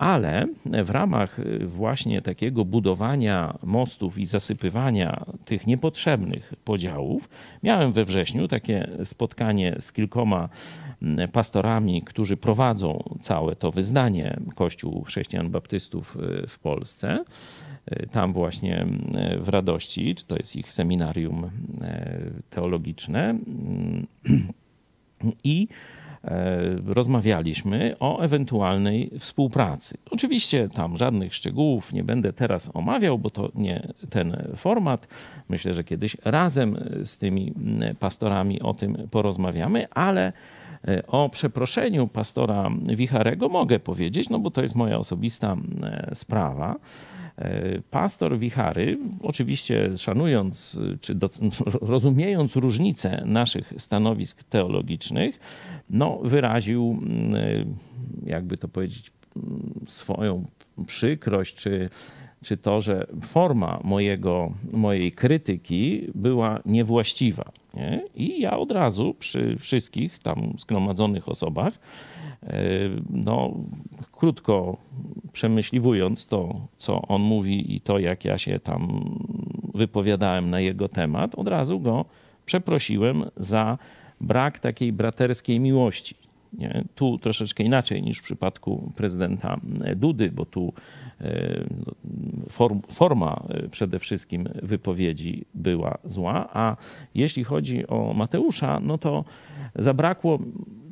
ale 0.00 0.46
w 0.84 0.90
ramach 0.90 1.38
y, 1.38 1.66
właśnie 1.66 2.22
takiego 2.22 2.64
budowania 2.64 3.58
mostów 3.62 4.18
i 4.18 4.26
zasypywania 4.26 5.24
tych 5.44 5.66
niepotrzebnych 5.66 6.54
podziałów, 6.64 7.28
miałem 7.62 7.92
we 7.92 8.04
wrześniu 8.04 8.48
takie 8.48 8.88
spotkanie 9.04 9.76
z 9.80 9.92
kilkoma 9.92 10.48
mm, 11.02 11.28
pastorami, 11.28 12.02
którzy 12.02 12.36
prowadzą 12.36 13.02
całe 13.20 13.56
to 13.56 13.70
wyznanie 13.70 14.36
Kościół 14.54 15.02
Chrześcijan 15.02 15.50
Baptystów 15.50 16.16
y, 16.16 16.46
w 16.46 16.58
Polsce. 16.58 17.24
Y, 17.92 18.06
tam 18.12 18.32
właśnie 18.32 18.86
w 19.40 19.48
Radości, 19.48 20.14
to 20.26 20.36
jest 20.36 20.56
ich 20.56 20.72
seminarium 20.72 21.50
teologiczne. 22.50 23.30
Mm, 23.30 24.06
I 25.44 25.68
rozmawialiśmy 26.86 27.94
o 28.00 28.20
ewentualnej 28.20 29.10
współpracy. 29.18 29.98
Oczywiście 30.10 30.68
tam 30.68 30.96
żadnych 30.96 31.34
szczegółów 31.34 31.92
nie 31.92 32.04
będę 32.04 32.32
teraz 32.32 32.70
omawiał, 32.74 33.18
bo 33.18 33.30
to 33.30 33.50
nie 33.54 33.88
ten 34.10 34.36
format. 34.56 35.08
Myślę, 35.48 35.74
że 35.74 35.84
kiedyś 35.84 36.16
razem 36.24 36.76
z 37.04 37.18
tymi 37.18 37.54
pastorami 37.98 38.60
o 38.60 38.74
tym 38.74 39.08
porozmawiamy, 39.10 39.84
ale 39.90 40.32
E, 40.88 41.06
o 41.06 41.28
przeproszeniu 41.28 42.08
pastora 42.08 42.70
Wicharego 42.88 43.48
mogę 43.48 43.80
powiedzieć, 43.80 44.28
no 44.28 44.38
bo 44.38 44.50
to 44.50 44.62
jest 44.62 44.74
moja 44.74 44.98
osobista 44.98 45.56
sprawa. 46.14 46.76
Pastor 47.90 48.38
Wichary, 48.38 48.98
oczywiście 49.22 49.98
szanując 49.98 50.80
czy 51.00 51.14
do, 51.14 51.28
rozumiejąc 51.80 52.56
różnice 52.56 53.22
naszych 53.26 53.72
stanowisk 53.78 54.44
teologicznych, 54.44 55.40
no, 55.90 56.18
wyraził, 56.22 57.02
jakby 58.26 58.56
to 58.56 58.68
powiedzieć, 58.68 59.12
swoją 59.86 60.42
przykrość 60.86 61.54
czy 61.54 61.88
czy 62.42 62.56
to, 62.56 62.80
że 62.80 63.06
forma 63.22 63.80
mojego, 63.84 64.54
mojej 64.72 65.12
krytyki 65.12 66.06
była 66.14 66.60
niewłaściwa. 66.66 67.52
Nie? 67.74 68.02
I 68.14 68.40
ja 68.40 68.58
od 68.58 68.72
razu 68.72 69.14
przy 69.18 69.56
wszystkich 69.58 70.18
tam 70.18 70.54
zgromadzonych 70.58 71.28
osobach, 71.28 71.74
e, 71.74 71.78
no, 73.10 73.54
krótko 74.12 74.76
przemyśliwując 75.32 76.26
to, 76.26 76.66
co 76.78 77.02
on 77.02 77.22
mówi 77.22 77.76
i 77.76 77.80
to, 77.80 77.98
jak 77.98 78.24
ja 78.24 78.38
się 78.38 78.60
tam 78.60 79.10
wypowiadałem 79.74 80.50
na 80.50 80.60
jego 80.60 80.88
temat, 80.88 81.34
od 81.34 81.48
razu 81.48 81.80
go 81.80 82.04
przeprosiłem 82.46 83.24
za 83.36 83.78
brak 84.20 84.58
takiej 84.58 84.92
braterskiej 84.92 85.60
miłości. 85.60 86.14
Nie? 86.52 86.84
Tu 86.94 87.18
troszeczkę 87.18 87.64
inaczej 87.64 88.02
niż 88.02 88.18
w 88.18 88.22
przypadku 88.22 88.92
prezydenta 88.96 89.60
Dudy, 89.96 90.30
bo 90.32 90.46
tu 90.46 90.72
e, 91.20 91.64
form, 92.48 92.82
forma 92.90 93.42
e, 93.48 93.68
przede 93.68 93.98
wszystkim 93.98 94.48
wypowiedzi 94.62 95.44
była 95.54 95.98
zła, 96.04 96.48
a 96.52 96.76
jeśli 97.14 97.44
chodzi 97.44 97.86
o 97.86 98.14
Mateusza, 98.14 98.80
no 98.80 98.98
to 98.98 99.24
zabrakło, 99.74 100.38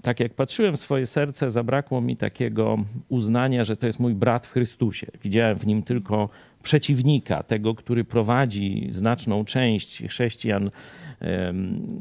tak 0.03 0.21
jak 0.21 0.35
patrzyłem 0.35 0.77
w 0.77 0.81
swoje 0.81 1.07
serce, 1.07 1.51
zabrakło 1.51 2.01
mi 2.01 2.17
takiego 2.17 2.77
uznania, 3.09 3.65
że 3.65 3.77
to 3.77 3.87
jest 3.87 4.01
mój 4.01 4.15
brat 4.15 4.47
w 4.47 4.53
Chrystusie. 4.53 5.07
Widziałem 5.23 5.59
w 5.59 5.67
nim 5.67 5.83
tylko 5.83 6.29
przeciwnika, 6.63 7.43
tego, 7.43 7.75
który 7.75 8.05
prowadzi 8.05 8.87
znaczną 8.91 9.45
część 9.45 10.03
chrześcijan 10.09 10.71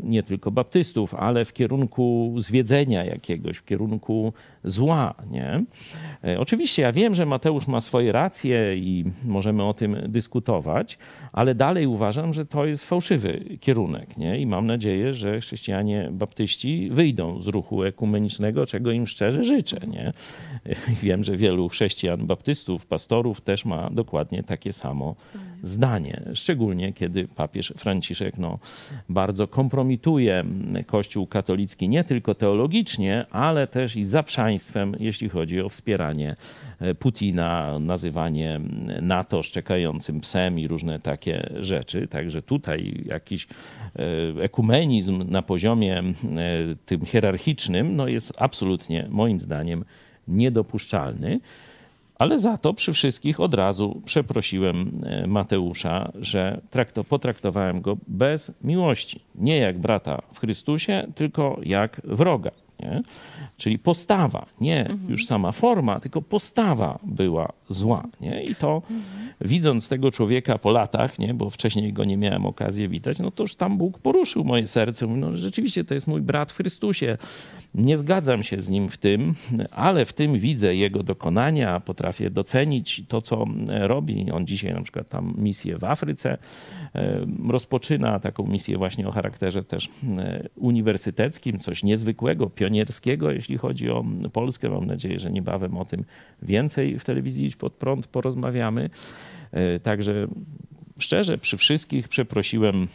nie 0.04 0.24
tylko 0.24 0.52
baptystów, 0.52 1.16
ale 1.16 1.46
w 1.46 1.54
kierunku 1.54 2.36
zwiedzenia 2.38 3.06
jakiegoś, 3.06 3.58
w 3.58 3.66
kierunku 3.66 4.34
zła. 4.64 5.14
Nie? 5.32 5.64
E, 6.24 6.40
oczywiście 6.40 6.82
ja 6.82 6.92
wiem, 6.92 7.16
że 7.16 7.26
Mateusz 7.26 7.68
ma 7.68 7.82
swoje 7.82 8.12
racje 8.12 8.78
i 8.78 9.06
możemy 9.26 9.64
o 9.64 9.74
tym 9.74 9.98
dyskutować, 10.08 10.98
ale 11.32 11.56
dalej 11.56 11.88
uważam, 11.88 12.34
że 12.34 12.46
to 12.46 12.66
jest 12.66 12.86
fałszywy 12.86 13.58
kierunek. 13.60 14.18
Nie? 14.18 14.40
I 14.40 14.46
mam 14.46 14.68
nadzieję, 14.68 15.14
że 15.14 15.42
chrześcijanie 15.42 16.10
baptyści 16.12 16.90
wyjdą 16.92 17.42
z 17.42 17.48
ruchu 17.48 17.84
ekumenicznego, 17.84 18.66
czego 18.66 18.92
im 18.92 19.08
szczerze 19.08 19.44
życzę. 19.44 19.78
Nie? 19.88 20.08
E, 20.08 20.76
wiem, 21.04 21.24
że 21.24 21.38
wielu 21.38 21.70
chrześcijan 21.70 22.28
baptystów, 22.28 22.86
pastorów 22.86 23.42
też 23.42 23.66
ma 23.66 23.90
dokładnie 23.90 24.44
takie 24.48 24.74
samo 24.74 25.16
zdanie. 25.64 26.22
Szczególnie 26.34 26.94
kiedy 26.94 27.28
papież 27.28 27.74
Franciszek 27.78 28.38
no, 28.38 28.60
bardzo 29.10 29.48
kompromituje 29.48 30.44
Kościół 30.86 31.28
katolicki 31.28 31.90
nie 31.90 32.04
tylko 32.04 32.36
teologicznie, 32.36 33.26
ale 33.32 33.68
też 33.68 33.96
i 33.96 34.04
za 34.04 34.24
państwem, 34.24 34.96
jeśli 35.00 35.30
chodzi 35.30 35.62
o 35.62 35.70
wspieranie 35.70 36.36
e, 36.80 36.96
Putina, 36.96 37.80
nazywanie 37.80 38.60
NATO 39.02 39.44
szczekającym 39.44 40.22
psem 40.22 40.60
i 40.60 40.68
różne 40.68 41.00
takie 41.00 41.50
rzeczy. 41.62 42.08
Także 42.08 42.42
tutaj 42.42 43.04
jakiś 43.06 43.48
e, 43.48 44.44
ekumenizm 44.44 45.24
na 45.30 45.42
poziomie 45.42 46.00
e, 46.00 46.04
tym 46.86 47.06
hierarchicznym 47.06 47.96
no 47.96 48.08
jest 48.08 48.34
absolutnie 48.38 49.08
moim 49.10 49.40
zdaniem 49.40 49.86
niedopuszczalny. 50.28 51.40
Ale 52.20 52.40
za 52.40 52.58
to 52.58 52.74
przy 52.74 52.94
wszystkich 52.94 53.40
od 53.40 53.54
razu 53.54 54.02
przeprosiłem 54.06 55.02
Mateusza, 55.28 56.12
że 56.22 56.62
trakto, 56.70 57.04
potraktowałem 57.04 57.82
go 57.82 57.98
bez 58.08 58.64
miłości. 58.64 59.20
Nie 59.36 59.58
jak 59.58 59.80
brata 59.80 60.22
w 60.34 60.40
Chrystusie, 60.40 61.08
tylko 61.16 61.60
jak 61.64 62.02
wroga. 62.04 62.52
Nie? 62.80 63.02
Czyli 63.58 63.80
postawa, 63.80 64.46
nie 64.62 64.80
mhm. 64.80 65.10
już 65.10 65.26
sama 65.26 65.52
forma, 65.52 66.00
tylko 66.00 66.22
postawa 66.22 67.00
była 67.04 67.54
zła. 67.70 68.04
Nie? 68.22 68.44
I 68.44 68.56
to 68.56 68.76
mhm. 68.76 69.02
widząc 69.42 69.90
tego 69.90 70.12
człowieka 70.12 70.58
po 70.58 70.72
latach, 70.72 71.20
nie? 71.20 71.34
bo 71.34 71.50
wcześniej 71.50 71.94
go 71.94 72.04
nie 72.04 72.18
miałem 72.18 72.46
okazji 72.46 72.90
witać, 72.90 73.20
no 73.20 73.32
to 73.32 73.44
już 73.44 73.56
tam 73.56 73.78
Bóg 73.78 74.00
poruszył 74.00 74.44
moje 74.44 74.68
serce. 74.68 75.08
Mówi, 75.08 75.22
no 75.22 75.38
rzeczywiście 75.38 75.84
to 75.84 75.94
jest 75.94 76.08
mój 76.08 76.22
brat 76.22 76.52
w 76.52 76.56
Chrystusie. 76.56 77.18
Nie 77.76 77.98
zgadzam 77.98 78.44
się 78.44 78.62
z 78.62 78.70
nim 78.70 78.90
w 78.90 78.98
tym, 78.98 79.36
ale 79.72 80.06
w 80.06 80.14
tym 80.14 80.40
widzę 80.40 80.76
jego 80.76 81.04
dokonania, 81.04 81.80
potrafię 81.80 82.30
docenić 82.30 83.04
to, 83.08 83.22
co 83.22 83.46
robi. 83.68 84.32
On 84.32 84.48
dzisiaj 84.48 84.74
na 84.74 84.82
przykład 84.82 85.10
tam 85.10 85.34
misję 85.38 85.78
w 85.78 85.84
Afryce 85.84 86.38
rozpoczyna, 87.50 88.20
taką 88.20 88.46
misję 88.46 88.78
właśnie 88.78 89.08
o 89.08 89.12
charakterze 89.12 89.64
też 89.64 89.90
uniwersyteckim, 90.56 91.60
coś 91.60 91.84
niezwykłego, 91.84 92.50
pionierskiego, 92.50 93.32
jeśli 93.32 93.58
chodzi 93.58 93.90
o 93.90 94.06
Polskę. 94.34 94.70
Mam 94.70 94.86
nadzieję, 94.86 95.20
że 95.20 95.32
niebawem 95.32 95.78
o 95.78 95.86
tym 95.86 96.04
więcej 96.42 97.00
w 97.00 97.04
telewizji 97.04 97.52
Pod 97.60 97.74
Prąd 97.74 98.08
porozmawiamy. 98.08 98.90
E, 99.52 99.80
także 99.80 100.28
szczerze 100.98 101.38
przy 101.38 101.58
wszystkich 101.58 102.08
przeprosiłem 102.08 102.88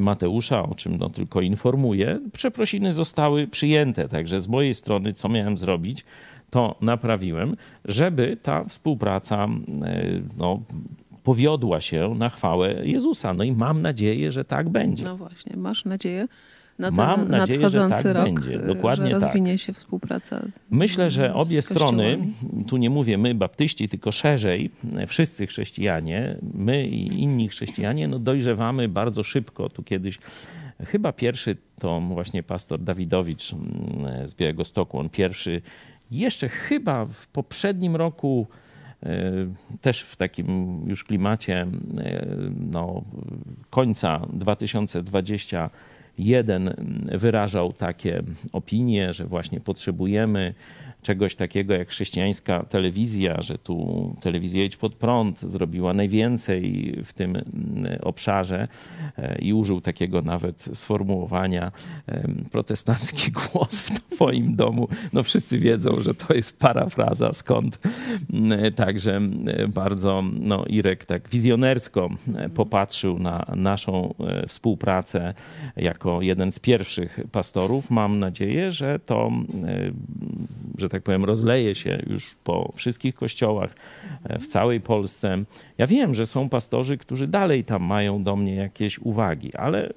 Mateusza, 0.00 0.62
o 0.62 0.74
czym 0.74 0.96
no 0.96 1.10
tylko 1.10 1.40
informuję. 1.40 2.18
Przeprosiny 2.32 2.92
zostały 2.92 3.46
przyjęte, 3.46 4.08
także 4.08 4.40
z 4.40 4.48
mojej 4.48 4.74
strony, 4.74 5.12
co 5.12 5.28
miałem 5.28 5.58
zrobić, 5.58 6.04
to 6.50 6.76
naprawiłem, 6.80 7.56
żeby 7.84 8.36
ta 8.42 8.64
współpraca 8.64 9.44
e, 9.44 9.48
no, 10.36 10.62
powiodła 11.24 11.80
się 11.80 12.14
na 12.18 12.28
chwałę 12.30 12.86
Jezusa. 12.86 13.34
No 13.34 13.44
i 13.44 13.52
mam 13.52 13.82
nadzieję, 13.82 14.32
że 14.32 14.44
tak 14.44 14.68
będzie. 14.68 15.04
No 15.04 15.16
właśnie, 15.16 15.56
masz 15.56 15.84
nadzieję 15.84 16.28
na 16.80 16.88
ten 16.88 16.96
Mam 16.96 17.28
nadzieję, 17.28 17.58
nadchodzący 17.58 18.02
że 18.02 18.14
tak 18.14 18.14
rok, 18.14 18.24
będzie. 18.24 18.58
Dokładnie 18.58 19.10
że 19.10 19.10
rozwinie 19.10 19.52
tak. 19.52 19.60
się 19.60 19.72
współpraca. 19.72 20.42
Myślę, 20.70 21.10
że 21.10 21.34
obie 21.34 21.62
strony, 21.62 22.18
tu 22.66 22.76
nie 22.76 22.90
mówię 22.90 23.18
my, 23.18 23.34
baptyści, 23.34 23.88
tylko 23.88 24.12
szerzej, 24.12 24.70
wszyscy 25.06 25.46
chrześcijanie, 25.46 26.36
my 26.54 26.84
i 26.84 27.22
inni 27.22 27.48
chrześcijanie, 27.48 28.08
no 28.08 28.18
dojrzewamy 28.18 28.88
bardzo 28.88 29.22
szybko. 29.22 29.68
Tu 29.68 29.82
kiedyś 29.82 30.18
chyba 30.86 31.12
pierwszy 31.12 31.56
to 31.78 32.00
właśnie 32.00 32.42
pastor 32.42 32.80
Dawidowicz 32.80 33.52
mm, 33.52 34.28
z 34.28 34.34
Białego 34.34 34.64
Stoku, 34.64 34.98
on 34.98 35.08
pierwszy 35.08 35.62
jeszcze 36.10 36.48
chyba 36.48 37.06
w 37.06 37.26
poprzednim 37.26 37.96
roku 37.96 38.46
e, 39.02 39.22
też 39.80 40.02
w 40.02 40.16
takim 40.16 40.80
już 40.86 41.04
klimacie 41.04 41.66
e, 41.98 42.26
no, 42.72 43.02
końca 43.70 44.26
2020 44.32 45.70
Jeden 46.20 46.74
wyrażał 47.12 47.72
takie 47.72 48.22
opinie, 48.52 49.12
że 49.12 49.24
właśnie 49.24 49.60
potrzebujemy 49.60 50.54
czegoś 51.02 51.36
takiego 51.36 51.74
jak 51.74 51.88
chrześcijańska 51.88 52.62
telewizja, 52.62 53.42
że 53.42 53.58
tu 53.58 54.16
telewizja 54.20 54.64
Idź 54.64 54.76
Pod 54.76 54.94
Prąd 54.94 55.40
zrobiła 55.40 55.92
najwięcej 55.92 56.94
w 57.04 57.12
tym 57.12 57.36
mm, 57.36 57.44
obszarze 58.02 58.66
e, 59.18 59.38
i 59.38 59.54
użył 59.54 59.80
takiego 59.80 60.22
nawet 60.22 60.68
sformułowania 60.74 61.72
protestancki 62.52 63.32
głos 63.52 63.80
w 63.80 64.14
twoim 64.14 64.56
domu. 64.56 64.88
No 65.12 65.22
wszyscy 65.22 65.58
wiedzą, 65.58 65.96
że 66.00 66.14
to 66.14 66.34
jest 66.34 66.58
parafraza, 66.58 67.32
skąd 67.32 67.78
mm, 68.32 68.72
także 68.72 69.20
bardzo 69.68 70.22
no, 70.40 70.64
Irek 70.64 71.04
tak 71.04 71.28
wizjonersko 71.28 72.08
e, 72.34 72.48
popatrzył 72.48 73.18
na 73.18 73.46
naszą 73.56 74.14
e, 74.20 74.46
współpracę 74.46 75.34
jako 75.76 76.09
jeden 76.20 76.52
z 76.52 76.58
pierwszych 76.58 77.20
pastorów. 77.32 77.90
Mam 77.90 78.18
nadzieję, 78.18 78.72
że 78.72 78.98
to, 78.98 79.30
że 80.78 80.88
tak 80.88 81.02
powiem, 81.02 81.24
rozleje 81.24 81.74
się 81.74 82.02
już 82.06 82.34
po 82.44 82.72
wszystkich 82.74 83.14
kościołach 83.14 83.70
e, 84.24 84.38
w 84.38 84.46
całej 84.46 84.80
Polsce. 84.80 85.44
Ja 85.78 85.86
wiem, 85.86 86.14
że 86.14 86.26
są 86.26 86.48
pastorzy, 86.48 86.98
którzy 86.98 87.28
dalej 87.28 87.64
tam 87.64 87.82
mają 87.82 88.22
do 88.22 88.36
mnie 88.36 88.54
jakieś 88.54 88.98
uwagi, 88.98 89.54
ale 89.54 89.92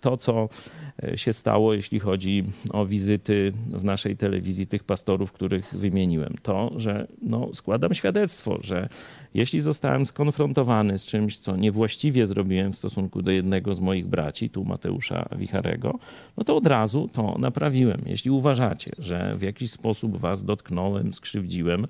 to, 0.00 0.16
co 0.16 0.42
e, 0.42 0.93
się 1.16 1.32
stało, 1.32 1.74
jeśli 1.74 1.98
chodzi 2.00 2.44
o 2.70 2.86
wizyty 2.86 3.52
w 3.68 3.84
naszej 3.84 4.16
telewizji 4.16 4.66
tych 4.66 4.84
pastorów, 4.84 5.32
których 5.32 5.74
wymieniłem, 5.74 6.34
to, 6.42 6.72
że 6.76 7.06
no, 7.22 7.48
składam 7.54 7.94
świadectwo, 7.94 8.58
że 8.62 8.88
jeśli 9.34 9.60
zostałem 9.60 10.06
skonfrontowany 10.06 10.98
z 10.98 11.06
czymś, 11.06 11.38
co 11.38 11.56
niewłaściwie 11.56 12.26
zrobiłem 12.26 12.72
w 12.72 12.76
stosunku 12.76 13.22
do 13.22 13.30
jednego 13.30 13.74
z 13.74 13.80
moich 13.80 14.06
braci, 14.06 14.50
tu 14.50 14.64
Mateusza 14.64 15.28
Wicharego, 15.36 15.98
no 16.36 16.44
to 16.44 16.56
od 16.56 16.66
razu 16.66 17.08
to 17.12 17.36
naprawiłem. 17.38 18.00
Jeśli 18.06 18.30
uważacie, 18.30 18.92
że 18.98 19.34
w 19.36 19.42
jakiś 19.42 19.70
sposób 19.70 20.16
was 20.16 20.44
dotknąłem, 20.44 21.14
skrzywdziłem 21.14 21.86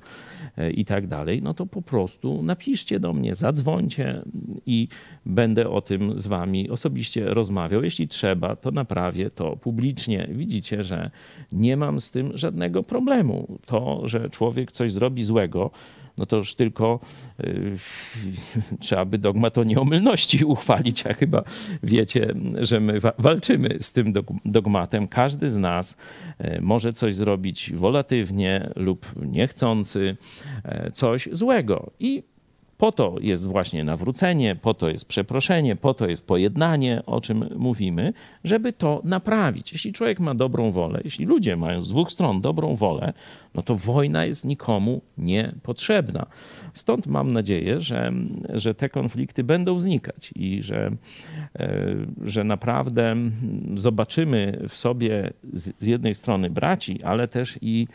e, 0.56 0.70
i 0.70 0.84
tak 0.84 1.06
dalej, 1.06 1.42
no 1.42 1.54
to 1.54 1.66
po 1.66 1.82
prostu 1.82 2.42
napiszcie 2.42 3.00
do 3.00 3.12
mnie, 3.12 3.34
zadzwońcie 3.34 4.22
i 4.66 4.88
będę 5.26 5.70
o 5.70 5.80
tym 5.80 6.18
z 6.18 6.26
wami 6.26 6.70
osobiście 6.70 7.34
rozmawiał. 7.34 7.84
Jeśli 7.84 8.08
trzeba, 8.08 8.56
to 8.56 8.70
naprawdę 8.70 8.93
sprawie, 8.94 9.30
to 9.30 9.56
publicznie 9.56 10.28
widzicie, 10.30 10.82
że 10.82 11.10
nie 11.52 11.76
mam 11.76 12.00
z 12.00 12.10
tym 12.10 12.38
żadnego 12.38 12.82
problemu. 12.82 13.58
To, 13.66 14.08
że 14.08 14.30
człowiek 14.30 14.72
coś 14.72 14.92
zrobi 14.92 15.24
złego, 15.24 15.70
no 16.18 16.26
to 16.26 16.36
już 16.36 16.54
tylko 16.54 17.00
y, 17.44 17.76
trzeba 18.84 19.04
by 19.04 19.18
dogmat 19.18 19.58
o 19.58 19.64
nieomylności 19.64 20.44
uchwalić, 20.54 21.06
a 21.06 21.14
chyba 21.14 21.42
wiecie, 21.82 22.34
że 22.60 22.80
my 22.80 23.00
wa 23.00 23.12
walczymy 23.18 23.68
z 23.80 23.92
tym 23.92 24.12
dogmatem. 24.44 25.08
Każdy 25.08 25.50
z 25.50 25.56
nas 25.56 25.96
y, 26.40 26.60
może 26.60 26.92
coś 26.92 27.14
zrobić 27.14 27.72
wolatywnie 27.72 28.70
lub 28.76 29.12
niechcący, 29.26 30.16
y, 30.86 30.92
coś 30.92 31.28
złego. 31.32 31.90
I 32.00 32.33
po 32.78 32.92
to 32.92 33.16
jest 33.20 33.46
właśnie 33.46 33.84
nawrócenie, 33.84 34.56
po 34.56 34.74
to 34.74 34.88
jest 34.88 35.04
przeproszenie, 35.04 35.76
po 35.76 35.94
to 35.94 36.08
jest 36.08 36.26
pojednanie, 36.26 37.02
o 37.06 37.20
czym 37.20 37.48
mówimy, 37.56 38.12
żeby 38.44 38.72
to 38.72 39.00
naprawić. 39.04 39.72
Jeśli 39.72 39.92
człowiek 39.92 40.20
ma 40.20 40.34
dobrą 40.34 40.70
wolę, 40.70 41.00
jeśli 41.04 41.26
ludzie 41.26 41.56
mają 41.56 41.82
z 41.82 41.88
dwóch 41.88 42.12
stron 42.12 42.40
dobrą 42.40 42.76
wolę, 42.76 43.12
no 43.54 43.62
to 43.62 43.74
wojna 43.74 44.24
jest 44.24 44.44
nikomu 44.44 45.00
niepotrzebna. 45.18 46.26
Stąd 46.74 47.06
mam 47.06 47.32
nadzieję, 47.32 47.80
że, 47.80 48.12
że 48.48 48.74
te 48.74 48.88
konflikty 48.88 49.44
będą 49.44 49.78
znikać 49.78 50.30
i 50.36 50.62
że, 50.62 50.90
e, 51.58 51.94
że 52.24 52.44
naprawdę 52.44 53.16
zobaczymy 53.74 54.60
w 54.68 54.76
sobie 54.76 55.32
z 55.52 55.86
jednej 55.86 56.14
strony 56.14 56.50
braci, 56.50 57.02
ale 57.02 57.28
też 57.28 57.58
i 57.62 57.86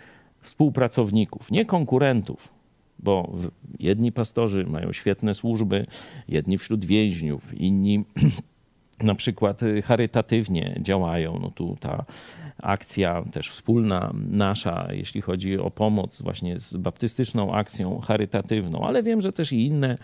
współpracowników, 0.41 1.51
nie 1.51 1.65
konkurentów, 1.65 2.58
bo 2.99 3.31
jedni 3.79 4.11
pastorzy 4.11 4.65
mają 4.65 4.93
świetne 4.93 5.33
służby, 5.33 5.85
jedni 6.27 6.57
wśród 6.57 6.85
więźniów, 6.85 7.53
inni 7.53 8.03
na 9.01 9.15
przykład 9.15 9.61
charytatywnie 9.83 10.75
działają. 10.81 11.39
No 11.41 11.51
tu 11.51 11.77
ta 11.79 12.05
akcja 12.61 13.23
też 13.31 13.49
wspólna 13.49 14.13
nasza, 14.29 14.87
jeśli 14.91 15.21
chodzi 15.21 15.59
o 15.59 15.71
pomoc 15.71 16.21
właśnie 16.21 16.59
z 16.59 16.77
baptystyczną 16.77 17.53
akcją 17.53 17.99
charytatywną, 17.99 18.81
ale 18.81 19.03
wiem, 19.03 19.21
że 19.21 19.31
też 19.31 19.51
i 19.51 19.65
inne, 19.65 19.95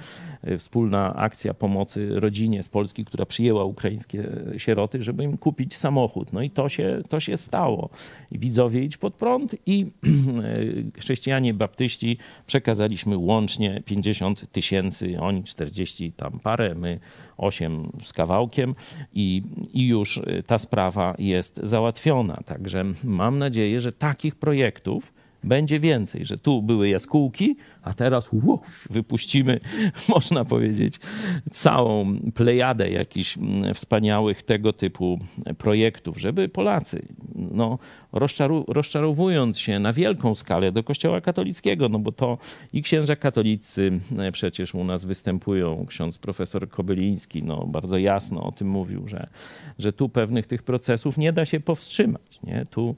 e, 0.44 0.58
wspólna 0.58 1.16
akcja 1.16 1.54
pomocy 1.54 2.20
rodzinie 2.20 2.64
z 2.64 2.70
Polski, 2.70 3.06
która 3.06 3.26
przyjęła 3.26 3.64
ukraińskie 3.64 4.30
sieroty, 4.58 5.04
żeby 5.04 5.24
im 5.24 5.38
kupić 5.38 5.76
samochód. 5.76 6.34
No 6.34 6.42
i 6.42 6.50
to 6.50 6.70
się, 6.70 7.02
to 7.10 7.20
się 7.20 7.38
stało. 7.38 7.90
Widzowie 8.32 8.84
idź 8.84 8.98
pod 8.98 9.14
prąd 9.14 9.56
i 9.66 9.86
e, 9.86 11.00
chrześcijanie 11.00 11.54
baptyści 11.54 12.18
przekazaliśmy 12.48 13.18
łącznie 13.18 13.82
50 13.86 14.52
tysięcy, 14.52 15.20
oni 15.20 15.44
40 15.44 16.12
tam 16.12 16.40
parę, 16.40 16.76
my 16.76 17.00
8 17.38 17.92
z 18.04 18.14
kawałkiem 18.14 18.76
i, 19.14 19.44
i 19.74 19.88
już 19.88 20.18
e, 20.18 20.44
ta 20.44 20.60
sprawa 20.60 21.16
jest 21.20 21.60
załatwiona. 21.64 22.38
Także 22.46 22.84
mam 23.04 23.40
nadzieję, 23.40 23.82
że 23.82 23.92
takich 23.92 24.36
projektów 24.36 25.14
będzie 25.44 25.80
więcej, 25.80 26.26
że 26.26 26.38
tu 26.38 26.62
były 26.62 26.90
jaskółki, 26.90 27.56
a 27.86 27.94
teraz 27.94 28.30
wypuścimy, 28.90 29.60
można 30.16 30.46
powiedzieć, 30.46 31.00
całą 31.52 32.18
plejadę 32.34 32.90
jakichś 32.90 33.38
mm, 33.38 33.74
wspaniałych 33.74 34.44
tego 34.44 34.74
typu 34.74 35.20
projektów, 35.58 36.18
żeby 36.20 36.50
Polacy, 36.50 37.06
no, 37.36 37.80
rozczarowując 38.68 39.60
się 39.60 39.80
na 39.80 39.94
wielką 39.94 40.36
skalę 40.36 40.72
do 40.72 40.84
Kościoła 40.84 41.22
katolickiego, 41.22 41.90
no 41.90 42.00
bo 42.00 42.12
to 42.12 42.38
i 42.74 42.82
księża 42.82 43.16
katolicy 43.16 44.00
e, 44.18 44.32
przecież 44.32 44.76
u 44.76 44.84
nas 44.84 45.06
występują, 45.06 45.86
ksiądz 45.88 46.18
profesor 46.18 46.70
Kobyliński, 46.70 47.44
no, 47.44 47.68
bardzo 47.68 47.98
jasno 47.98 48.44
o 48.44 48.52
tym 48.52 48.68
mówił, 48.68 49.08
że, 49.08 49.28
że 49.80 49.94
tu 49.94 50.10
pewnych 50.10 50.48
tych 50.48 50.64
procesów 50.64 51.18
nie 51.18 51.34
da 51.34 51.46
się 51.46 51.60
powstrzymać. 51.60 52.40
Nie? 52.44 52.66
Tu 52.70 52.96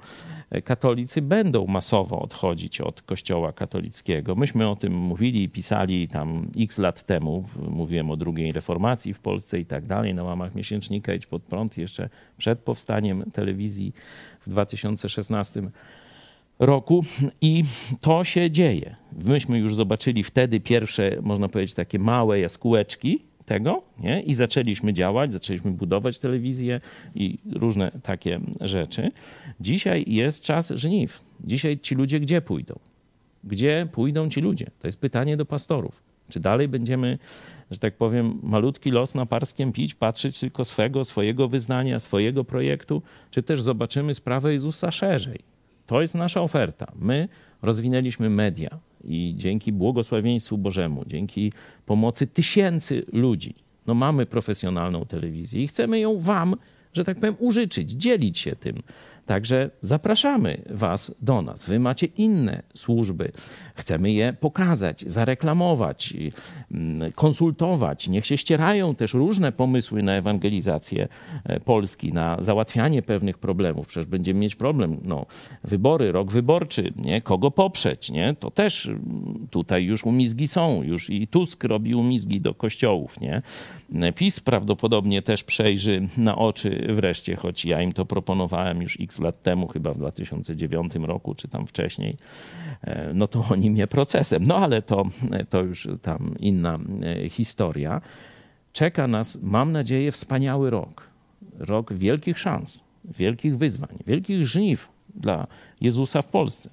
e, 0.50 0.62
katolicy 0.62 1.22
będą 1.22 1.68
masowo 1.68 2.22
odchodzić 2.22 2.82
od 2.82 3.02
Kościoła 3.02 3.54
katolickiego. 3.54 4.36
Myśmy 4.36 4.70
o 4.70 4.76
tym 4.78 4.94
mówili 4.94 5.44
i 5.44 5.50
pisali 5.50 6.08
tam 6.08 6.48
x 6.60 6.78
lat 6.78 7.06
temu. 7.06 7.44
Mówiłem 7.70 8.12
o 8.12 8.16
drugiej 8.16 8.52
reformacji 8.52 9.14
w 9.14 9.20
Polsce 9.20 9.60
i 9.60 9.66
tak 9.66 9.88
dalej, 9.88 10.14
na 10.14 10.24
łamach 10.24 10.56
miesięcznika 10.56 11.14
Idź 11.14 11.26
Pod 11.26 11.44
Prąd, 11.44 11.78
jeszcze 11.78 12.10
przed 12.38 12.60
powstaniem 12.60 13.24
telewizji 13.34 13.94
w 14.46 14.50
2016 14.50 15.62
roku 16.60 17.04
i 17.42 17.64
to 18.02 18.24
się 18.24 18.52
dzieje. 18.52 18.96
Myśmy 19.26 19.60
już 19.60 19.76
zobaczyli 19.76 20.24
wtedy 20.24 20.60
pierwsze, 20.60 21.18
można 21.22 21.50
powiedzieć, 21.50 21.76
takie 21.76 22.00
małe 22.00 22.40
jaskółeczki 22.40 23.20
tego 23.46 23.84
nie? 24.00 24.22
i 24.22 24.34
zaczęliśmy 24.34 24.94
działać, 24.94 25.32
zaczęliśmy 25.32 25.72
budować 25.72 26.20
telewizję 26.20 26.80
i 27.16 27.38
różne 27.54 27.92
takie 28.04 28.40
rzeczy. 28.62 29.12
Dzisiaj 29.60 30.04
jest 30.08 30.42
czas 30.42 30.70
żniw. 30.76 31.24
Dzisiaj 31.44 31.80
ci 31.80 31.96
ludzie 31.96 32.20
gdzie 32.20 32.42
pójdą? 32.42 32.80
Gdzie 33.44 33.88
pójdą 33.92 34.30
ci 34.30 34.42
ludzie? 34.42 34.66
To 34.80 34.88
jest 34.88 35.00
pytanie 35.00 35.38
do 35.38 35.46
pastorów. 35.46 36.04
Czy 36.30 36.40
dalej 36.40 36.68
będziemy, 36.68 37.18
że 37.72 37.80
tak 37.80 37.96
powiem, 37.96 38.40
malutki 38.44 38.92
los 38.92 39.16
na 39.16 39.26
parskiem 39.26 39.72
pić, 39.72 39.96
patrzeć 39.96 40.40
tylko 40.40 40.66
swego, 40.66 41.06
swojego 41.06 41.48
wyznania, 41.48 42.00
swojego 42.00 42.44
projektu, 42.44 43.02
czy 43.32 43.44
też 43.44 43.62
zobaczymy 43.62 44.14
sprawę 44.14 44.54
Jezusa 44.54 44.92
szerzej? 44.92 45.40
To 45.86 46.02
jest 46.02 46.16
nasza 46.16 46.42
oferta. 46.42 46.92
My 46.96 47.28
rozwinęliśmy 47.62 48.30
media 48.30 48.80
i 49.04 49.34
dzięki 49.38 49.72
błogosławieństwu 49.72 50.58
Bożemu, 50.58 51.04
dzięki 51.08 51.54
pomocy 51.86 52.28
tysięcy 52.28 53.06
ludzi, 53.14 53.56
no 53.88 53.94
mamy 53.94 54.26
profesjonalną 54.26 55.06
telewizję 55.06 55.64
i 55.64 55.68
chcemy 55.68 56.00
ją 56.00 56.20
wam, 56.20 56.56
że 56.94 57.04
tak 57.04 57.18
powiem, 57.20 57.36
użyczyć, 57.40 57.92
dzielić 57.92 58.38
się 58.38 58.56
tym. 58.56 58.84
Także 59.28 59.70
zapraszamy 59.82 60.62
Was 60.70 61.16
do 61.22 61.42
nas. 61.42 61.66
Wy 61.66 61.80
macie 61.80 62.06
inne 62.06 62.64
służby. 62.76 63.32
Chcemy 63.76 64.12
je 64.12 64.34
pokazać, 64.40 65.04
zareklamować, 65.08 66.14
mm, 66.72 67.12
konsultować. 67.12 68.08
Niech 68.08 68.26
się 68.26 68.38
ścierają 68.38 68.96
też 68.96 69.14
różne 69.14 69.52
pomysły 69.52 70.04
na 70.04 70.14
ewangelizację 70.14 71.08
e, 71.44 71.60
Polski, 71.60 72.14
na 72.14 72.38
załatwianie 72.40 73.02
pewnych 73.02 73.38
problemów. 73.38 73.88
Przecież 73.88 74.08
będziemy 74.08 74.40
mieć 74.40 74.56
problem. 74.56 74.98
No, 75.04 75.26
wybory, 75.64 76.12
rok 76.12 76.32
wyborczy, 76.32 76.94
nie? 76.96 77.22
kogo 77.22 77.52
poprzeć. 77.52 78.12
Nie? 78.12 78.36
To 78.40 78.52
też 78.52 78.86
mm, 78.86 79.48
tutaj 79.52 79.84
już 79.84 80.06
umizgi 80.06 80.48
są. 80.48 80.84
Już 80.84 81.10
i 81.10 81.28
Tusk 81.28 81.64
robi 81.64 81.96
umizgi 81.96 82.42
do 82.42 82.54
kościołów. 82.54 83.22
Nie? 83.22 83.42
PiS 84.16 84.40
prawdopodobnie 84.40 85.22
też 85.22 85.44
przejrzy 85.44 86.08
na 86.18 86.36
oczy 86.36 86.88
wreszcie, 86.90 87.36
choć 87.36 87.66
ja 87.66 87.82
im 87.82 87.94
to 87.94 88.06
proponowałem 88.06 88.82
już 88.82 88.98
x 89.00 89.17
lat 89.20 89.44
temu, 89.44 89.68
chyba 89.68 89.94
w 89.94 89.98
2009 89.98 90.96
roku, 90.96 91.36
czy 91.36 91.48
tam 91.48 91.68
wcześniej, 91.68 92.18
e, 92.82 93.12
no 93.14 93.28
to 93.28 93.46
oni 93.52 93.72
mnie 93.72 93.88
procesem. 93.88 94.48
No 94.48 94.58
ale 94.58 94.82
to, 94.82 95.06
to 95.50 95.64
już 95.64 95.88
tam 96.02 96.36
inna 96.40 96.80
e, 97.04 97.30
historia. 97.30 98.02
Czeka 98.74 99.08
nas, 99.08 99.38
mam 99.42 99.72
nadzieję, 99.72 100.12
wspaniały 100.12 100.70
rok. 100.70 101.08
Rok 101.60 101.94
wielkich 101.94 102.40
szans, 102.40 102.84
wielkich 103.06 103.58
wyzwań, 103.58 103.98
wielkich 104.08 104.48
żniw 104.48 104.90
dla 105.16 105.48
Jezusa 105.82 106.22
w 106.22 106.28
Polsce. 106.28 106.70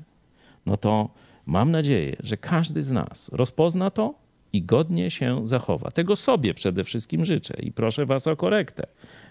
No 0.67 0.77
to 0.77 1.11
mam 1.47 1.71
nadzieję, 1.71 2.17
że 2.23 2.37
każdy 2.37 2.83
z 2.83 2.91
nas 2.91 3.31
rozpozna 3.33 3.91
to 3.91 4.15
i 4.53 4.63
godnie 4.63 5.11
się 5.11 5.49
zachowa. 5.49 5.91
Tego 5.91 6.17
sobie 6.17 6.55
przede 6.55 6.85
wszystkim 6.85 7.25
życzę 7.25 7.55
i 7.63 7.73
proszę 7.73 8.07
Was 8.07 8.27
o 8.27 8.37
korektę. 8.37 8.87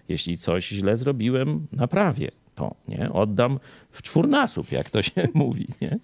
Jeśli 0.10 0.38
coś 0.38 0.68
źle 0.68 0.98
zrobiłem, 0.98 1.68
naprawię 1.72 2.32
to, 2.56 2.76
nie? 2.88 3.12
Oddam 3.12 3.60
w 3.92 4.02
czwórnasób, 4.02 4.72
jak 4.72 4.90
to 4.90 5.02
się 5.02 5.28
mówi, 5.34 5.68
nie? 5.82 6.00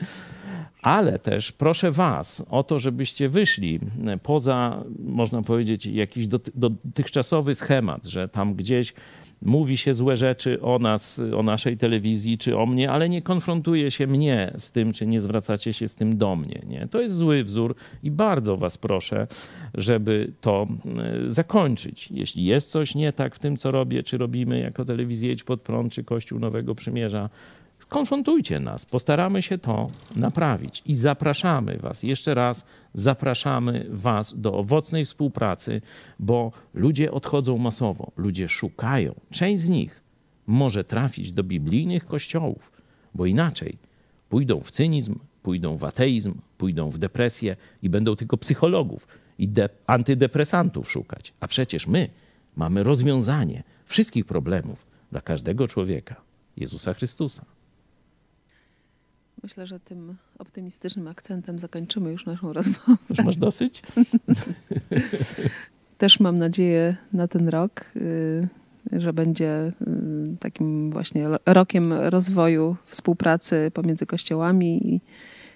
Ale 0.81 1.19
też 1.19 1.51
proszę 1.51 1.91
Was 1.91 2.45
o 2.49 2.63
to, 2.63 2.79
żebyście 2.79 3.29
wyszli 3.29 3.79
poza, 4.23 4.83
można 4.99 5.41
powiedzieć, 5.41 5.85
jakiś 5.85 6.27
dotychczasowy 6.55 7.55
schemat, 7.55 8.05
że 8.05 8.27
tam 8.27 8.55
gdzieś 8.55 8.93
mówi 9.41 9.77
się 9.77 9.93
złe 9.93 10.17
rzeczy 10.17 10.61
o 10.61 10.79
nas, 10.79 11.21
o 11.37 11.43
naszej 11.43 11.77
telewizji 11.77 12.37
czy 12.37 12.57
o 12.57 12.65
mnie, 12.65 12.91
ale 12.91 13.09
nie 13.09 13.21
konfrontuje 13.21 13.91
się 13.91 14.07
mnie 14.07 14.53
z 14.57 14.71
tym, 14.71 14.93
czy 14.93 15.07
nie 15.07 15.21
zwracacie 15.21 15.73
się 15.73 15.87
z 15.87 15.95
tym 15.95 16.17
do 16.17 16.35
mnie. 16.35 16.61
Nie? 16.67 16.87
To 16.87 17.01
jest 17.01 17.15
zły 17.15 17.43
wzór 17.43 17.75
i 18.03 18.11
bardzo 18.11 18.57
was 18.57 18.77
proszę, 18.77 19.27
żeby 19.73 20.31
to 20.41 20.67
e, 21.27 21.31
zakończyć. 21.31 22.11
Jeśli 22.11 22.45
jest 22.45 22.71
coś 22.71 22.95
nie 22.95 23.13
tak 23.13 23.35
w 23.35 23.39
tym, 23.39 23.57
co 23.57 23.71
robię, 23.71 24.03
czy 24.03 24.17
robimy 24.17 24.59
jako 24.59 24.85
telewizję 24.85 25.31
Idź 25.31 25.43
Pod 25.43 25.61
Prąd, 25.61 25.93
czy 25.93 26.03
Kościół 26.03 26.39
Nowego 26.39 26.75
Przymierza, 26.75 27.29
konfrontujcie 27.89 28.59
nas, 28.59 28.85
postaramy 28.85 29.41
się 29.41 29.57
to 29.57 29.89
naprawić 30.15 30.81
i 30.85 30.95
zapraszamy 30.95 31.77
Was, 31.77 32.03
jeszcze 32.03 32.33
raz 32.33 32.65
zapraszamy 32.93 33.85
Was 33.89 34.41
do 34.41 34.53
owocnej 34.53 35.05
współpracy, 35.05 35.81
bo 36.19 36.51
ludzie 36.73 37.11
odchodzą 37.11 37.57
masowo, 37.57 38.11
ludzie 38.17 38.49
szukają. 38.49 39.15
Część 39.31 39.63
z 39.63 39.69
nich 39.69 40.01
może 40.47 40.83
trafić 40.83 41.31
do 41.31 41.43
biblijnych 41.43 42.05
kościołów, 42.05 42.71
bo 43.15 43.25
inaczej 43.25 43.77
pójdą 44.29 44.59
w 44.59 44.71
cynizm, 44.71 45.15
pójdą 45.43 45.77
w 45.77 45.83
ateizm, 45.83 46.33
pójdą 46.57 46.89
w 46.89 46.97
depresję 46.97 47.55
i 47.81 47.89
będą 47.89 48.15
tylko 48.15 48.37
psychologów 48.37 49.07
i 49.39 49.49
antydepresantów 49.87 50.91
szukać. 50.91 51.33
A 51.39 51.47
przecież 51.47 51.87
my 51.87 52.09
mamy 52.55 52.83
rozwiązanie 52.83 53.63
wszystkich 53.85 54.25
problemów 54.25 54.85
dla 55.11 55.21
każdego 55.21 55.67
człowieka 55.67 56.15
Jezusa 56.57 56.93
Chrystusa. 56.93 57.45
Myślę, 59.43 59.67
że 59.67 59.79
tym 59.79 60.15
optymistycznym 60.39 61.07
akcentem 61.07 61.59
zakończymy 61.59 62.11
już 62.11 62.25
naszą 62.25 62.53
rozmowę. 62.53 62.95
Już 63.09 63.19
masz 63.19 63.37
dosyć? 63.37 63.81
Też 65.97 66.19
mam 66.19 66.37
nadzieję 66.37 66.95
na 67.13 67.27
ten 67.27 67.49
rok, 67.49 67.85
y, 67.95 68.49
że 68.91 69.13
będzie 69.13 69.71
y, 69.81 70.37
takim 70.39 70.91
właśnie 70.91 71.27
rokiem 71.45 71.93
rozwoju 71.93 72.75
współpracy 72.85 73.71
pomiędzy 73.73 74.05
kościołami 74.05 74.93
i 74.93 75.01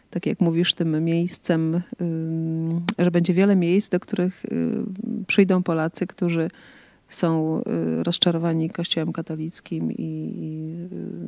tak 0.10 0.26
jak 0.26 0.40
mówisz, 0.40 0.74
tym 0.74 1.04
miejscem, 1.04 1.76
y, 1.76 3.04
że 3.04 3.12
będzie 3.12 3.34
wiele 3.34 3.56
miejsc, 3.56 3.90
do 3.90 4.00
których 4.00 4.46
przyjdą 5.28 5.64
Polacy, 5.64 6.08
którzy 6.08 6.50
są 7.10 7.62
rozczarowani 8.04 8.70
Kościołem 8.70 9.14
katolickim 9.14 9.92
i 9.92 10.34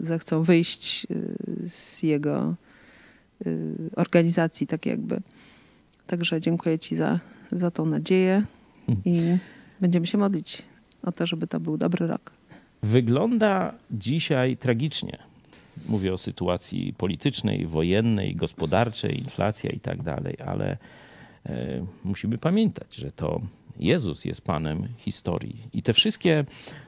zechcą 0.01 0.43
wyjść 0.43 1.07
z 1.63 2.03
jego 2.03 2.55
organizacji, 3.95 4.67
tak 4.67 4.85
jakby. 4.85 5.21
Także 6.07 6.41
dziękuję 6.41 6.79
Ci 6.79 6.95
za, 6.95 7.19
za 7.51 7.71
tą 7.71 7.85
nadzieję 7.85 8.43
i 9.05 9.37
będziemy 9.81 10.07
się 10.07 10.17
modlić 10.17 10.61
o 11.03 11.11
to, 11.11 11.25
żeby 11.25 11.47
to 11.47 11.59
był 11.59 11.77
dobry 11.77 12.07
rok. 12.07 12.31
Wygląda 12.83 13.73
dzisiaj 13.91 14.57
tragicznie. 14.57 15.17
Mówię 15.87 16.13
o 16.13 16.17
sytuacji 16.17 16.93
politycznej, 16.97 17.67
wojennej, 17.67 18.35
gospodarczej, 18.35 19.19
inflacja 19.19 19.69
i 19.69 19.79
tak 19.79 20.03
dalej, 20.03 20.35
ale 20.45 20.77
e, 21.45 21.85
musimy 22.03 22.37
pamiętać, 22.37 22.95
że 22.95 23.11
to 23.11 23.41
Jezus 23.79 24.25
jest 24.25 24.41
Panem 24.41 24.87
historii. 24.97 25.69
I 25.73 25.83
te 25.83 25.93
wszystkie, 25.93 26.45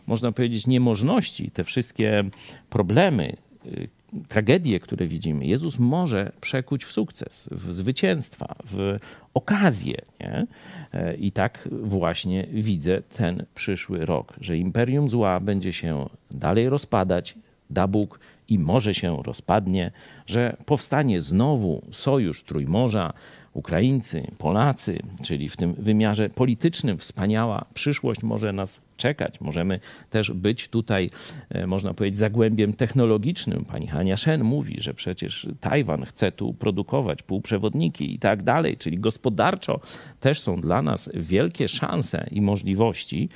można 0.08 0.32
powiedzieć, 0.32 0.68
niemożności, 0.68 1.52
te 1.52 1.64
wszystkie 1.64 2.24
problemy, 2.70 3.38
y, 3.66 3.90
tragedie, 4.28 4.80
które 4.80 5.08
widzimy, 5.08 5.46
Jezus 5.46 5.80
może 5.80 6.32
przekuć 6.42 6.86
w 6.86 6.92
sukces, 6.92 7.50
w 7.52 7.74
zwycięstwa, 7.74 8.56
w 8.66 8.98
okazję. 9.34 10.02
Nie? 10.20 10.48
E, 10.94 11.16
I 11.16 11.32
tak 11.32 11.70
właśnie 11.72 12.48
widzę 12.52 13.02
ten 13.02 13.46
przyszły 13.56 14.06
rok, 14.06 14.34
że 14.42 14.58
imperium 14.58 15.10
zła 15.10 15.40
będzie 15.40 15.74
się 15.74 16.10
dalej 16.32 16.70
rozpadać, 16.70 17.36
da 17.70 17.88
Bóg 17.88 18.20
i 18.50 18.60
może 18.60 18.94
się 18.94 19.24
rozpadnie, 19.24 19.92
że 20.28 20.58
powstanie 20.66 21.22
znowu 21.22 21.82
sojusz 21.92 22.44
Trójmorza, 22.44 23.14
Ukraińcy, 23.58 24.28
Polacy, 24.38 25.00
czyli 25.24 25.50
w 25.50 25.58
tym 25.58 25.74
wymiarze 25.74 26.30
politycznym 26.30 26.98
wspaniała 26.98 27.66
przyszłość 27.74 28.24
może 28.24 28.54
nas 28.54 28.82
czekać. 28.98 29.42
Możemy 29.42 29.80
też 30.10 30.32
być 30.32 30.68
tutaj, 30.68 31.10
e, 31.50 31.68
można 31.68 31.94
powiedzieć, 31.94 32.18
zagłębiem 32.18 32.74
technologicznym. 32.74 33.66
Pani 33.66 33.88
Hania 33.88 34.18
Shen 34.18 34.44
mówi, 34.44 34.76
że 34.82 34.94
przecież 34.94 35.48
Tajwan 35.60 36.06
chce 36.06 36.32
tu 36.32 36.54
produkować 36.54 37.24
półprzewodniki 37.24 38.14
i 38.16 38.20
tak 38.20 38.44
dalej, 38.44 38.78
czyli 38.78 39.00
gospodarczo 39.00 39.80
też 40.20 40.40
są 40.40 40.62
dla 40.62 40.82
nas 40.82 41.10
wielkie 41.14 41.68
szanse 41.68 42.28
i 42.32 42.42
możliwości. 42.42 43.30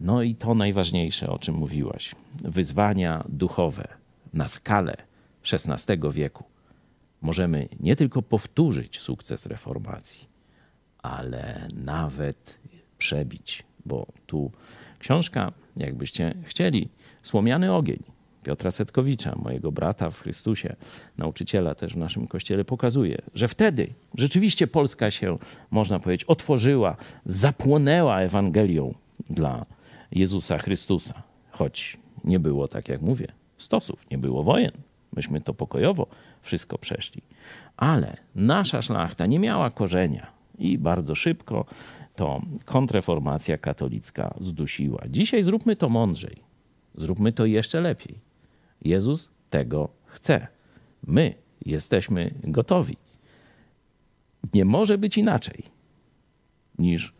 No 0.00 0.22
i 0.22 0.34
to 0.34 0.54
najważniejsze, 0.54 1.30
o 1.30 1.38
czym 1.38 1.54
mówiłaś, 1.54 2.14
wyzwania 2.34 3.24
duchowe 3.28 3.88
na 4.32 4.48
skalę 4.48 4.96
XVI 5.52 5.98
wieku 6.12 6.44
możemy 7.24 7.68
nie 7.80 7.96
tylko 7.96 8.22
powtórzyć 8.22 8.98
sukces 8.98 9.46
reformacji, 9.46 10.28
ale 10.98 11.68
nawet 11.74 12.58
przebić, 12.98 13.64
bo 13.86 14.06
tu 14.26 14.50
książka, 14.98 15.52
jakbyście 15.76 16.34
chcieli, 16.44 16.88
Słomiany 17.22 17.72
ogień 17.74 17.98
Piotra 18.42 18.70
Setkowicza, 18.70 19.34
mojego 19.42 19.72
brata 19.72 20.10
w 20.10 20.20
Chrystusie, 20.20 20.76
nauczyciela 21.18 21.74
też 21.74 21.92
w 21.92 21.96
naszym 21.96 22.26
kościele, 22.26 22.64
pokazuje, 22.64 23.18
że 23.34 23.48
wtedy 23.48 23.94
rzeczywiście 24.14 24.66
Polska 24.66 25.10
się, 25.10 25.38
można 25.70 25.98
powiedzieć, 25.98 26.24
otworzyła, 26.24 26.96
zapłonęła 27.24 28.20
Ewangelią 28.20 28.94
dla 29.30 29.66
Jezusa 30.12 30.58
Chrystusa. 30.58 31.22
Choć 31.50 31.96
nie 32.24 32.38
było, 32.38 32.68
tak 32.68 32.88
jak 32.88 33.02
mówię, 33.02 33.26
stosów, 33.58 34.10
nie 34.10 34.18
było 34.18 34.42
wojen. 34.42 34.72
Myśmy 35.16 35.40
to 35.40 35.54
pokojowo 35.54 36.06
wszystko 36.42 36.78
przeszli. 36.78 37.22
Ale 37.76 38.16
nasza 38.34 38.82
szlachta 38.82 39.26
nie 39.26 39.38
miała 39.38 39.70
korzenia 39.70 40.26
i 40.58 40.78
bardzo 40.78 41.14
szybko 41.14 41.64
to 42.16 42.42
kontreformacja 42.64 43.58
katolicka 43.58 44.34
zdusiła. 44.40 45.02
Dzisiaj 45.10 45.42
zróbmy 45.42 45.76
to 45.76 45.88
mądrzej. 45.88 46.36
Zróbmy 46.94 47.32
to 47.32 47.46
jeszcze 47.46 47.80
lepiej. 47.80 48.14
Jezus 48.82 49.30
tego 49.50 49.88
chce. 50.06 50.46
My 51.06 51.34
jesteśmy 51.66 52.34
gotowi. 52.44 52.96
Nie 54.54 54.64
może 54.64 54.98
być 54.98 55.18
inaczej 55.18 55.62
niż 56.78 57.12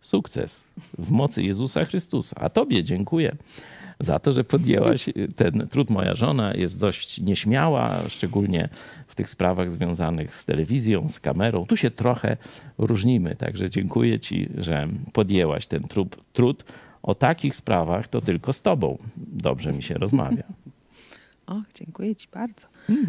sukces 0.00 0.62
w 0.98 1.10
mocy 1.10 1.42
Jezusa 1.42 1.84
Chrystusa. 1.84 2.36
A 2.40 2.48
Tobie 2.48 2.84
dziękuję 2.84 3.36
za 4.00 4.18
to, 4.18 4.32
że 4.32 4.44
podjęłaś 4.44 5.06
ten 5.36 5.68
trud. 5.70 5.90
Moja 5.90 6.14
żona 6.14 6.54
jest 6.54 6.78
dość 6.78 7.20
nieśmiała, 7.20 7.96
szczególnie 8.08 8.68
w 9.06 9.14
tych 9.14 9.28
sprawach 9.28 9.72
związanych 9.72 10.36
z 10.36 10.44
telewizją, 10.44 11.08
z 11.08 11.20
kamerą. 11.20 11.66
Tu 11.66 11.76
się 11.76 11.90
trochę 11.90 12.36
różnimy, 12.78 13.36
także 13.36 13.70
dziękuję 13.70 14.20
Ci, 14.20 14.48
że 14.58 14.88
podjęłaś 15.12 15.66
ten 15.66 15.82
trud. 15.82 16.16
trud. 16.32 16.64
O 17.02 17.14
takich 17.14 17.56
sprawach 17.56 18.08
to 18.08 18.20
tylko 18.20 18.52
z 18.52 18.62
Tobą 18.62 18.98
dobrze 19.16 19.72
mi 19.72 19.82
się 19.82 19.94
rozmawia. 19.94 20.42
O, 21.50 21.62
dziękuję 21.74 22.16
Ci 22.16 22.28
bardzo. 22.32 22.66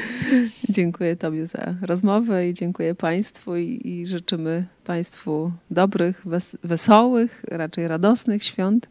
dziękuję 0.68 1.16
Tobie 1.16 1.46
za 1.46 1.74
rozmowę 1.80 2.48
i 2.48 2.54
dziękuję 2.54 2.94
Państwu 2.94 3.56
i, 3.56 3.80
i 3.84 4.06
życzymy 4.06 4.66
Państwu 4.84 5.52
dobrych, 5.70 6.22
wes 6.24 6.56
wesołych, 6.64 7.44
raczej 7.48 7.88
radosnych 7.88 8.44
świąt 8.44 8.88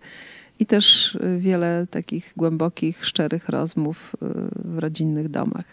i 0.61 0.65
też 0.65 1.15
y, 1.15 1.39
wiele 1.39 1.87
takich 1.91 2.33
głębokich, 2.37 3.05
szczerych 3.05 3.49
rozmów 3.49 4.15
y, 4.15 4.17
w 4.55 4.79
rodzinnych 4.79 5.29
domach. 5.29 5.65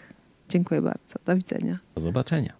Dziękuję 0.49 0.83
bardzo. 0.83 1.19
Do 1.27 1.37
widzenia. 1.37 1.79
Do 1.95 2.01
zobaczenia. 2.01 2.58